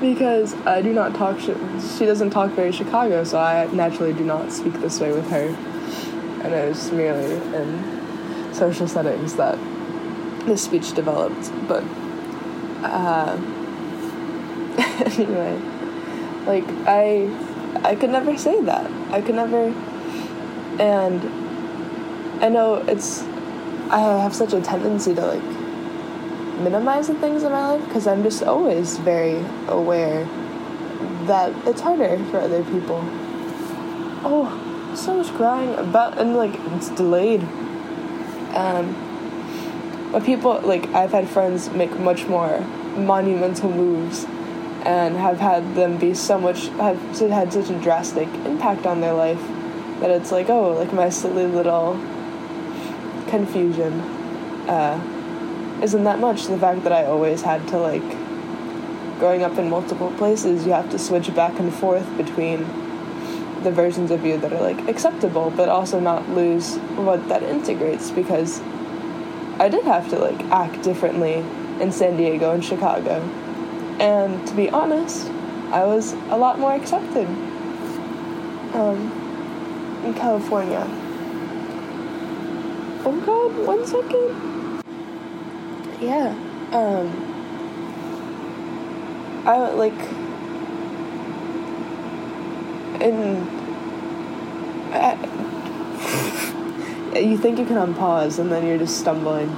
[0.00, 1.38] because I do not talk.
[1.40, 5.46] She doesn't talk very Chicago, so I naturally do not speak this way with her,
[6.44, 9.55] and it was merely in social settings that
[10.46, 11.50] this speech developed.
[11.68, 11.84] But
[12.82, 13.36] uh,
[15.18, 15.58] anyway,
[16.46, 17.30] like I,
[17.82, 18.90] I could never say that.
[19.10, 19.66] I could never,
[20.80, 23.22] and I know it's.
[23.88, 25.56] I have such a tendency to like
[26.58, 30.24] minimize the things in my life because I'm just always very aware
[31.26, 33.00] that it's harder for other people.
[34.24, 37.42] Oh, so much crying about and like it's delayed.
[38.54, 39.15] Um,
[40.12, 42.60] but people like I've had friends make much more
[42.96, 44.24] monumental moves
[44.84, 49.14] and have had them be so much have had such a drastic impact on their
[49.14, 49.40] life
[50.00, 51.94] that it's like oh like my silly little
[53.28, 54.00] confusion
[54.68, 55.00] uh,
[55.82, 56.46] isn't that much.
[56.46, 58.02] The fact that I always had to like
[59.18, 62.58] growing up in multiple places you have to switch back and forth between
[63.62, 68.10] the versions of you that are like acceptable but also not lose what that integrates
[68.10, 68.60] because
[69.58, 71.44] I did have to like act differently
[71.80, 73.20] in San Diego and Chicago.
[73.98, 75.28] And to be honest,
[75.70, 77.26] I was a lot more accepted
[78.74, 80.86] um, in California.
[83.04, 84.82] Oh god, one second.
[86.00, 86.34] Yeah.
[86.72, 87.08] Um,
[89.46, 89.92] I like
[93.00, 93.46] in
[97.24, 99.48] you think you can unpause and then you're just stumbling.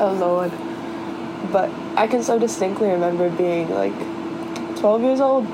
[0.00, 0.52] Oh lord.
[1.52, 3.94] But I can so distinctly remember being like
[4.78, 5.46] 12 years old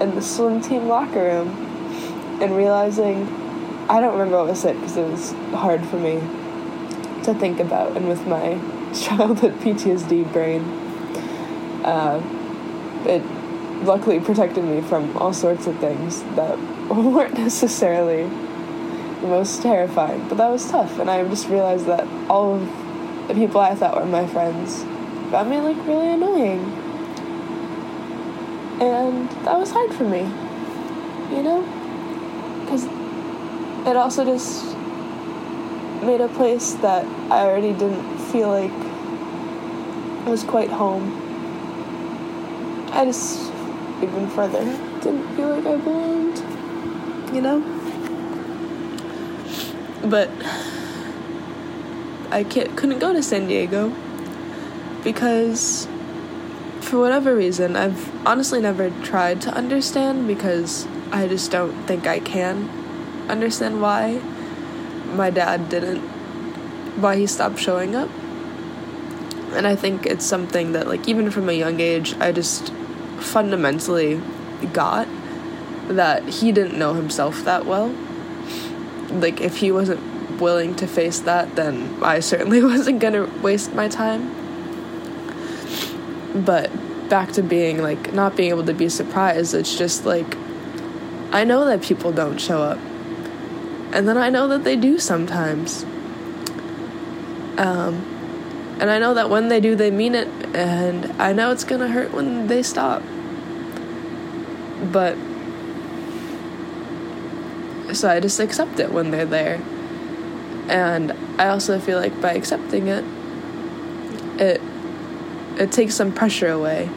[0.00, 1.48] in the swim team locker room
[2.40, 3.26] and realizing
[3.88, 6.14] I don't remember what was said because it was hard for me
[7.24, 8.54] to think about and with my
[8.94, 10.62] childhood PTSD brain.
[11.84, 12.22] Uh,
[13.06, 13.22] it
[13.84, 16.58] luckily protected me from all sorts of things that
[16.88, 18.30] weren't necessarily
[19.26, 20.28] most terrifying.
[20.28, 23.96] But that was tough, and I just realized that all of the people I thought
[23.96, 24.84] were my friends
[25.30, 26.60] found me like really annoying.
[28.80, 30.20] And that was hard for me,
[31.34, 31.62] you know?
[32.60, 32.84] Because
[33.86, 34.76] it also just
[36.02, 38.72] made a place that I already didn't feel like
[40.26, 41.20] was quite home.
[42.92, 43.50] I just,
[44.02, 44.64] even further,
[45.00, 47.73] didn't feel like I belonged, you know?
[50.04, 50.30] But
[52.30, 53.94] I couldn't go to San Diego
[55.02, 55.86] because
[56.80, 62.18] for whatever reason I've honestly never tried to understand because I just don't think I
[62.20, 62.68] can
[63.28, 64.20] understand why
[65.14, 66.00] my dad didn't
[67.00, 68.08] why he stopped showing up.
[69.52, 72.72] And I think it's something that like even from a young age I just
[73.20, 74.20] fundamentally
[74.72, 75.08] got
[75.88, 77.94] that he didn't know himself that well
[79.20, 80.00] like if he wasn't
[80.40, 84.42] willing to face that, then I certainly wasn't gonna waste my time.
[86.34, 86.70] But
[87.08, 90.36] back to being like not being able to be surprised, it's just like
[91.32, 92.78] I know that people don't show up.
[93.92, 95.84] And then I know that they do sometimes.
[97.56, 101.64] Um, and I know that when they do, they mean it, and I know it's
[101.64, 103.02] gonna hurt when they stop.
[104.92, 105.16] But
[107.94, 109.60] so I just accept it when they're there.
[110.68, 113.04] And I also feel like by accepting it,
[114.40, 114.60] it
[115.58, 116.88] it takes some pressure away.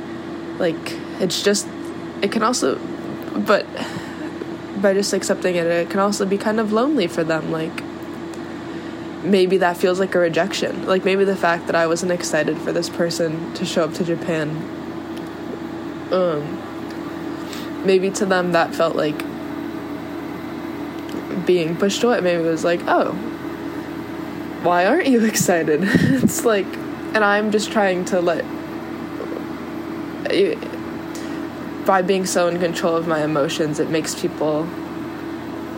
[0.57, 0.75] Like
[1.19, 1.67] it's just
[2.21, 2.77] it can also
[3.45, 3.65] but
[4.81, 7.83] by just accepting it it can also be kind of lonely for them like
[9.23, 12.71] maybe that feels like a rejection like maybe the fact that i wasn't excited for
[12.71, 14.49] this person to show up to japan
[16.11, 16.63] um
[17.85, 19.23] maybe to them that felt like
[21.47, 23.11] being pushed away maybe it was like oh
[24.61, 26.67] why aren't you excited it's like
[27.15, 28.45] and i'm just trying to let
[31.87, 34.63] by being so in control of my emotions, it makes people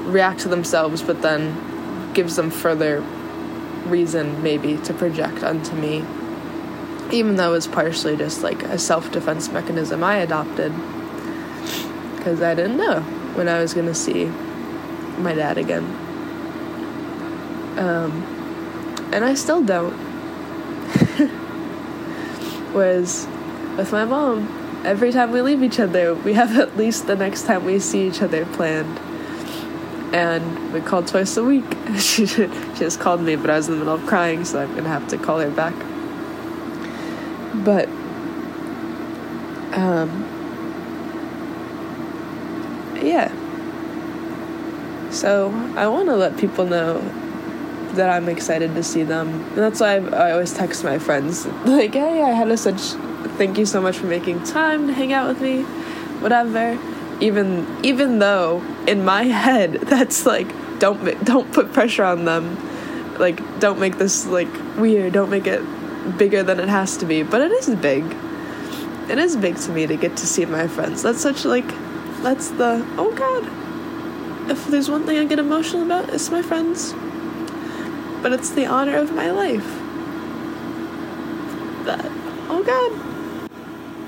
[0.05, 3.01] react to themselves, but then gives them further
[3.85, 6.03] reason, maybe, to project onto me.
[7.11, 10.73] Even though it's partially just like a self defense mechanism I adopted.
[12.17, 13.01] Because I didn't know
[13.35, 14.31] when I was going to see
[15.19, 15.83] my dad again.
[17.77, 18.11] Um,
[19.13, 19.93] and I still don't.
[22.73, 23.27] Whereas
[23.77, 27.43] with my mom, every time we leave each other, we have at least the next
[27.43, 28.99] time we see each other planned.
[30.13, 31.65] And we call twice a week.
[31.97, 34.75] she she just called me, but I was in the middle of crying, so I'm
[34.75, 35.73] gonna have to call her back.
[37.63, 37.87] But
[39.77, 40.25] um
[43.01, 43.31] yeah.
[45.19, 47.01] So I want to let people know
[47.95, 49.27] that I'm excited to see them.
[49.27, 52.79] And that's why I, I always text my friends like, "Hey, I had a such
[53.37, 55.63] thank you so much for making time to hang out with me
[56.21, 56.79] whatever.
[57.19, 60.47] Even even though in my head that's like
[60.79, 62.57] don't don't put pressure on them.
[63.19, 65.11] Like don't make this like weird.
[65.11, 65.61] Don't make it
[66.17, 67.23] bigger than it has to be.
[67.23, 68.05] But it is big.
[69.09, 71.03] It is big to me to get to see my friends.
[71.03, 71.67] That's such like
[72.23, 73.58] that's the oh god
[74.49, 76.93] if there's one thing i get emotional about it's my friends
[78.21, 79.67] but it's the honor of my life
[81.85, 82.05] that
[82.49, 83.09] oh god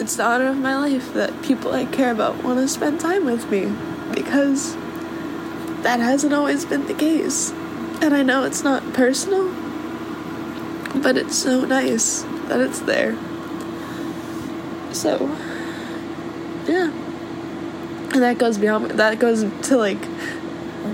[0.01, 3.23] it's the honor of my life that people I care about want to spend time
[3.23, 3.71] with me
[4.15, 4.75] because
[5.83, 7.51] that hasn't always been the case.
[8.01, 9.49] And I know it's not personal,
[11.03, 13.15] but it's so nice that it's there.
[14.91, 15.37] So,
[16.67, 16.91] yeah.
[18.13, 20.01] And that goes beyond, that goes to like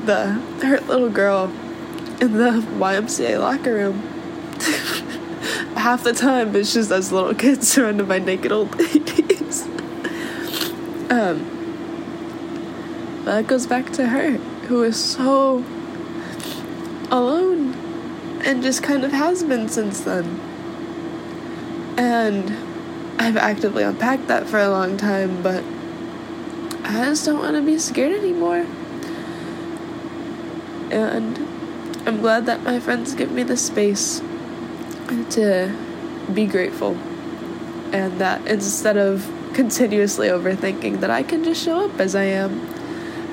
[0.05, 1.45] the hurt little girl
[2.21, 4.01] in the YMCA locker room
[5.75, 9.63] half the time it's just us little kids surrounded by naked old ladies.
[11.09, 11.53] um,
[13.25, 14.31] that goes back to her,
[14.67, 15.63] who is so
[17.11, 17.73] alone
[18.43, 20.39] and just kind of has been since then.
[21.97, 22.51] And
[23.19, 25.63] I've actively unpacked that for a long time, but
[26.89, 28.65] I just don't want to be scared anymore.
[30.89, 31.37] And
[32.07, 34.21] I'm glad that my friends give me the space
[35.31, 35.75] to
[36.33, 36.95] be grateful
[37.91, 42.61] and that instead of continuously overthinking that I can just show up as I am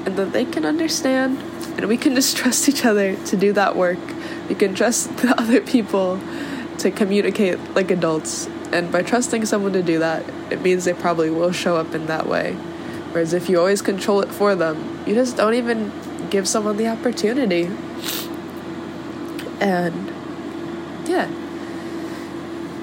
[0.05, 1.39] and that they can understand
[1.77, 3.99] and we can just trust each other to do that work.
[4.49, 6.21] We can trust the other people
[6.79, 11.31] to communicate like adults and by trusting someone to do that, it means they probably
[11.31, 12.57] will show up in that way.
[13.15, 15.93] Whereas if you always control it for them, you just don't even
[16.31, 17.71] give someone the opportunity.
[19.61, 20.13] And
[21.07, 21.31] yeah,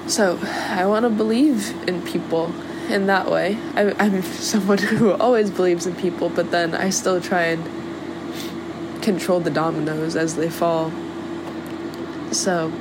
[0.06, 2.50] so I want to believe in people
[2.88, 3.58] in that way.
[3.74, 9.38] I, I'm someone who always believes in people, but then I still try and control
[9.38, 10.90] the dominoes as they fall.
[12.30, 12.72] So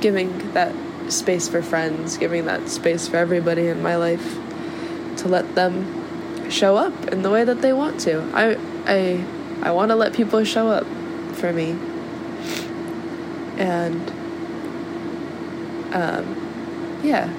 [0.00, 0.74] giving that
[1.08, 4.38] space for friends, giving that space for everybody in my life
[5.18, 6.05] to let them
[6.50, 8.20] show up in the way that they want to.
[8.34, 8.56] I
[8.86, 9.24] I
[9.62, 10.86] I want to let people show up
[11.34, 11.76] for me.
[13.58, 14.10] And
[15.94, 17.32] um, yeah.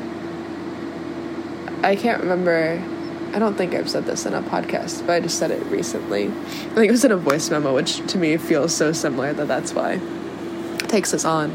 [1.83, 2.83] I can't remember.
[3.33, 6.27] I don't think I've said this in a podcast, but I just said it recently.
[6.27, 9.47] I think it was in a voice memo, which to me feels so similar that
[9.47, 11.51] that's why it takes us on.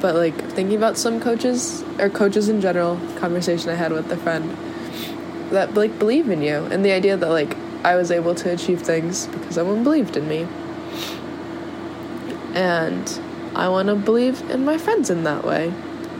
[0.00, 4.16] But like thinking about some coaches or coaches in general, conversation I had with a
[4.16, 4.56] friend
[5.50, 8.82] that like believe in you and the idea that like I was able to achieve
[8.82, 10.46] things because someone believed in me.
[12.54, 13.20] And
[13.54, 15.72] I want to believe in my friends in that way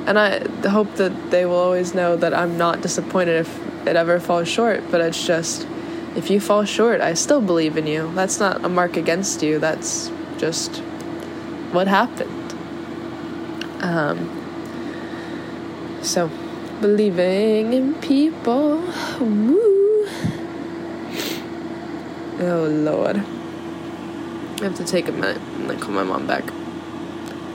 [0.08, 4.18] and I hope that they will always know that I'm not disappointed if it ever
[4.18, 5.68] falls short, but it's just
[6.16, 8.10] if you fall short, I still believe in you.
[8.14, 10.78] That's not a mark against you, that's just
[11.72, 12.54] what happened.
[13.82, 14.34] Um,
[16.02, 16.30] so,
[16.80, 18.82] believing in people.
[19.20, 20.06] Woo.
[22.40, 23.16] Oh, Lord.
[24.60, 26.44] I have to take a minute and then call my mom back.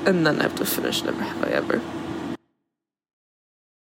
[0.06, 1.82] And then I have to finish Never Have I Ever.